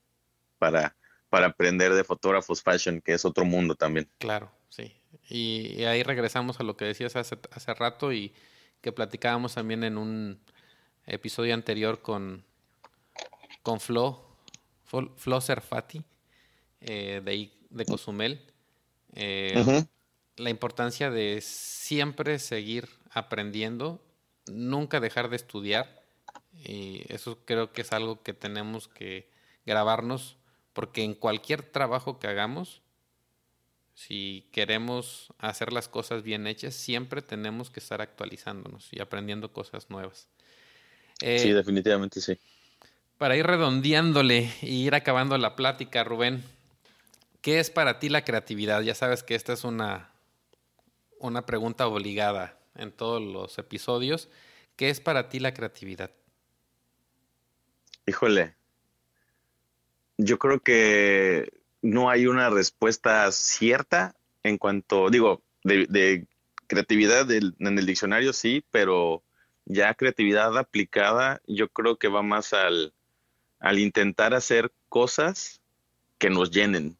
para, 0.59 0.95
para 1.29 1.47
aprender 1.47 1.93
de 1.93 2.03
fotógrafos 2.03 2.61
fashion, 2.61 3.01
que 3.01 3.13
es 3.13 3.25
otro 3.25 3.45
mundo 3.45 3.73
también. 3.73 4.07
Claro, 4.19 4.51
sí. 4.69 4.95
Y, 5.27 5.83
ahí 5.85 6.03
regresamos 6.03 6.59
a 6.59 6.63
lo 6.63 6.77
que 6.77 6.85
decías 6.85 7.15
hace, 7.15 7.37
hace 7.51 7.73
rato 7.73 8.13
y 8.13 8.31
que 8.81 8.91
platicábamos 8.91 9.55
también 9.55 9.83
en 9.83 9.97
un 9.97 10.39
episodio 11.07 11.55
anterior 11.55 12.03
con, 12.03 12.43
con 13.63 13.79
Flo, 13.79 14.24
Flo 14.85 15.41
Serfati, 15.41 16.03
eh, 16.81 17.21
de, 17.23 17.51
de 17.69 17.85
Cozumel, 17.85 18.39
eh, 19.13 19.83
la 20.37 20.49
importancia 20.49 21.09
de 21.09 21.41
siempre 21.41 22.39
seguir 22.39 22.89
aprendiendo, 23.09 24.01
nunca 24.47 24.99
dejar 24.99 25.29
de 25.29 25.37
estudiar. 25.37 26.03
Y 26.53 27.01
eso 27.13 27.39
creo 27.45 27.71
que 27.71 27.81
es 27.81 27.91
algo 27.91 28.21
que 28.21 28.33
tenemos 28.33 28.87
que 28.87 29.29
grabarnos, 29.65 30.37
porque 30.73 31.03
en 31.03 31.13
cualquier 31.13 31.63
trabajo 31.63 32.19
que 32.19 32.27
hagamos, 32.27 32.81
si 33.93 34.47
queremos 34.51 35.33
hacer 35.39 35.71
las 35.71 35.87
cosas 35.87 36.21
bien 36.21 36.47
hechas, 36.47 36.75
siempre 36.75 37.21
tenemos 37.21 37.69
que 37.69 37.79
estar 37.79 38.01
actualizándonos 38.01 38.89
y 38.91 38.99
aprendiendo 39.01 39.53
cosas 39.53 39.89
nuevas. 39.89 40.27
Eh, 41.21 41.39
sí, 41.39 41.51
definitivamente 41.51 42.19
sí. 42.19 42.37
Para 43.17 43.37
ir 43.37 43.45
redondeándole 43.47 44.51
y 44.61 44.85
ir 44.85 44.95
acabando 44.95 45.37
la 45.37 45.55
plática, 45.55 46.03
Rubén, 46.03 46.43
¿Qué 47.45 47.59
es 47.59 47.69
para 47.69 47.99
ti 47.99 48.09
la 48.09 48.25
creatividad? 48.25 48.81
Ya 48.81 48.95
sabes 48.95 49.21
que 49.21 49.35
esta 49.35 49.53
es 49.53 49.63
una, 49.65 50.09
una 51.19 51.45
pregunta 51.45 51.85
obligada 51.85 52.57
en 52.73 52.91
todos 52.91 53.21
los 53.21 53.59
episodios. 53.59 54.29
¿Qué 54.75 54.89
es 54.89 54.99
para 54.99 55.29
ti 55.29 55.39
la 55.39 55.53
creatividad? 55.53 56.09
Híjole, 58.07 58.55
yo 60.17 60.39
creo 60.39 60.59
que 60.59 61.53
no 61.83 62.09
hay 62.09 62.25
una 62.25 62.49
respuesta 62.49 63.31
cierta 63.31 64.15
en 64.41 64.57
cuanto, 64.57 65.11
digo, 65.11 65.43
de, 65.63 66.25
creatividad 66.65 67.31
en 67.31 67.53
el 67.59 67.85
diccionario 67.85 68.33
sí, 68.33 68.65
pero 68.71 69.21
ya 69.65 69.93
creatividad 69.93 70.57
aplicada 70.57 71.43
yo 71.45 71.69
creo 71.69 71.97
que 71.97 72.07
va 72.07 72.23
más 72.23 72.53
al, 72.53 72.94
al 73.65 73.79
intentar 73.79 74.35
hacer 74.35 74.71
cosas 74.89 75.59
que 76.19 76.29
nos 76.29 76.51
llenen. 76.51 76.99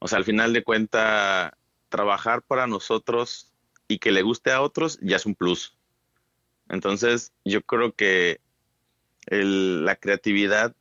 O 0.00 0.08
sea, 0.08 0.18
al 0.18 0.24
final 0.24 0.52
de 0.52 0.64
cuenta, 0.64 1.56
trabajar 1.90 2.42
para 2.42 2.66
nosotros 2.66 3.52
y 3.86 4.00
que 4.00 4.10
le 4.10 4.22
guste 4.22 4.50
a 4.50 4.62
otros 4.62 4.98
ya 5.00 5.14
es 5.14 5.26
un 5.26 5.36
plus. 5.36 5.76
Entonces, 6.68 7.32
yo 7.44 7.62
creo 7.62 7.92
que 7.92 8.40
la 9.28 9.94
creatividad 9.94 10.74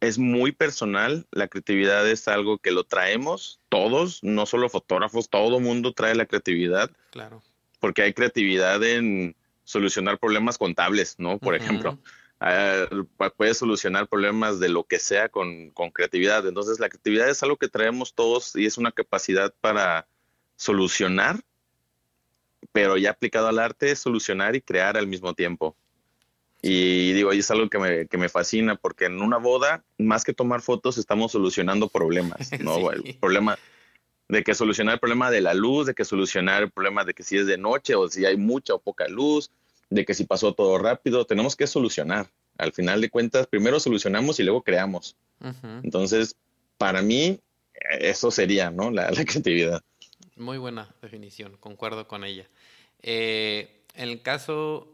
es 0.00 0.18
muy 0.18 0.52
personal. 0.52 1.26
La 1.30 1.48
creatividad 1.48 2.06
es 2.06 2.28
algo 2.28 2.58
que 2.58 2.70
lo 2.70 2.84
traemos 2.84 3.60
todos, 3.70 4.22
no 4.22 4.44
solo 4.44 4.68
fotógrafos, 4.68 5.30
todo 5.30 5.58
mundo 5.58 5.94
trae 5.94 6.14
la 6.14 6.26
creatividad. 6.26 6.90
Claro. 7.12 7.42
Porque 7.80 8.02
hay 8.02 8.12
creatividad 8.12 8.84
en 8.84 9.34
solucionar 9.64 10.18
problemas 10.18 10.58
contables, 10.58 11.14
¿no? 11.16 11.38
Por 11.38 11.54
ejemplo. 11.54 11.98
Ah, 12.40 12.86
puedes 13.36 13.58
solucionar 13.58 14.06
problemas 14.08 14.60
de 14.60 14.68
lo 14.68 14.84
que 14.84 15.00
sea 15.00 15.28
con, 15.28 15.70
con, 15.70 15.90
creatividad. 15.90 16.46
Entonces, 16.46 16.78
la 16.78 16.88
creatividad 16.88 17.28
es 17.28 17.42
algo 17.42 17.56
que 17.56 17.68
traemos 17.68 18.14
todos 18.14 18.54
y 18.54 18.66
es 18.66 18.78
una 18.78 18.92
capacidad 18.92 19.52
para 19.60 20.06
solucionar, 20.56 21.40
pero 22.72 22.96
ya 22.96 23.10
aplicado 23.10 23.48
al 23.48 23.58
arte, 23.58 23.90
es 23.90 23.98
solucionar 23.98 24.54
y 24.54 24.60
crear 24.60 24.96
al 24.96 25.08
mismo 25.08 25.34
tiempo. 25.34 25.76
Y 26.62 27.12
digo, 27.12 27.32
y 27.32 27.38
es 27.38 27.50
algo 27.50 27.68
que 27.68 27.78
me, 27.78 28.06
que 28.06 28.18
me, 28.18 28.28
fascina 28.28 28.76
porque 28.76 29.06
en 29.06 29.20
una 29.20 29.36
boda, 29.36 29.84
más 29.96 30.24
que 30.24 30.32
tomar 30.32 30.60
fotos, 30.60 30.98
estamos 30.98 31.32
solucionando 31.32 31.88
problemas, 31.88 32.50
¿no? 32.60 32.90
El 32.90 33.16
problema 33.16 33.58
de 34.28 34.44
que 34.44 34.54
solucionar 34.54 34.94
el 34.94 35.00
problema 35.00 35.30
de 35.30 35.40
la 35.40 35.54
luz, 35.54 35.86
de 35.86 35.94
que 35.94 36.04
solucionar 36.04 36.64
el 36.64 36.70
problema 36.70 37.04
de 37.04 37.14
que 37.14 37.22
si 37.22 37.38
es 37.38 37.46
de 37.46 37.58
noche 37.58 37.94
o 37.94 38.08
si 38.08 38.26
hay 38.26 38.36
mucha 38.36 38.74
o 38.74 38.78
poca 38.78 39.08
luz, 39.08 39.50
de 39.90 40.04
que 40.04 40.14
si 40.14 40.24
pasó 40.24 40.54
todo 40.54 40.78
rápido, 40.78 41.24
tenemos 41.24 41.56
que 41.56 41.66
solucionar. 41.66 42.28
Al 42.56 42.72
final 42.72 43.00
de 43.00 43.10
cuentas, 43.10 43.46
primero 43.46 43.80
solucionamos 43.80 44.38
y 44.40 44.44
luego 44.44 44.62
creamos. 44.62 45.16
Entonces, 45.82 46.36
para 46.76 47.02
mí, 47.02 47.40
eso 48.00 48.30
sería, 48.30 48.70
¿no? 48.70 48.90
La, 48.90 49.10
creatividad. 49.10 49.82
Muy 50.36 50.58
buena 50.58 50.94
definición, 51.00 51.56
concuerdo 51.58 52.06
con 52.06 52.24
ella. 52.24 52.48
Eh, 53.02 53.84
en 53.94 54.08
el 54.08 54.22
caso 54.22 54.88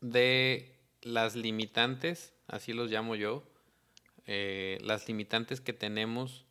de 0.00 0.74
las 1.02 1.36
limitantes, 1.36 2.32
así 2.46 2.72
los 2.72 2.90
llamo 2.90 3.14
yo, 3.14 3.44
eh, 4.26 4.78
las 4.82 5.08
limitantes 5.08 5.60
que 5.60 5.72
tenemos, 5.72 6.44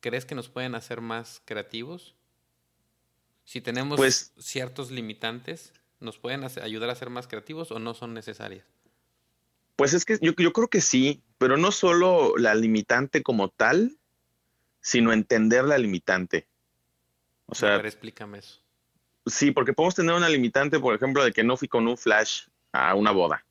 ¿crees 0.00 0.24
que 0.24 0.34
nos 0.34 0.48
pueden 0.48 0.74
hacer 0.74 1.00
más 1.00 1.40
creativos? 1.44 2.14
Si 3.44 3.60
tenemos 3.60 3.96
pues 3.96 4.32
ciertos 4.38 4.90
limitantes, 4.90 5.72
¿nos 6.00 6.18
pueden 6.18 6.44
ayudar 6.44 6.90
a 6.90 6.94
ser 6.94 7.10
más 7.10 7.28
creativos 7.28 7.70
o 7.70 7.78
no 7.78 7.94
son 7.94 8.14
necesarias? 8.14 8.66
Pues 9.76 9.94
es 9.94 10.04
que 10.04 10.18
yo, 10.20 10.32
yo 10.36 10.52
creo 10.52 10.68
que 10.68 10.80
sí, 10.80 11.22
pero 11.38 11.56
no 11.56 11.72
solo 11.72 12.36
la 12.36 12.54
limitante 12.54 13.22
como 13.22 13.48
tal, 13.48 13.96
sino 14.80 15.12
entender 15.12 15.64
la 15.64 15.78
limitante. 15.78 16.46
O 17.46 17.54
sea, 17.54 17.74
a 17.74 17.76
ver, 17.78 17.86
explícame 17.86 18.38
eso. 18.38 18.60
Sí, 19.26 19.50
porque 19.50 19.72
podemos 19.72 19.94
tener 19.94 20.14
una 20.14 20.28
limitante, 20.28 20.80
por 20.80 20.94
ejemplo, 20.94 21.22
de 21.24 21.32
que 21.32 21.44
no 21.44 21.56
fui 21.56 21.68
con 21.68 21.86
un 21.86 21.96
flash 21.96 22.42
a 22.72 22.94
una 22.94 23.10
boda, 23.10 23.44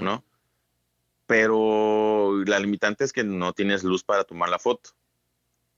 ¿no? 0.00 0.24
Pero 1.26 2.44
la 2.44 2.58
limitante 2.58 3.04
es 3.04 3.12
que 3.12 3.24
no 3.24 3.52
tienes 3.52 3.82
luz 3.82 4.04
para 4.04 4.24
tomar 4.24 4.48
la 4.48 4.58
foto. 4.58 4.90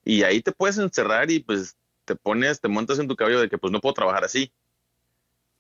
Y 0.04 0.22
ahí 0.22 0.42
te 0.42 0.52
puedes 0.52 0.78
encerrar 0.78 1.30
y 1.30 1.40
pues 1.40 1.76
te 2.04 2.16
pones, 2.16 2.60
te 2.60 2.68
montas 2.68 2.98
en 2.98 3.08
tu 3.08 3.16
cabello 3.16 3.40
de 3.40 3.48
que 3.48 3.58
pues 3.58 3.72
no 3.72 3.80
puedo 3.80 3.94
trabajar 3.94 4.24
así. 4.24 4.52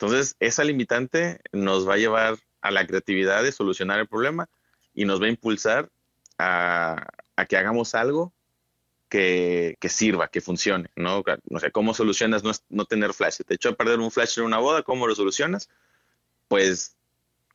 Entonces, 0.00 0.36
esa 0.38 0.62
limitante 0.62 1.40
nos 1.50 1.88
va 1.88 1.94
a 1.94 1.96
llevar 1.96 2.38
a 2.60 2.70
la 2.70 2.86
creatividad 2.86 3.42
de 3.42 3.50
solucionar 3.50 3.98
el 3.98 4.06
problema 4.06 4.48
y 4.94 5.04
nos 5.04 5.20
va 5.20 5.26
a 5.26 5.30
impulsar 5.30 5.90
a, 6.38 7.04
que 7.48 7.56
hagamos 7.56 7.96
algo 7.96 8.32
que, 9.08 9.76
sirva, 9.88 10.28
que 10.28 10.40
funcione, 10.40 10.88
¿no? 10.94 11.24
No 11.50 11.58
sé, 11.58 11.72
¿cómo 11.72 11.94
solucionas 11.94 12.44
no, 12.44 12.52
no 12.68 12.84
tener 12.84 13.12
flash? 13.12 13.38
Te 13.44 13.54
echó 13.54 13.70
a 13.70 13.74
perder 13.74 13.98
un 13.98 14.12
flash 14.12 14.38
en 14.38 14.44
una 14.44 14.58
boda, 14.58 14.84
¿cómo 14.84 15.08
lo 15.08 15.16
solucionas? 15.16 15.68
Pues 16.46 16.96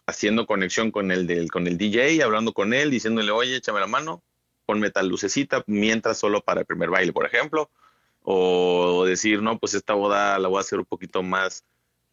haciendo 0.05 0.45
conexión 0.45 0.91
con 0.91 1.11
el, 1.11 1.25
del, 1.27 1.49
con 1.49 1.65
el 1.65 1.77
DJ, 1.77 2.21
hablando 2.23 2.51
con 2.51 2.73
él, 2.73 2.91
diciéndole, 2.91 3.31
oye, 3.31 3.55
échame 3.55 3.79
la 3.79 3.87
mano, 3.87 4.21
ponme 4.65 4.89
tal 4.89 5.07
lucecita, 5.07 5.63
mientras 5.65 6.17
solo 6.17 6.41
para 6.41 6.59
el 6.59 6.65
primer 6.65 6.89
baile, 6.89 7.13
por 7.13 7.25
ejemplo. 7.25 7.69
O 8.21 9.05
decir, 9.05 9.41
no, 9.41 9.59
pues 9.59 9.73
esta 9.75 9.93
boda 9.93 10.37
la 10.39 10.49
voy 10.49 10.57
a 10.57 10.61
hacer 10.61 10.79
un 10.79 10.85
poquito 10.85 11.23
más. 11.23 11.63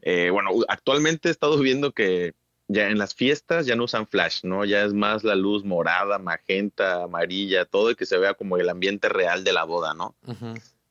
Eh, 0.02 0.30
bueno, 0.30 0.50
actualmente 0.68 1.28
he 1.28 1.32
estado 1.32 1.58
viendo 1.58 1.92
que 1.92 2.34
ya 2.72 2.88
en 2.88 2.98
las 2.98 3.14
fiestas 3.14 3.66
ya 3.66 3.74
no 3.74 3.84
usan 3.84 4.06
flash, 4.06 4.44
¿no? 4.44 4.64
Ya 4.64 4.84
es 4.84 4.94
más 4.94 5.24
la 5.24 5.34
luz 5.34 5.64
morada, 5.64 6.18
magenta, 6.18 7.02
amarilla, 7.02 7.64
todo 7.64 7.90
y 7.90 7.96
que 7.96 8.06
se 8.06 8.16
vea 8.16 8.34
como 8.34 8.56
el 8.58 8.68
ambiente 8.68 9.08
real 9.08 9.42
de 9.42 9.52
la 9.52 9.64
boda, 9.64 9.92
¿no? 9.92 10.14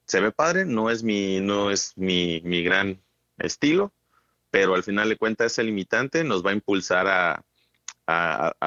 Se 0.05 0.19
ve 0.19 0.31
padre, 0.31 0.65
no 0.65 0.89
es 0.89 1.03
mi, 1.03 1.39
no 1.39 1.71
es 1.71 1.93
mi, 1.95 2.41
mi 2.43 2.63
gran 2.63 2.99
estilo, 3.37 3.93
pero 4.51 4.75
al 4.75 4.83
final 4.83 5.07
de 5.07 5.15
cuentas 5.15 5.53
ese 5.53 5.63
limitante 5.63 6.25
nos 6.25 6.45
va 6.45 6.49
a 6.49 6.53
impulsar 6.53 7.07
a, 7.07 7.43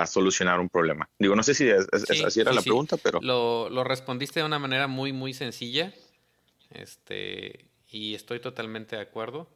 solucionar 0.06 0.60
un 0.60 0.68
problema. 0.68 1.08
Digo, 1.18 1.34
no 1.34 1.42
sé 1.42 1.52
si 1.52 1.68
así 1.70 2.40
era 2.40 2.52
la 2.52 2.62
pregunta, 2.62 2.96
pero... 2.96 3.20
Lo, 3.20 3.68
lo, 3.68 3.82
respondiste 3.82 4.38
de 4.38 4.46
una 4.46 4.60
manera 4.60 4.86
muy, 4.86 5.12
muy 5.12 5.34
sencilla, 5.34 5.92
este, 6.70 7.66
y 7.88 8.14
estoy 8.14 8.38
totalmente 8.38 8.96
de 8.96 9.02
acuerdo. 9.02 9.48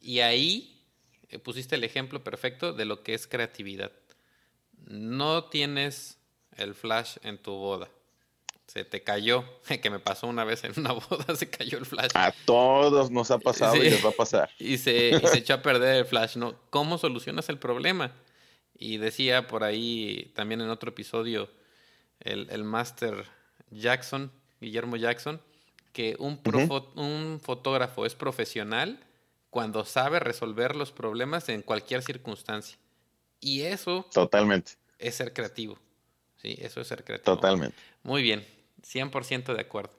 Y 0.00 0.20
ahí 0.20 0.82
eh, 1.30 1.38
pusiste 1.38 1.76
el 1.76 1.84
ejemplo 1.84 2.22
perfecto 2.22 2.72
de 2.72 2.84
lo 2.84 3.02
que 3.02 3.14
es 3.14 3.26
creatividad. 3.26 3.92
No 4.86 5.44
tienes 5.44 6.18
el 6.56 6.74
flash 6.74 7.16
en 7.22 7.38
tu 7.38 7.52
boda 7.52 7.88
se 8.68 8.84
te 8.84 9.02
cayó, 9.02 9.44
que 9.82 9.90
me 9.90 9.98
pasó 9.98 10.28
una 10.28 10.44
vez 10.44 10.62
en 10.62 10.72
una 10.76 10.92
boda, 11.10 11.34
se 11.34 11.50
cayó 11.50 11.78
el 11.78 11.86
flash. 11.86 12.10
A 12.14 12.32
todos 12.44 13.10
nos 13.10 13.30
ha 13.32 13.38
pasado 13.38 13.76
y 13.76 13.90
les 13.90 14.04
va 14.04 14.10
a 14.10 14.12
pasar. 14.12 14.50
Y 14.58 14.78
se, 14.78 15.18
se 15.26 15.38
echó 15.38 15.54
a 15.54 15.62
perder 15.62 15.96
el 15.96 16.04
flash, 16.04 16.36
¿no? 16.36 16.54
¿Cómo 16.70 16.98
solucionas 16.98 17.48
el 17.48 17.58
problema? 17.58 18.12
Y 18.78 18.98
decía 18.98 19.48
por 19.48 19.64
ahí 19.64 20.30
también 20.34 20.60
en 20.60 20.68
otro 20.68 20.90
episodio 20.90 21.50
el, 22.20 22.48
el 22.50 22.62
Master 22.62 23.24
Jackson, 23.70 24.30
Guillermo 24.60 24.96
Jackson, 24.96 25.40
que 25.92 26.14
un, 26.18 26.40
un 26.94 27.40
fotógrafo 27.42 28.06
es 28.06 28.14
profesional 28.14 29.02
cuando 29.50 29.84
sabe 29.84 30.20
resolver 30.20 30.76
los 30.76 30.92
problemas 30.92 31.48
en 31.48 31.62
cualquier 31.62 32.02
circunstancia. 32.02 32.78
Y 33.40 33.62
eso... 33.62 34.06
Totalmente. 34.12 34.72
Es 34.98 35.14
ser 35.16 35.32
creativo. 35.32 35.78
Sí, 36.36 36.56
eso 36.60 36.80
es 36.80 36.88
ser 36.88 37.04
creativo. 37.04 37.36
Totalmente. 37.36 37.76
Muy 38.02 38.22
bien. 38.22 38.46
100% 38.82 39.54
de 39.54 39.60
acuerdo. 39.60 39.92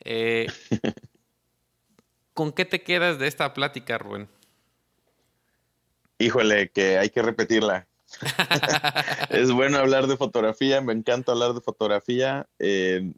Eh, 0.00 0.46
¿Con 2.34 2.52
qué 2.52 2.64
te 2.64 2.82
quedas 2.82 3.18
de 3.18 3.28
esta 3.28 3.52
plática, 3.54 3.98
Rubén? 3.98 4.28
Híjole, 6.18 6.70
que 6.70 6.98
hay 6.98 7.10
que 7.10 7.22
repetirla. 7.22 7.86
es 9.30 9.50
bueno 9.50 9.78
hablar 9.78 10.06
de 10.06 10.16
fotografía, 10.16 10.80
me 10.80 10.92
encanta 10.92 11.32
hablar 11.32 11.54
de 11.54 11.60
fotografía. 11.60 12.46
Eh, 12.58 13.12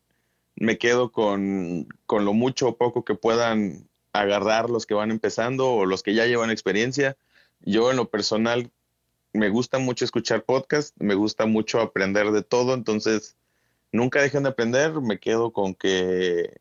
me 0.57 0.79
quedo 0.79 1.12
con, 1.12 1.87
con, 2.07 2.25
lo 2.25 2.33
mucho 2.33 2.69
o 2.69 2.77
poco 2.77 3.05
que 3.05 3.14
puedan 3.14 3.89
agarrar 4.21 4.71
los 4.71 4.87
que 4.87 4.95
van 4.95 5.11
empezando 5.11 5.71
o 5.71 5.87
los 5.87 6.03
que 6.03 6.14
ya 6.14 6.27
llevan 6.27 6.51
experiencia. 6.51 7.16
Yo 7.61 7.91
en 7.91 7.97
lo 7.97 8.11
personal 8.11 8.71
me 9.33 9.49
gusta 9.49 9.79
mucho 9.79 10.05
escuchar 10.05 10.45
podcast, 10.45 10.95
me 10.99 11.14
gusta 11.14 11.47
mucho 11.47 11.81
aprender 11.81 12.31
de 12.31 12.43
todo, 12.43 12.75
entonces 12.75 13.37
nunca 13.93 14.23
dejen 14.23 14.45
de 14.45 14.51
aprender, 14.51 15.01
me 15.01 15.19
quedo 15.19 15.53
con 15.53 15.75
que, 15.75 16.61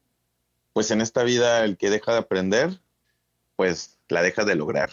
pues 0.74 0.92
en 0.92 1.02
esta 1.02 1.24
vida 1.24 1.64
el 1.64 1.78
que 1.78 1.90
deja 1.90 2.14
de 2.14 2.20
aprender, 2.20 2.80
pues 3.56 3.98
la 4.10 4.22
deja 4.22 4.46
de 4.46 4.56
lograr. 4.56 4.92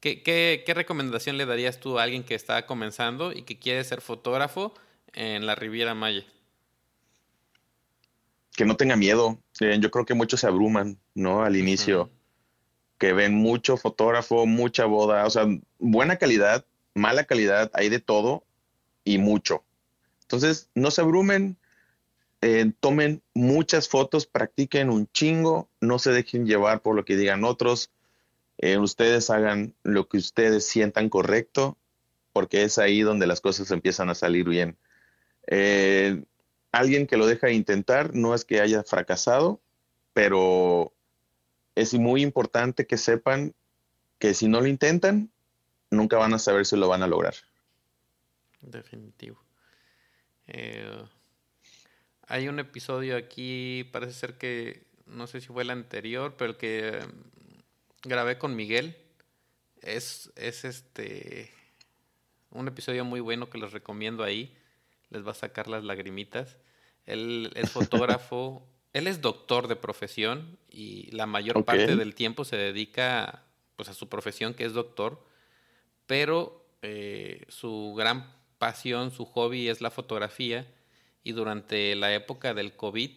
¿Qué, 0.00 0.22
qué, 0.22 0.62
qué 0.64 0.74
recomendación 0.74 1.36
le 1.36 1.46
darías 1.46 1.78
tú 1.78 1.98
a 1.98 2.04
alguien 2.04 2.24
que 2.24 2.34
está 2.34 2.66
comenzando 2.66 3.32
y 3.32 3.42
que 3.42 3.58
quiere 3.58 3.84
ser 3.84 4.00
fotógrafo 4.00 4.72
en 5.12 5.46
la 5.46 5.54
Riviera 5.54 5.94
Maya? 5.94 6.24
Que 8.56 8.64
no 8.64 8.76
tenga 8.76 8.96
miedo. 8.96 9.38
Eh, 9.60 9.78
yo 9.80 9.90
creo 9.90 10.04
que 10.04 10.14
muchos 10.14 10.40
se 10.40 10.46
abruman, 10.46 10.98
¿no? 11.14 11.42
Al 11.42 11.56
inicio. 11.56 12.10
Que 12.98 13.12
ven 13.12 13.34
mucho 13.34 13.76
fotógrafo, 13.76 14.46
mucha 14.46 14.84
boda, 14.84 15.24
o 15.24 15.30
sea, 15.30 15.46
buena 15.78 16.16
calidad, 16.16 16.66
mala 16.94 17.24
calidad, 17.24 17.70
hay 17.74 17.88
de 17.88 18.00
todo 18.00 18.44
y 19.04 19.18
mucho. 19.18 19.64
Entonces, 20.22 20.68
no 20.74 20.90
se 20.90 21.00
abrumen, 21.00 21.56
eh, 22.42 22.72
tomen 22.80 23.22
muchas 23.32 23.88
fotos, 23.88 24.26
practiquen 24.26 24.90
un 24.90 25.08
chingo, 25.12 25.68
no 25.80 25.98
se 25.98 26.12
dejen 26.12 26.46
llevar 26.46 26.82
por 26.82 26.94
lo 26.94 27.04
que 27.04 27.16
digan 27.16 27.44
otros, 27.44 27.90
eh, 28.58 28.76
ustedes 28.76 29.30
hagan 29.30 29.74
lo 29.82 30.08
que 30.08 30.18
ustedes 30.18 30.66
sientan 30.66 31.08
correcto 31.08 31.78
porque 32.32 32.62
es 32.62 32.78
ahí 32.78 33.00
donde 33.02 33.26
las 33.26 33.40
cosas 33.40 33.70
empiezan 33.70 34.10
a 34.10 34.14
salir 34.14 34.48
bien. 34.48 34.76
Eh, 35.46 36.22
alguien 36.72 37.06
que 37.06 37.16
lo 37.16 37.26
deja 37.26 37.48
de 37.48 37.54
intentar 37.54 38.14
no 38.14 38.34
es 38.34 38.44
que 38.44 38.60
haya 38.60 38.82
fracasado, 38.82 39.60
pero 40.12 40.92
es 41.74 41.94
muy 41.94 42.22
importante 42.22 42.86
que 42.86 42.96
sepan 42.96 43.54
que 44.18 44.34
si 44.34 44.48
no 44.48 44.60
lo 44.60 44.66
intentan, 44.66 45.30
nunca 45.90 46.18
van 46.18 46.34
a 46.34 46.38
saber 46.38 46.66
si 46.66 46.76
lo 46.76 46.88
van 46.88 47.02
a 47.02 47.06
lograr. 47.06 47.34
Definitivo. 48.60 49.42
Eh, 50.46 51.04
hay 52.26 52.48
un 52.48 52.58
episodio 52.58 53.16
aquí, 53.16 53.88
parece 53.92 54.12
ser 54.12 54.38
que, 54.38 54.84
no 55.06 55.26
sé 55.26 55.40
si 55.40 55.48
fue 55.48 55.62
el 55.62 55.70
anterior, 55.70 56.34
pero 56.36 56.52
el 56.52 56.56
que 56.56 57.00
mm, 57.00 58.08
grabé 58.08 58.38
con 58.38 58.54
Miguel. 58.54 58.96
Es, 59.80 60.30
es 60.36 60.64
este 60.64 61.50
un 62.50 62.68
episodio 62.68 63.04
muy 63.04 63.20
bueno 63.20 63.48
que 63.48 63.58
les 63.58 63.72
recomiendo 63.72 64.22
ahí. 64.22 64.54
Les 65.08 65.26
va 65.26 65.30
a 65.30 65.34
sacar 65.34 65.68
las 65.68 65.84
lagrimitas. 65.84 66.56
Él 67.10 67.50
es 67.54 67.70
fotógrafo, 67.70 68.66
él 68.92 69.06
es 69.06 69.20
doctor 69.20 69.68
de 69.68 69.76
profesión 69.76 70.58
y 70.68 71.10
la 71.10 71.26
mayor 71.26 71.64
parte 71.64 71.96
del 71.96 72.14
tiempo 72.14 72.44
se 72.44 72.56
dedica 72.56 73.44
pues, 73.76 73.88
a 73.88 73.94
su 73.94 74.08
profesión, 74.08 74.54
que 74.54 74.64
es 74.64 74.72
doctor, 74.72 75.24
pero 76.06 76.66
eh, 76.82 77.44
su 77.48 77.94
gran 77.96 78.32
pasión, 78.58 79.10
su 79.10 79.24
hobby 79.24 79.68
es 79.68 79.80
la 79.80 79.90
fotografía 79.90 80.66
y 81.22 81.32
durante 81.32 81.94
la 81.96 82.14
época 82.14 82.54
del 82.54 82.76
COVID, 82.76 83.10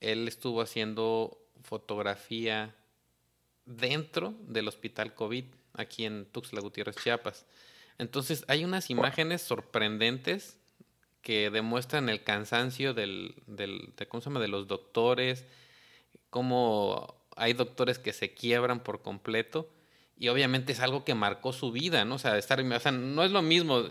él 0.00 0.28
estuvo 0.28 0.60
haciendo 0.60 1.38
fotografía 1.62 2.74
dentro 3.64 4.34
del 4.42 4.68
hospital 4.68 5.14
COVID 5.14 5.44
aquí 5.74 6.04
en 6.04 6.26
Tuxtla 6.26 6.60
Gutiérrez, 6.60 6.96
Chiapas. 6.96 7.46
Entonces 7.98 8.44
hay 8.48 8.64
unas 8.64 8.90
imágenes 8.90 9.42
sorprendentes 9.42 10.58
que 11.22 11.50
demuestran 11.50 12.08
el 12.08 12.22
cansancio 12.22 12.94
del, 12.94 13.36
del, 13.46 13.92
de, 13.96 14.06
¿cómo 14.06 14.20
se 14.20 14.28
llama? 14.28 14.40
de 14.40 14.48
los 14.48 14.66
doctores, 14.66 15.44
cómo 16.30 17.14
hay 17.36 17.52
doctores 17.54 17.98
que 17.98 18.12
se 18.12 18.34
quiebran 18.34 18.80
por 18.82 19.02
completo 19.02 19.70
y 20.16 20.28
obviamente 20.28 20.72
es 20.72 20.80
algo 20.80 21.04
que 21.04 21.14
marcó 21.14 21.52
su 21.52 21.72
vida, 21.72 22.04
¿no? 22.04 22.16
O 22.16 22.18
sea, 22.18 22.36
estar, 22.38 22.60
o 22.60 22.80
sea, 22.80 22.92
no 22.92 23.24
es 23.24 23.30
lo 23.30 23.42
mismo 23.42 23.84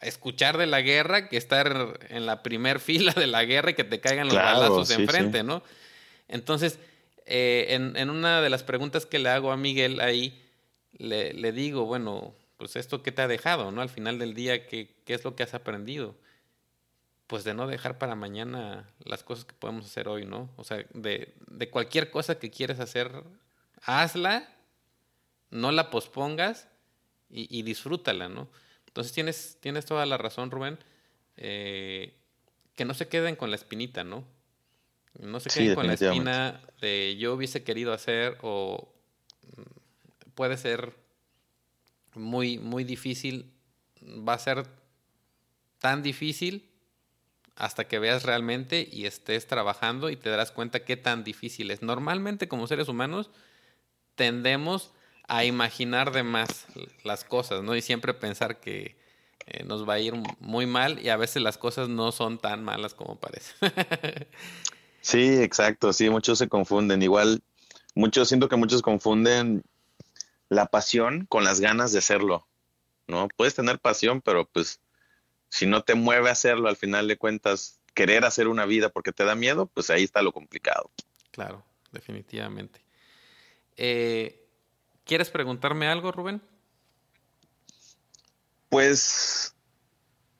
escuchar 0.00 0.58
de 0.58 0.66
la 0.66 0.80
guerra 0.80 1.28
que 1.28 1.36
estar 1.36 1.98
en 2.08 2.26
la 2.26 2.42
primer 2.42 2.80
fila 2.80 3.12
de 3.12 3.26
la 3.26 3.44
guerra 3.44 3.70
y 3.70 3.74
que 3.74 3.84
te 3.84 4.00
caigan 4.00 4.28
los 4.28 4.36
balazos 4.36 4.90
enfrente, 4.90 5.42
¿no? 5.42 5.62
Entonces, 6.28 6.78
eh, 7.26 7.66
en, 7.70 7.96
en, 7.96 8.10
una 8.10 8.40
de 8.40 8.50
las 8.50 8.62
preguntas 8.62 9.06
que 9.06 9.18
le 9.18 9.28
hago 9.28 9.52
a 9.52 9.56
Miguel 9.56 10.00
ahí, 10.00 10.42
le, 10.98 11.32
le, 11.32 11.52
digo, 11.52 11.84
bueno, 11.84 12.34
pues 12.56 12.76
esto 12.76 13.02
qué 13.02 13.12
te 13.12 13.22
ha 13.22 13.28
dejado, 13.28 13.70
¿no? 13.70 13.80
Al 13.80 13.88
final 13.88 14.18
del 14.18 14.34
día, 14.34 14.66
¿qué, 14.66 14.96
¿qué 15.04 15.14
es 15.14 15.24
lo 15.24 15.36
que 15.36 15.42
has 15.42 15.54
aprendido? 15.54 16.16
Pues 17.32 17.44
de 17.44 17.54
no 17.54 17.66
dejar 17.66 17.96
para 17.96 18.14
mañana 18.14 18.86
las 19.06 19.22
cosas 19.22 19.46
que 19.46 19.54
podemos 19.54 19.86
hacer 19.86 20.06
hoy, 20.06 20.26
¿no? 20.26 20.50
O 20.58 20.64
sea, 20.64 20.84
de, 20.92 21.32
de 21.46 21.70
cualquier 21.70 22.10
cosa 22.10 22.38
que 22.38 22.50
quieres 22.50 22.78
hacer, 22.78 23.24
hazla, 23.80 24.54
no 25.48 25.72
la 25.72 25.88
pospongas 25.88 26.68
y, 27.30 27.46
y 27.48 27.62
disfrútala, 27.62 28.28
¿no? 28.28 28.50
Entonces 28.86 29.14
tienes, 29.14 29.56
tienes 29.60 29.86
toda 29.86 30.04
la 30.04 30.18
razón, 30.18 30.50
Rubén. 30.50 30.78
Eh, 31.38 32.12
que 32.74 32.84
no 32.84 32.92
se 32.92 33.08
queden 33.08 33.34
con 33.34 33.48
la 33.48 33.56
espinita, 33.56 34.04
¿no? 34.04 34.26
No 35.18 35.40
se 35.40 35.48
queden 35.48 35.74
con 35.74 35.86
la 35.86 35.94
espina 35.94 36.60
de 36.82 37.16
yo 37.18 37.32
hubiese 37.32 37.64
querido 37.64 37.94
hacer 37.94 38.36
o 38.42 38.92
mm, 39.56 40.32
puede 40.34 40.58
ser 40.58 40.92
muy, 42.12 42.58
muy 42.58 42.84
difícil. 42.84 43.50
Va 44.02 44.34
a 44.34 44.38
ser 44.38 44.66
tan 45.78 46.02
difícil 46.02 46.68
hasta 47.56 47.86
que 47.86 47.98
veas 47.98 48.24
realmente 48.24 48.88
y 48.90 49.06
estés 49.06 49.46
trabajando 49.46 50.10
y 50.10 50.16
te 50.16 50.30
darás 50.30 50.50
cuenta 50.50 50.84
qué 50.84 50.96
tan 50.96 51.24
difícil 51.24 51.70
es. 51.70 51.82
Normalmente 51.82 52.48
como 52.48 52.66
seres 52.66 52.88
humanos 52.88 53.30
tendemos 54.14 54.92
a 55.28 55.44
imaginar 55.44 56.12
de 56.12 56.22
más 56.22 56.66
las 57.04 57.24
cosas, 57.24 57.62
¿no? 57.62 57.76
Y 57.76 57.82
siempre 57.82 58.14
pensar 58.14 58.60
que 58.60 58.96
eh, 59.46 59.64
nos 59.64 59.88
va 59.88 59.94
a 59.94 59.98
ir 59.98 60.14
muy 60.40 60.66
mal 60.66 60.98
y 61.00 61.08
a 61.08 61.16
veces 61.16 61.42
las 61.42 61.58
cosas 61.58 61.88
no 61.88 62.12
son 62.12 62.38
tan 62.38 62.64
malas 62.64 62.94
como 62.94 63.16
parece. 63.16 63.54
sí, 65.00 65.42
exacto, 65.42 65.92
sí, 65.92 66.10
muchos 66.10 66.38
se 66.38 66.48
confunden. 66.48 67.02
Igual, 67.02 67.42
muchos, 67.94 68.28
siento 68.28 68.48
que 68.48 68.56
muchos 68.56 68.82
confunden 68.82 69.62
la 70.48 70.66
pasión 70.66 71.26
con 71.26 71.44
las 71.44 71.60
ganas 71.60 71.92
de 71.92 71.98
hacerlo, 71.98 72.46
¿no? 73.06 73.28
Puedes 73.36 73.54
tener 73.54 73.78
pasión, 73.78 74.20
pero 74.20 74.46
pues 74.46 74.80
si 75.52 75.66
no 75.66 75.84
te 75.84 75.94
mueve 75.94 76.30
a 76.30 76.32
hacerlo, 76.32 76.70
al 76.70 76.76
final 76.76 77.06
de 77.08 77.18
cuentas, 77.18 77.78
querer 77.92 78.24
hacer 78.24 78.48
una 78.48 78.64
vida 78.64 78.88
porque 78.88 79.12
te 79.12 79.26
da 79.26 79.34
miedo, 79.34 79.66
pues 79.66 79.90
ahí 79.90 80.02
está 80.02 80.22
lo 80.22 80.32
complicado. 80.32 80.90
Claro, 81.30 81.62
definitivamente. 81.90 82.80
Eh, 83.76 84.46
¿Quieres 85.04 85.28
preguntarme 85.28 85.88
algo, 85.88 86.10
Rubén? 86.10 86.40
Pues 88.70 89.54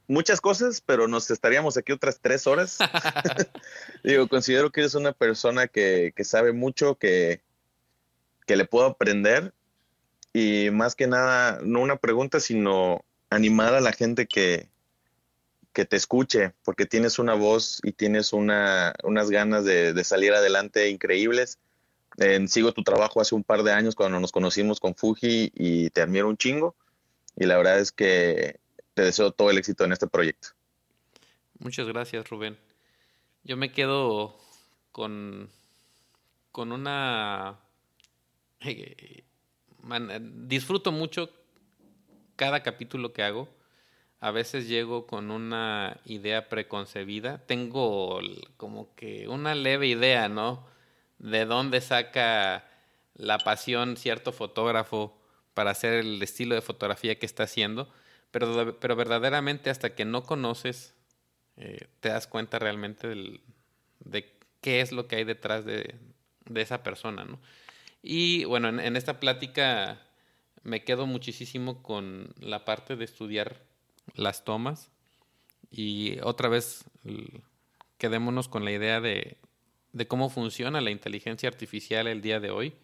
muchas 0.08 0.40
cosas, 0.40 0.80
pero 0.80 1.06
nos 1.06 1.30
estaríamos 1.30 1.76
aquí 1.76 1.92
otras 1.92 2.18
tres 2.18 2.46
horas. 2.46 2.78
Digo, 4.02 4.28
considero 4.28 4.72
que 4.72 4.80
eres 4.80 4.94
una 4.94 5.12
persona 5.12 5.68
que, 5.68 6.14
sabe 6.24 6.54
mucho, 6.54 6.94
que, 6.94 7.42
que 8.46 8.56
le 8.56 8.64
puedo 8.64 8.86
aprender 8.86 9.52
y 10.32 10.70
más 10.70 10.94
que 10.94 11.06
nada, 11.06 11.60
no 11.62 11.80
una 11.80 11.96
pregunta, 11.96 12.40
sino 12.40 13.04
animar 13.28 13.74
a 13.74 13.82
la 13.82 13.92
gente 13.92 14.26
que, 14.26 14.72
que 15.72 15.84
te 15.84 15.96
escuche, 15.96 16.52
porque 16.64 16.86
tienes 16.86 17.18
una 17.18 17.34
voz 17.34 17.80
y 17.82 17.92
tienes 17.92 18.32
una, 18.32 18.94
unas 19.04 19.30
ganas 19.30 19.64
de, 19.64 19.92
de 19.92 20.04
salir 20.04 20.32
adelante 20.32 20.88
increíbles 20.90 21.58
sigo 22.46 22.72
tu 22.72 22.82
trabajo 22.82 23.20
hace 23.20 23.34
un 23.34 23.44
par 23.44 23.62
de 23.62 23.72
años 23.72 23.94
cuando 23.94 24.20
nos 24.20 24.32
conocimos 24.32 24.80
con 24.80 24.94
Fuji 24.94 25.52
y 25.54 25.90
te 25.90 26.02
admiro 26.02 26.28
un 26.28 26.36
chingo. 26.36 26.74
Y 27.36 27.46
la 27.46 27.56
verdad 27.56 27.78
es 27.78 27.92
que 27.92 28.60
te 28.94 29.02
deseo 29.02 29.32
todo 29.32 29.50
el 29.50 29.58
éxito 29.58 29.84
en 29.84 29.92
este 29.92 30.06
proyecto. 30.06 30.48
Muchas 31.58 31.86
gracias, 31.86 32.28
Rubén. 32.28 32.58
Yo 33.44 33.56
me 33.56 33.72
quedo 33.72 34.38
con, 34.92 35.48
con 36.50 36.72
una... 36.72 37.58
disfruto 40.20 40.92
mucho 40.92 41.30
cada 42.36 42.62
capítulo 42.62 43.12
que 43.12 43.22
hago. 43.22 43.48
A 44.22 44.30
veces 44.30 44.68
llego 44.68 45.06
con 45.06 45.30
una 45.30 45.98
idea 46.04 46.48
preconcebida. 46.48 47.38
Tengo 47.46 48.20
como 48.56 48.94
que 48.94 49.28
una 49.28 49.54
leve 49.54 49.88
idea, 49.88 50.28
¿no? 50.28 50.72
de 51.22 51.46
dónde 51.46 51.80
saca 51.80 52.68
la 53.14 53.38
pasión 53.38 53.96
cierto 53.96 54.32
fotógrafo 54.32 55.16
para 55.54 55.70
hacer 55.70 55.94
el 55.94 56.20
estilo 56.22 56.54
de 56.54 56.60
fotografía 56.60 57.18
que 57.18 57.26
está 57.26 57.44
haciendo, 57.44 57.88
pero, 58.30 58.78
pero 58.80 58.96
verdaderamente 58.96 59.70
hasta 59.70 59.94
que 59.94 60.04
no 60.04 60.24
conoces, 60.24 60.94
eh, 61.56 61.86
te 62.00 62.08
das 62.08 62.26
cuenta 62.26 62.58
realmente 62.58 63.40
de 64.00 64.32
qué 64.60 64.80
es 64.80 64.90
lo 64.90 65.06
que 65.06 65.16
hay 65.16 65.24
detrás 65.24 65.64
de, 65.64 65.94
esa 66.54 66.82
persona, 66.82 67.24
¿no? 67.24 67.38
Y 68.02 68.44
bueno, 68.44 68.68
en, 68.68 68.96
esta 68.96 69.20
plática 69.20 70.02
me 70.64 70.82
quedo 70.82 71.06
muchísimo 71.06 71.82
con 71.84 72.34
la 72.40 72.64
parte 72.64 72.96
de 72.96 73.04
estudiar 73.04 73.60
las 74.14 74.44
tomas 74.44 74.90
y 75.70 76.18
otra 76.20 76.48
vez 76.48 76.84
quedémonos 77.98 78.48
con 78.48 78.64
la 78.64 78.72
idea 78.72 79.00
de 79.00 79.38
de 79.92 80.08
cómo 80.08 80.30
funciona 80.30 80.80
la 80.80 80.90
inteligencia 80.90 81.48
artificial 81.48 82.06
el 82.06 82.22
día 82.22 82.40
de 82.40 82.50
hoy. 82.50 82.74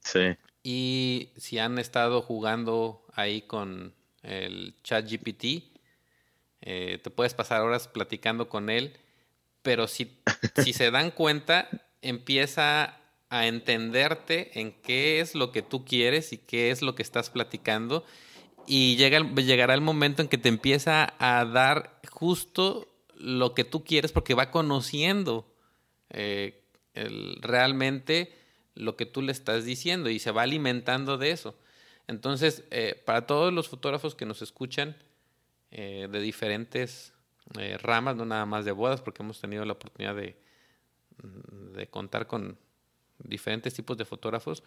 Sí. 0.00 0.36
Y 0.62 1.30
si 1.36 1.58
han 1.58 1.78
estado 1.78 2.22
jugando 2.22 3.04
ahí 3.14 3.42
con 3.42 3.94
el 4.22 4.74
chat 4.82 5.10
GPT, 5.10 5.64
eh, 6.60 6.98
te 7.02 7.10
puedes 7.10 7.34
pasar 7.34 7.62
horas 7.62 7.88
platicando 7.88 8.48
con 8.48 8.68
él, 8.68 8.96
pero 9.62 9.88
si, 9.88 10.18
si 10.62 10.72
se 10.72 10.90
dan 10.90 11.10
cuenta, 11.10 11.68
empieza 12.02 12.96
a 13.30 13.46
entenderte 13.46 14.58
en 14.60 14.72
qué 14.72 15.20
es 15.20 15.34
lo 15.34 15.52
que 15.52 15.62
tú 15.62 15.84
quieres 15.84 16.32
y 16.32 16.38
qué 16.38 16.70
es 16.70 16.82
lo 16.82 16.94
que 16.94 17.02
estás 17.02 17.30
platicando. 17.30 18.04
Y 18.70 18.96
llega, 18.96 19.20
llegará 19.20 19.72
el 19.72 19.80
momento 19.80 20.20
en 20.20 20.28
que 20.28 20.36
te 20.36 20.50
empieza 20.50 21.14
a 21.18 21.46
dar 21.46 22.02
justo 22.10 22.86
lo 23.16 23.54
que 23.54 23.64
tú 23.64 23.82
quieres 23.82 24.12
porque 24.12 24.34
va 24.34 24.50
conociendo 24.50 25.50
eh, 26.10 26.62
realmente 27.40 28.30
lo 28.74 28.94
que 28.94 29.06
tú 29.06 29.22
le 29.22 29.32
estás 29.32 29.64
diciendo 29.64 30.10
y 30.10 30.18
se 30.18 30.32
va 30.32 30.42
alimentando 30.42 31.16
de 31.16 31.30
eso. 31.30 31.54
Entonces, 32.08 32.62
eh, 32.70 33.02
para 33.06 33.26
todos 33.26 33.54
los 33.54 33.68
fotógrafos 33.68 34.14
que 34.14 34.26
nos 34.26 34.42
escuchan 34.42 34.98
eh, 35.70 36.06
de 36.10 36.20
diferentes 36.20 37.14
ramas, 37.80 38.16
no 38.16 38.26
nada 38.26 38.44
más 38.44 38.66
de 38.66 38.72
bodas, 38.72 39.00
porque 39.00 39.22
hemos 39.22 39.40
tenido 39.40 39.64
la 39.64 39.72
oportunidad 39.72 40.14
de, 40.14 40.36
de 41.72 41.86
contar 41.86 42.26
con 42.26 42.58
diferentes 43.18 43.72
tipos 43.72 43.96
de 43.96 44.04
fotógrafos, 44.04 44.62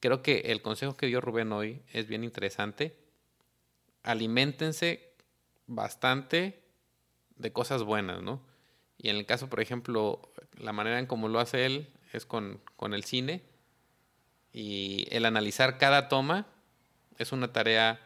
creo 0.00 0.20
que 0.20 0.40
el 0.40 0.60
consejo 0.60 0.98
que 0.98 1.06
dio 1.06 1.22
Rubén 1.22 1.50
hoy 1.52 1.80
es 1.94 2.06
bien 2.06 2.22
interesante 2.22 3.05
alimentense 4.06 5.12
bastante 5.66 6.62
de 7.36 7.52
cosas 7.52 7.82
buenas, 7.82 8.22
¿no? 8.22 8.40
Y 8.98 9.10
en 9.10 9.16
el 9.16 9.26
caso, 9.26 9.48
por 9.48 9.60
ejemplo, 9.60 10.32
la 10.56 10.72
manera 10.72 10.98
en 10.98 11.06
cómo 11.06 11.28
lo 11.28 11.38
hace 11.38 11.66
él 11.66 11.88
es 12.12 12.24
con, 12.24 12.60
con 12.76 12.94
el 12.94 13.04
cine 13.04 13.42
y 14.52 15.06
el 15.10 15.26
analizar 15.26 15.76
cada 15.76 16.08
toma 16.08 16.46
es 17.18 17.32
una 17.32 17.52
tarea 17.52 18.00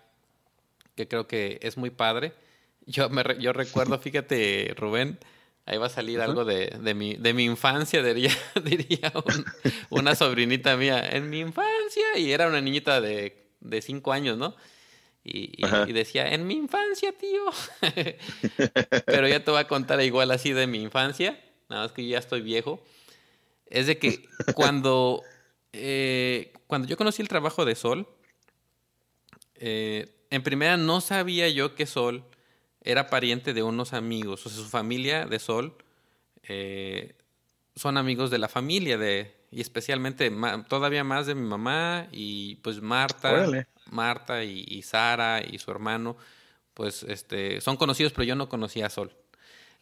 que 0.97 1.07
creo 1.07 1.29
que 1.29 1.61
es 1.63 1.77
muy 1.77 1.91
padre. 1.91 2.33
Yo, 2.87 3.09
me, 3.09 3.23
yo 3.39 3.53
recuerdo, 3.53 3.99
fíjate, 4.01 4.75
Rubén, 4.77 5.19
ahí 5.67 5.79
va 5.79 5.87
a 5.87 5.91
salir 5.91 6.21
algo 6.21 6.45
de, 6.45 6.77
de, 6.81 6.95
mi, 6.95 7.15
de 7.15 7.35
mi 7.35 7.45
infancia, 7.45 8.03
diría, 8.03 8.33
diría 8.65 9.13
una 9.91 10.15
sobrinita 10.15 10.77
mía, 10.77 11.09
en 11.09 11.31
mi 11.31 11.41
infancia, 11.41 12.17
y 12.17 12.33
era 12.33 12.49
una 12.49 12.61
niñita 12.61 13.01
de, 13.01 13.47
de 13.61 13.83
cinco 13.83 14.13
años, 14.13 14.37
¿no? 14.37 14.57
Y, 15.23 15.93
decía, 15.93 16.33
en 16.33 16.47
mi 16.47 16.55
infancia, 16.55 17.13
tío. 17.13 17.45
Pero 19.07 19.29
ya 19.29 19.45
te 19.45 19.51
voy 19.51 19.61
a 19.61 19.69
contar 19.69 20.01
igual 20.01 20.31
así 20.31 20.53
de 20.53 20.67
mi 20.67 20.83
infancia, 20.83 21.39
nada 21.69 21.83
más 21.83 21.93
que 21.93 22.05
yo 22.05 22.11
ya 22.11 22.19
estoy 22.19 22.41
viejo. 22.41 22.83
Es 23.67 23.87
de 23.87 23.99
que 23.99 24.29
cuando, 24.55 25.23
eh, 25.73 26.53
cuando 26.67 26.89
yo 26.89 26.97
conocí 26.97 27.21
el 27.23 27.29
trabajo 27.29 27.65
de 27.65 27.75
Sol, 27.75 28.09
eh, 29.57 30.09
en 30.31 30.43
primera 30.43 30.77
no 30.77 31.01
sabía 31.01 31.49
yo 31.49 31.75
que 31.75 31.87
Sol 31.87 32.25
era 32.83 33.11
pariente 33.11 33.53
de 33.53 33.63
unos 33.63 33.93
amigos. 33.93 34.47
O 34.47 34.49
sea, 34.49 34.63
su 34.65 34.69
familia 34.69 35.27
de 35.27 35.39
Sol 35.39 35.77
eh, 36.45 37.15
son 37.77 37.99
amigos 37.99 38.31
de 38.31 38.39
la 38.39 38.49
familia 38.49 38.97
de, 38.97 39.35
y 39.51 39.61
especialmente 39.61 40.33
todavía 40.69 41.05
más 41.05 41.27
de 41.27 41.35
mi 41.35 41.47
mamá 41.47 42.09
y 42.11 42.57
pues 42.57 42.81
Marta, 42.81 43.67
Marta 43.91 44.45
y, 44.45 44.83
Sara 44.83 45.43
y 45.43 45.59
su 45.59 45.71
hermano, 45.71 46.17
pues 46.75 47.03
este, 47.03 47.61
son 47.61 47.77
conocidos, 47.77 48.13
pero 48.13 48.25
yo 48.25 48.35
no 48.35 48.49
conocía 48.49 48.87
a 48.87 48.91
Sol. 48.91 49.15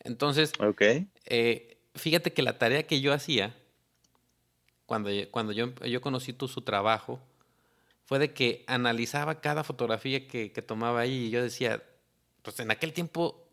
Entonces, 0.01 0.53
eh, 1.27 1.79
fíjate 1.95 2.33
que 2.33 2.43
la 2.43 2.59
tarea 2.59 2.87
que 2.87 3.01
yo 3.01 3.13
hacía, 3.13 3.55
cuando, 4.87 5.11
cuando 5.31 5.53
yo, 5.53 5.75
yo 5.85 6.01
conocí 6.01 6.33
tu, 6.33 6.49
su 6.49 6.63
trabajo, 6.63 7.21
fue 8.05 8.19
de 8.19 8.33
que 8.33 8.65
analizaba 8.67 9.41
cada 9.41 9.65
fotografía 9.65 10.27
que, 10.27 10.51
que 10.51 10.63
tomaba 10.63 11.01
ahí 11.01 11.27
y 11.27 11.31
yo 11.31 11.43
decía, 11.43 11.83
pues 12.43 12.59
en 12.61 12.71
aquel 12.71 12.93
tiempo 12.93 13.47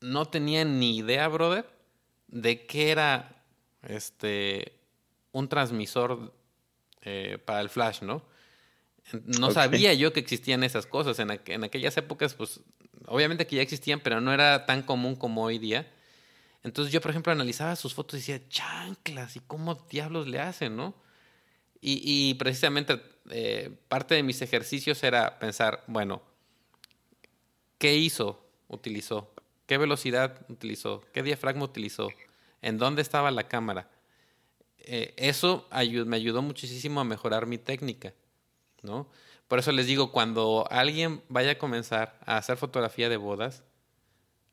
no 0.00 0.26
tenía 0.26 0.64
ni 0.64 0.98
idea, 0.98 1.28
brother, 1.28 1.68
de 2.28 2.66
qué 2.66 2.90
era 2.90 3.44
este 3.82 4.72
un 5.32 5.48
transmisor 5.48 6.32
eh, 7.02 7.38
para 7.44 7.60
el 7.60 7.68
flash, 7.68 8.02
¿no? 8.02 8.22
No 9.24 9.50
sabía 9.50 9.94
yo 9.94 10.12
que 10.12 10.20
existían 10.20 10.64
esas 10.64 10.86
cosas. 10.86 11.18
En, 11.18 11.40
en, 11.46 11.64
aquellas 11.64 11.96
épocas, 11.96 12.34
pues, 12.34 12.60
obviamente 13.06 13.46
que 13.46 13.56
ya 13.56 13.62
existían, 13.62 14.00
pero 14.00 14.20
no 14.20 14.32
era 14.32 14.66
tan 14.66 14.82
común 14.82 15.16
como 15.16 15.44
hoy 15.44 15.58
día. 15.58 15.90
Entonces 16.64 16.92
yo, 16.92 17.00
por 17.00 17.12
ejemplo, 17.12 17.32
analizaba 17.32 17.76
sus 17.76 17.94
fotos 17.94 18.14
y 18.14 18.18
decía, 18.18 18.48
chanclas, 18.48 19.36
¿y 19.36 19.40
cómo 19.40 19.74
diablos 19.88 20.26
le 20.26 20.40
hacen, 20.40 20.76
no? 20.76 20.94
Y, 21.80 22.00
y 22.02 22.34
precisamente 22.34 23.00
eh, 23.30 23.70
parte 23.88 24.14
de 24.14 24.22
mis 24.22 24.42
ejercicios 24.42 25.02
era 25.02 25.38
pensar, 25.38 25.84
bueno, 25.86 26.22
¿qué 27.78 27.94
hizo? 27.94 28.44
Utilizó. 28.68 29.32
¿Qué 29.66 29.78
velocidad 29.78 30.40
utilizó? 30.48 31.04
¿Qué 31.12 31.22
diafragma 31.22 31.64
utilizó? 31.64 32.08
¿En 32.62 32.78
dónde 32.78 33.02
estaba 33.02 33.30
la 33.30 33.48
cámara? 33.48 33.90
Eh, 34.78 35.14
eso 35.16 35.68
me 35.70 36.16
ayudó 36.16 36.42
muchísimo 36.42 37.00
a 37.00 37.04
mejorar 37.04 37.46
mi 37.46 37.58
técnica. 37.58 38.14
Por 39.48 39.58
eso 39.58 39.72
les 39.72 39.86
digo, 39.86 40.10
cuando 40.10 40.66
alguien 40.70 41.22
vaya 41.28 41.52
a 41.52 41.58
comenzar 41.58 42.18
a 42.26 42.36
hacer 42.36 42.56
fotografía 42.56 43.08
de 43.08 43.16
bodas, 43.16 43.62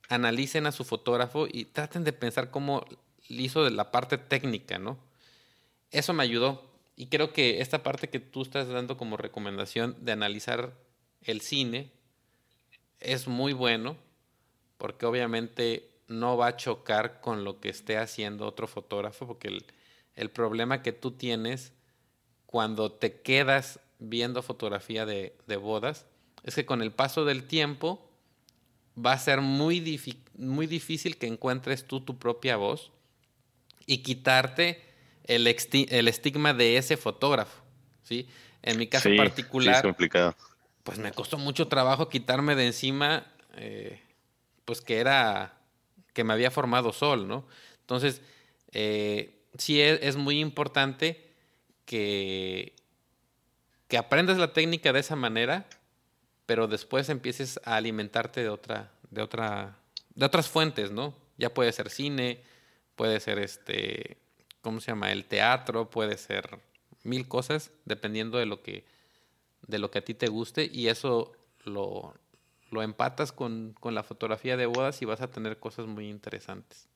analicen 0.10 0.68
a 0.68 0.72
su 0.72 0.84
fotógrafo 0.84 1.48
y 1.52 1.66
traten 1.66 2.04
de 2.04 2.14
pensar 2.14 2.52
cómo 2.52 2.86
hizo 3.28 3.64
de 3.64 3.72
la 3.72 3.92
parte 3.92 4.18
técnica. 4.18 4.80
Eso 5.92 6.14
me 6.14 6.24
ayudó. 6.24 6.64
Y 6.96 7.08
creo 7.08 7.34
que 7.34 7.62
esta 7.62 7.82
parte 7.82 8.10
que 8.10 8.20
tú 8.20 8.44
estás 8.44 8.68
dando 8.68 8.98
como 8.98 9.18
recomendación 9.18 9.96
de 10.02 10.12
analizar 10.12 10.74
el 11.24 11.42
cine 11.42 11.90
es 13.00 13.28
muy 13.28 13.54
bueno, 13.54 13.98
porque 14.78 15.08
obviamente 15.08 15.90
no 16.08 16.38
va 16.38 16.48
a 16.48 16.58
chocar 16.58 17.20
con 17.20 17.44
lo 17.44 17.60
que 17.60 17.70
esté 17.70 17.98
haciendo 17.98 18.46
otro 18.46 18.68
fotógrafo, 18.68 19.26
porque 19.26 19.58
el 20.16 20.30
problema 20.30 20.84
que 20.84 20.92
tú 20.92 21.12
tienes 21.12 21.74
cuando 22.46 22.92
te 22.92 23.22
quedas 23.22 23.80
viendo 24.04 24.44
fotografía 24.44 25.06
de, 25.06 25.34
bodas 25.58 26.06
es 26.44 26.56
que 26.56 26.66
con 26.66 26.82
el 26.82 26.92
paso 26.92 27.24
del 27.24 27.46
tiempo 27.46 28.12
va 29.04 29.14
a 29.14 29.18
ser 29.18 29.42
muy, 29.42 30.00
muy 30.36 30.68
difícil 30.68 31.18
que 31.18 31.28
encuentres 31.28 31.88
tú 31.88 32.02
tu 32.02 32.20
propia 32.20 32.58
voz 32.58 32.92
y 33.86 34.00
quitarte 34.00 34.84
el, 35.24 35.48
el 35.48 36.08
estigma 36.08 36.54
de 36.54 36.78
ese 36.78 36.98
fotógrafo. 36.98 37.64
¿sí? 38.04 38.28
En 38.62 38.78
mi 38.78 38.88
caso 38.88 39.10
particular, 39.16 39.82
complicado. 39.82 40.36
pues 40.84 41.00
me 41.00 41.12
costó 41.12 41.38
mucho 41.38 41.70
trabajo 41.70 42.10
quitarme 42.10 42.56
de 42.56 42.68
encima, 42.68 43.26
eh, 43.56 44.02
pues 44.66 44.82
que 44.82 44.98
era, 44.98 45.58
que 46.14 46.26
me 46.26 46.34
había 46.34 46.52
formado 46.52 46.92
Sol, 46.92 47.28
¿no? 47.28 47.48
Entonces, 47.80 48.22
eh, 48.74 49.44
sí 49.58 49.82
es 49.82 50.18
muy 50.18 50.40
importante 50.40 51.32
que 51.86 52.76
que 53.94 54.00
aprendas 54.00 54.40
la 54.40 54.54
técnica 54.54 54.92
de 54.92 55.02
esa 55.02 55.16
manera, 55.16 55.68
pero 56.48 56.66
después 56.68 57.10
empieces 57.10 57.60
a 57.64 57.76
alimentarte 57.76 58.42
de 58.42 58.50
otra, 58.50 58.92
de 59.12 59.22
otra, 59.22 59.78
de 60.16 60.26
otras 60.26 60.50
fuentes, 60.50 60.90
¿no? 60.90 61.14
Ya 61.38 61.54
puede 61.54 61.72
ser 61.74 61.92
cine, 61.92 62.42
puede 62.96 63.20
ser 63.20 63.38
este, 63.38 64.18
¿cómo 64.62 64.82
se 64.82 64.88
llama? 64.88 65.12
El 65.12 65.26
teatro, 65.26 65.92
puede 65.92 66.18
ser 66.18 66.58
mil 67.04 67.28
cosas, 67.28 67.70
dependiendo 67.86 68.40
de 68.40 68.48
lo 68.48 68.64
que, 68.64 68.84
de 69.68 69.78
lo 69.78 69.92
que 69.92 70.00
a 70.00 70.04
ti 70.04 70.16
te 70.16 70.28
guste, 70.28 70.68
y 70.74 70.88
eso 70.88 71.32
lo, 71.64 72.16
lo 72.72 72.82
empatas 72.82 73.32
con, 73.32 73.76
con 73.80 73.94
la 73.94 74.02
fotografía 74.02 74.58
de 74.58 74.66
bodas 74.66 75.04
y 75.04 75.06
vas 75.06 75.22
a 75.22 75.30
tener 75.30 75.60
cosas 75.60 75.86
muy 75.86 76.10
interesantes. 76.10 76.88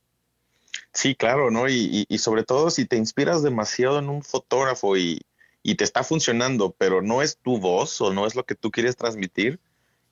Sí, 0.94 1.14
claro, 1.14 1.52
¿no? 1.52 1.70
Y, 1.70 2.08
y, 2.10 2.18
sobre 2.18 2.44
todo 2.44 2.72
si 2.72 2.86
te 2.88 2.98
inspiras 2.98 3.44
demasiado 3.44 4.00
en 4.00 4.10
un 4.10 4.24
fotógrafo 4.24 4.98
y, 4.98 5.22
y 5.68 5.76
te 5.76 5.84
está 5.84 6.02
funcionando, 6.02 6.74
pero 6.78 7.02
no 7.02 7.22
es 7.22 7.40
tu 7.40 7.60
voz 7.60 8.00
o 8.00 8.14
no 8.14 8.26
es 8.26 8.36
lo 8.36 8.46
que 8.46 8.56
tú 8.56 8.72
quieres 8.72 8.96
transmitir, 8.96 9.60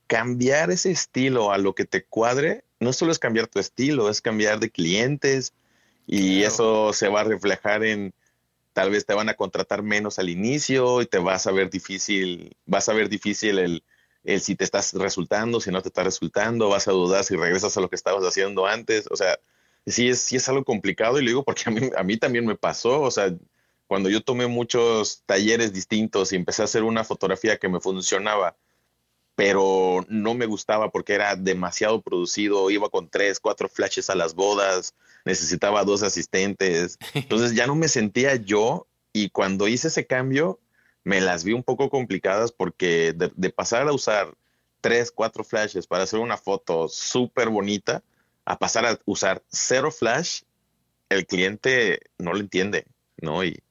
cambiar 0.05 0.69
ese 0.69 0.91
estilo 0.91 1.53
a 1.53 1.57
lo 1.57 1.73
que 1.73 1.85
te 1.85 2.03
cuadre, 2.03 2.65
no 2.81 2.91
solo 2.91 3.13
es 3.13 3.19
cambiar 3.19 3.47
tu 3.47 3.59
estilo, 3.59 4.09
es 4.09 4.19
cambiar 4.19 4.59
de 4.59 4.69
clientes 4.69 5.53
y 6.07 6.43
eso 6.43 6.91
se 6.91 7.07
va 7.07 7.21
a 7.21 7.23
reflejar 7.23 7.85
en 7.85 8.13
tal 8.73 8.89
vez 8.89 9.05
te 9.05 9.13
van 9.13 9.29
a 9.29 9.35
contratar 9.35 9.81
menos 9.81 10.19
al 10.19 10.27
inicio 10.27 11.01
y 11.01 11.05
te 11.05 11.19
vas 11.19 11.47
a 11.47 11.53
ver 11.53 11.69
difícil, 11.69 12.57
vas 12.65 12.89
a 12.89 12.93
ver 12.93 13.07
difícil 13.07 13.57
el, 13.57 13.83
el 14.25 14.41
si 14.41 14.55
te 14.55 14.65
estás 14.65 14.91
resultando, 14.91 15.61
si 15.61 15.71
no 15.71 15.81
te 15.81 15.87
está 15.87 16.03
resultando, 16.03 16.67
vas 16.67 16.89
a 16.89 16.91
dudar 16.91 17.23
si 17.23 17.37
regresas 17.37 17.77
a 17.77 17.79
lo 17.79 17.89
que 17.89 17.95
estabas 17.95 18.25
haciendo 18.25 18.65
antes, 18.65 19.07
o 19.09 19.15
sea, 19.15 19.39
sí 19.85 20.09
es, 20.09 20.19
sí 20.19 20.35
es 20.35 20.49
algo 20.49 20.65
complicado 20.65 21.17
y 21.17 21.23
lo 21.23 21.29
digo 21.29 21.43
porque 21.45 21.63
a 21.67 21.71
mí, 21.71 21.89
a 21.95 22.03
mí 22.03 22.17
también 22.17 22.45
me 22.45 22.57
pasó, 22.57 22.99
o 22.99 23.09
sea, 23.09 23.33
cuando 23.87 24.09
yo 24.09 24.21
tomé 24.21 24.47
muchos 24.47 25.23
talleres 25.25 25.73
distintos 25.73 26.31
y 26.31 26.35
empecé 26.35 26.61
a 26.61 26.65
hacer 26.65 26.83
una 26.83 27.03
fotografía 27.03 27.57
que 27.57 27.69
me 27.69 27.79
funcionaba, 27.79 28.55
pero 29.35 30.05
no 30.07 30.33
me 30.33 30.45
gustaba 30.45 30.91
porque 30.91 31.13
era 31.13 31.35
demasiado 31.35 32.01
producido, 32.01 32.69
iba 32.71 32.89
con 32.89 33.09
tres, 33.09 33.39
cuatro 33.39 33.67
flashes 33.69 34.09
a 34.09 34.15
las 34.15 34.33
bodas, 34.33 34.95
necesitaba 35.25 35.83
dos 35.83 36.03
asistentes, 36.03 36.97
entonces 37.13 37.53
ya 37.53 37.67
no 37.67 37.75
me 37.75 37.87
sentía 37.87 38.35
yo 38.35 38.87
y 39.13 39.29
cuando 39.29 39.67
hice 39.67 39.89
ese 39.89 40.07
cambio 40.07 40.59
me 41.03 41.21
las 41.21 41.43
vi 41.43 41.53
un 41.53 41.63
poco 41.63 41.89
complicadas 41.89 42.51
porque 42.51 43.13
de, 43.13 43.49
pasar 43.51 43.87
a 43.87 43.93
usar 43.93 44.33
tres, 44.81 45.11
cuatro 45.11 45.43
flashes 45.43 45.85
para 45.85 46.03
hacer 46.03 46.19
una 46.19 46.37
foto 46.37 46.89
súper 46.89 47.49
bonita, 47.49 48.03
a 48.45 48.57
pasar 48.57 48.85
a 48.85 48.99
usar 49.05 49.43
cero 49.49 49.91
flash, 49.91 50.41
el 51.09 51.27
cliente 51.27 52.01
no 52.17 52.33
lo 52.33 52.39
entiende, 52.39 52.85
¿no? 53.21 53.43
Y, 53.43 53.61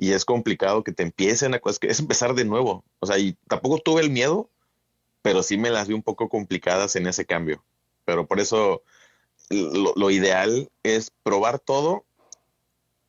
y 0.00 0.14
es 0.14 0.24
complicado 0.24 0.82
que 0.82 0.92
te 0.92 1.02
empiecen 1.02 1.52
a 1.52 1.60
es 1.82 2.00
empezar 2.00 2.32
de 2.34 2.46
nuevo. 2.46 2.82
O 3.00 3.06
sea, 3.06 3.18
y 3.18 3.34
tampoco 3.48 3.80
tuve 3.80 4.00
el 4.00 4.08
miedo, 4.08 4.48
pero 5.20 5.42
sí 5.42 5.58
me 5.58 5.68
las 5.68 5.88
vi 5.88 5.94
un 5.94 6.02
poco 6.02 6.30
complicadas 6.30 6.96
en 6.96 7.06
ese 7.06 7.26
cambio. 7.26 7.62
Pero 8.06 8.26
por 8.26 8.40
eso 8.40 8.82
lo, 9.50 10.10
ideal 10.10 10.70
es 10.82 11.12
probar 11.22 11.58
todo 11.58 12.06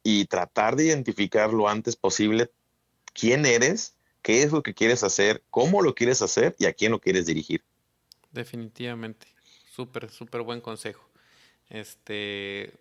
y 0.03 0.25
tratar 0.25 0.75
de 0.75 0.87
identificar 0.87 1.53
lo 1.53 1.69
antes 1.69 1.95
posible 1.95 2.51
quién 3.13 3.45
eres, 3.45 3.95
qué 4.21 4.43
es 4.43 4.51
lo 4.51 4.61
que 4.61 4.73
quieres 4.73 5.05
hacer, 5.05 5.43
cómo 5.49 5.81
lo 5.81 5.95
quieres 5.95 6.21
hacer 6.21 6.57
y 6.59 6.65
a 6.65 6.73
quién 6.73 6.91
lo 6.91 6.99
quieres 6.99 7.25
dirigir. 7.25 7.63
Definitivamente. 8.33 9.27
Súper, 9.73 10.09
súper 10.09 10.41
buen 10.41 10.59
consejo. 10.59 11.07
Este, 11.69 12.73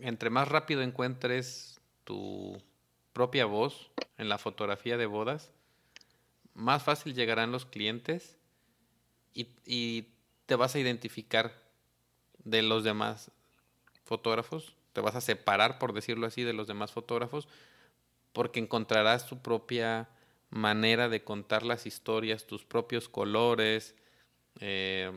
entre 0.00 0.28
más 0.28 0.48
rápido 0.48 0.82
encuentres 0.82 1.71
tu 2.04 2.60
propia 3.12 3.46
voz 3.46 3.90
en 4.18 4.28
la 4.28 4.38
fotografía 4.38 4.96
de 4.96 5.06
bodas, 5.06 5.50
más 6.54 6.82
fácil 6.82 7.14
llegarán 7.14 7.52
los 7.52 7.66
clientes 7.66 8.36
y, 9.34 10.08
te 10.46 10.56
vas 10.56 10.74
a 10.74 10.80
identificar 10.80 11.54
de 12.44 12.60
los 12.60 12.84
demás 12.84 13.30
fotógrafos, 14.04 14.74
te 14.92 15.00
vas 15.00 15.14
a 15.14 15.22
separar, 15.22 15.78
por 15.78 15.94
decirlo 15.94 16.26
así, 16.26 16.42
de 16.42 16.52
los 16.52 16.66
demás 16.66 16.92
fotógrafos, 16.92 17.48
porque 18.34 18.60
encontrarás 18.60 19.26
tu 19.26 19.40
propia 19.40 20.10
manera 20.50 21.08
de 21.08 21.24
contar 21.24 21.62
las 21.62 21.86
historias, 21.86 22.46
tus 22.46 22.64
propios 22.64 23.08
colores, 23.08 23.94
eh, 24.60 25.10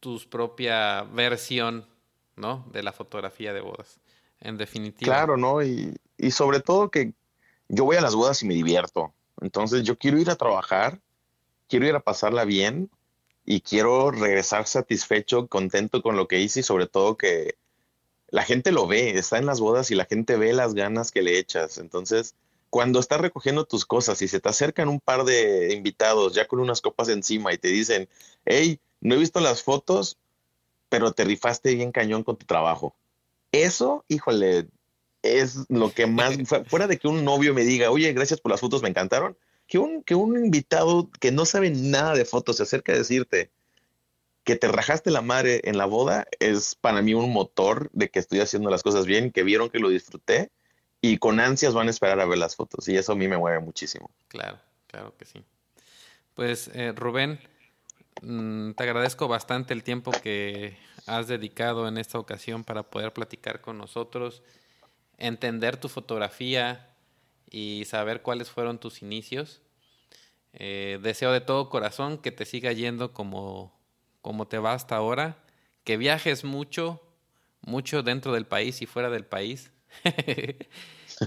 tu 0.00 0.18
propia 0.28 1.02
versión, 1.02 1.86
¿no? 2.34 2.66
De 2.72 2.82
la 2.82 2.92
fotografía 2.92 3.52
de 3.52 3.60
bodas, 3.60 4.00
en 4.40 4.56
definitiva. 4.56 5.14
Claro, 5.14 5.36
¿no? 5.36 5.62
Y, 5.62 5.94
y 6.16 6.30
sobre 6.30 6.60
todo 6.60 6.90
que 6.90 7.12
yo 7.68 7.84
voy 7.84 7.96
a 7.96 8.00
las 8.00 8.14
bodas 8.14 8.42
y 8.42 8.46
me 8.46 8.54
divierto. 8.54 9.12
Entonces 9.40 9.82
yo 9.82 9.98
quiero 9.98 10.18
ir 10.18 10.30
a 10.30 10.36
trabajar, 10.36 11.00
quiero 11.68 11.86
ir 11.86 11.94
a 11.94 12.00
pasarla 12.00 12.44
bien 12.44 12.90
y 13.44 13.60
quiero 13.60 14.10
regresar 14.10 14.66
satisfecho, 14.66 15.48
contento 15.48 16.02
con 16.02 16.16
lo 16.16 16.28
que 16.28 16.40
hice 16.40 16.60
y 16.60 16.62
sobre 16.62 16.86
todo 16.86 17.16
que 17.16 17.56
la 18.28 18.42
gente 18.42 18.72
lo 18.72 18.86
ve, 18.86 19.10
está 19.10 19.38
en 19.38 19.46
las 19.46 19.60
bodas 19.60 19.90
y 19.90 19.94
la 19.94 20.06
gente 20.06 20.36
ve 20.36 20.52
las 20.52 20.74
ganas 20.74 21.10
que 21.10 21.22
le 21.22 21.38
echas. 21.38 21.78
Entonces, 21.78 22.34
cuando 22.70 22.98
estás 22.98 23.20
recogiendo 23.20 23.64
tus 23.64 23.86
cosas 23.86 24.20
y 24.22 24.28
se 24.28 24.40
te 24.40 24.48
acercan 24.48 24.88
un 24.88 24.98
par 24.98 25.24
de 25.24 25.72
invitados 25.72 26.34
ya 26.34 26.48
con 26.48 26.58
unas 26.58 26.80
copas 26.80 27.08
encima 27.08 27.52
y 27.52 27.58
te 27.58 27.68
dicen, 27.68 28.08
hey, 28.44 28.80
no 29.00 29.14
he 29.14 29.18
visto 29.18 29.38
las 29.38 29.62
fotos, 29.62 30.18
pero 30.88 31.12
te 31.12 31.24
rifaste 31.24 31.74
bien 31.74 31.92
cañón 31.92 32.24
con 32.24 32.36
tu 32.36 32.46
trabajo. 32.46 32.96
Eso, 33.52 34.04
híjole, 34.08 34.66
es 35.24 35.66
lo 35.68 35.92
que 35.92 36.06
más, 36.06 36.36
fuera 36.66 36.86
de 36.86 36.98
que 36.98 37.08
un 37.08 37.24
novio 37.24 37.54
me 37.54 37.64
diga, 37.64 37.90
oye, 37.90 38.12
gracias 38.12 38.40
por 38.40 38.52
las 38.52 38.60
fotos, 38.60 38.82
me 38.82 38.88
encantaron, 38.88 39.36
que 39.66 39.78
un, 39.78 40.02
que 40.02 40.14
un 40.14 40.36
invitado 40.36 41.10
que 41.20 41.32
no 41.32 41.46
sabe 41.46 41.70
nada 41.70 42.14
de 42.14 42.24
fotos 42.24 42.58
se 42.58 42.64
acerca 42.64 42.92
a 42.92 42.96
decirte 42.96 43.50
que 44.44 44.56
te 44.56 44.68
rajaste 44.68 45.10
la 45.10 45.22
madre 45.22 45.62
en 45.64 45.78
la 45.78 45.86
boda, 45.86 46.26
es 46.38 46.74
para 46.74 47.00
mí 47.00 47.14
un 47.14 47.32
motor 47.32 47.88
de 47.92 48.10
que 48.10 48.18
estoy 48.18 48.40
haciendo 48.40 48.68
las 48.68 48.82
cosas 48.82 49.06
bien, 49.06 49.32
que 49.32 49.42
vieron 49.42 49.70
que 49.70 49.78
lo 49.78 49.88
disfruté 49.88 50.50
y 51.00 51.16
con 51.16 51.40
ansias 51.40 51.72
van 51.72 51.88
a 51.88 51.90
esperar 51.90 52.20
a 52.20 52.26
ver 52.26 52.38
las 52.38 52.54
fotos 52.54 52.86
y 52.88 52.96
eso 52.96 53.12
a 53.12 53.16
mí 53.16 53.26
me 53.26 53.38
mueve 53.38 53.60
muchísimo. 53.60 54.10
Claro, 54.28 54.58
claro 54.86 55.16
que 55.16 55.24
sí. 55.24 55.42
Pues 56.34 56.70
eh, 56.74 56.92
Rubén, 56.94 57.40
mm, 58.20 58.72
te 58.72 58.82
agradezco 58.82 59.28
bastante 59.28 59.72
el 59.72 59.82
tiempo 59.82 60.12
que 60.12 60.76
has 61.06 61.26
dedicado 61.26 61.88
en 61.88 61.96
esta 61.96 62.18
ocasión 62.18 62.64
para 62.64 62.82
poder 62.82 63.12
platicar 63.12 63.62
con 63.62 63.78
nosotros 63.78 64.42
entender 65.18 65.76
tu 65.76 65.88
fotografía 65.88 66.94
y 67.50 67.84
saber 67.86 68.22
cuáles 68.22 68.50
fueron 68.50 68.78
tus 68.78 69.02
inicios. 69.02 69.62
Eh, 70.52 70.98
deseo 71.02 71.32
de 71.32 71.40
todo 71.40 71.68
corazón 71.68 72.18
que 72.18 72.30
te 72.30 72.44
siga 72.44 72.72
yendo 72.72 73.12
como, 73.12 73.78
como 74.22 74.46
te 74.46 74.58
va 74.58 74.72
hasta 74.72 74.96
ahora, 74.96 75.38
que 75.84 75.96
viajes 75.96 76.44
mucho, 76.44 77.00
mucho 77.60 78.02
dentro 78.02 78.32
del 78.32 78.46
país 78.46 78.82
y 78.82 78.86
fuera 78.86 79.10
del 79.10 79.24
país. 79.24 79.70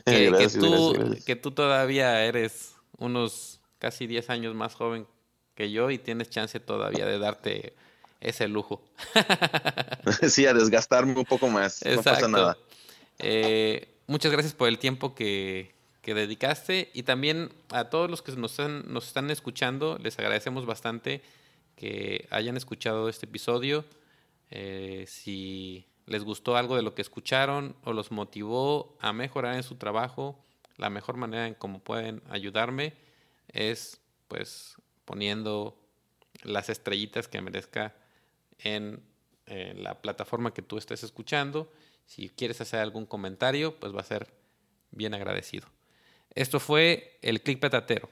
que, 0.06 0.50
tú, 0.60 1.16
que 1.26 1.36
tú 1.36 1.52
todavía 1.52 2.24
eres 2.26 2.76
unos 2.98 3.62
casi 3.80 4.08
10 4.08 4.30
años 4.30 4.56
más 4.56 4.76
joven 4.76 5.08
que 5.56 5.72
yo 5.72 5.90
y 5.92 5.98
tienes 5.98 6.30
chance 6.30 6.60
todavía 6.60 7.06
de 7.06 7.20
darte 7.20 7.74
ese 8.22 8.48
lujo. 8.48 8.82
sí, 10.30 10.46
a 10.46 10.54
desgastarme 10.54 11.14
un 11.14 11.26
poco 11.26 11.50
más. 11.50 11.84
No 11.86 12.04
pasa 12.04 12.28
nada. 12.28 12.58
Eh, 13.20 13.88
muchas 14.08 14.32
gracias 14.32 14.54
por 14.54 14.68
el 14.68 14.80
tiempo 14.80 15.16
que, 15.16 15.76
dedicaste 16.04 16.90
y 16.94 17.04
también 17.04 17.52
a 17.68 17.90
todos 17.90 18.10
los 18.10 18.22
que 18.22 18.32
nos 18.38 18.52
están, 18.52 18.86
nos 18.94 19.08
están 19.08 19.30
escuchando, 19.30 19.98
les 20.02 20.18
agradecemos 20.18 20.66
bastante 20.66 21.22
que 21.76 22.30
hayan 22.30 22.56
escuchado 22.56 23.10
este 23.10 23.26
episodio. 23.26 23.84
Eh, 24.50 25.04
si 25.06 25.86
les 26.06 26.24
gustó 26.24 26.56
algo 26.56 26.78
de 26.78 26.82
lo 26.82 26.96
que 26.96 27.02
escucharon 27.02 27.76
o 27.84 27.92
los 27.92 28.12
motivó 28.12 28.96
a 29.02 29.12
mejorar 29.12 29.56
en 29.56 29.64
su 29.64 29.76
trabajo, 29.76 30.40
la 30.78 30.90
mejor 30.90 31.18
manera 31.18 31.46
en 31.46 31.56
cómo 31.56 31.80
pueden 31.80 32.22
ayudarme 32.30 32.94
es 33.50 34.00
pues 34.30 34.78
poniendo 35.04 35.78
las 36.44 36.70
estrellitas 36.70 37.28
que 37.28 37.42
merezca 37.42 37.94
en 38.60 39.04
la 39.46 40.02
plataforma 40.02 40.54
que 40.54 40.62
tú 40.62 40.78
estés 40.78 41.04
escuchando 41.04 41.70
si 42.08 42.30
quieres 42.30 42.60
hacer 42.62 42.80
algún 42.80 43.06
comentario, 43.06 43.80
pues 43.80 43.94
va 43.94 44.02
a 44.02 44.06
ser 44.06 44.34
bien 44.92 45.14
agradecido. 45.14 45.68
Esto 46.34 46.60
fue 46.60 47.20
el 47.22 47.42
Click 47.42 47.60
Petatero. 47.60 48.10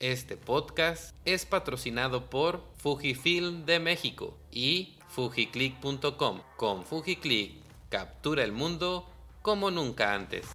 Este 0.00 0.36
podcast 0.36 1.14
es 1.24 1.46
patrocinado 1.46 2.28
por 2.28 2.64
Fujifilm 2.78 3.66
de 3.66 3.78
México 3.78 4.36
y 4.50 4.98
fujiclick.com. 5.08 6.40
Con 6.56 6.84
Fujiclick 6.84 7.62
captura 7.88 8.42
el 8.42 8.52
mundo 8.52 9.08
como 9.42 9.70
nunca 9.70 10.14
antes. 10.14 10.46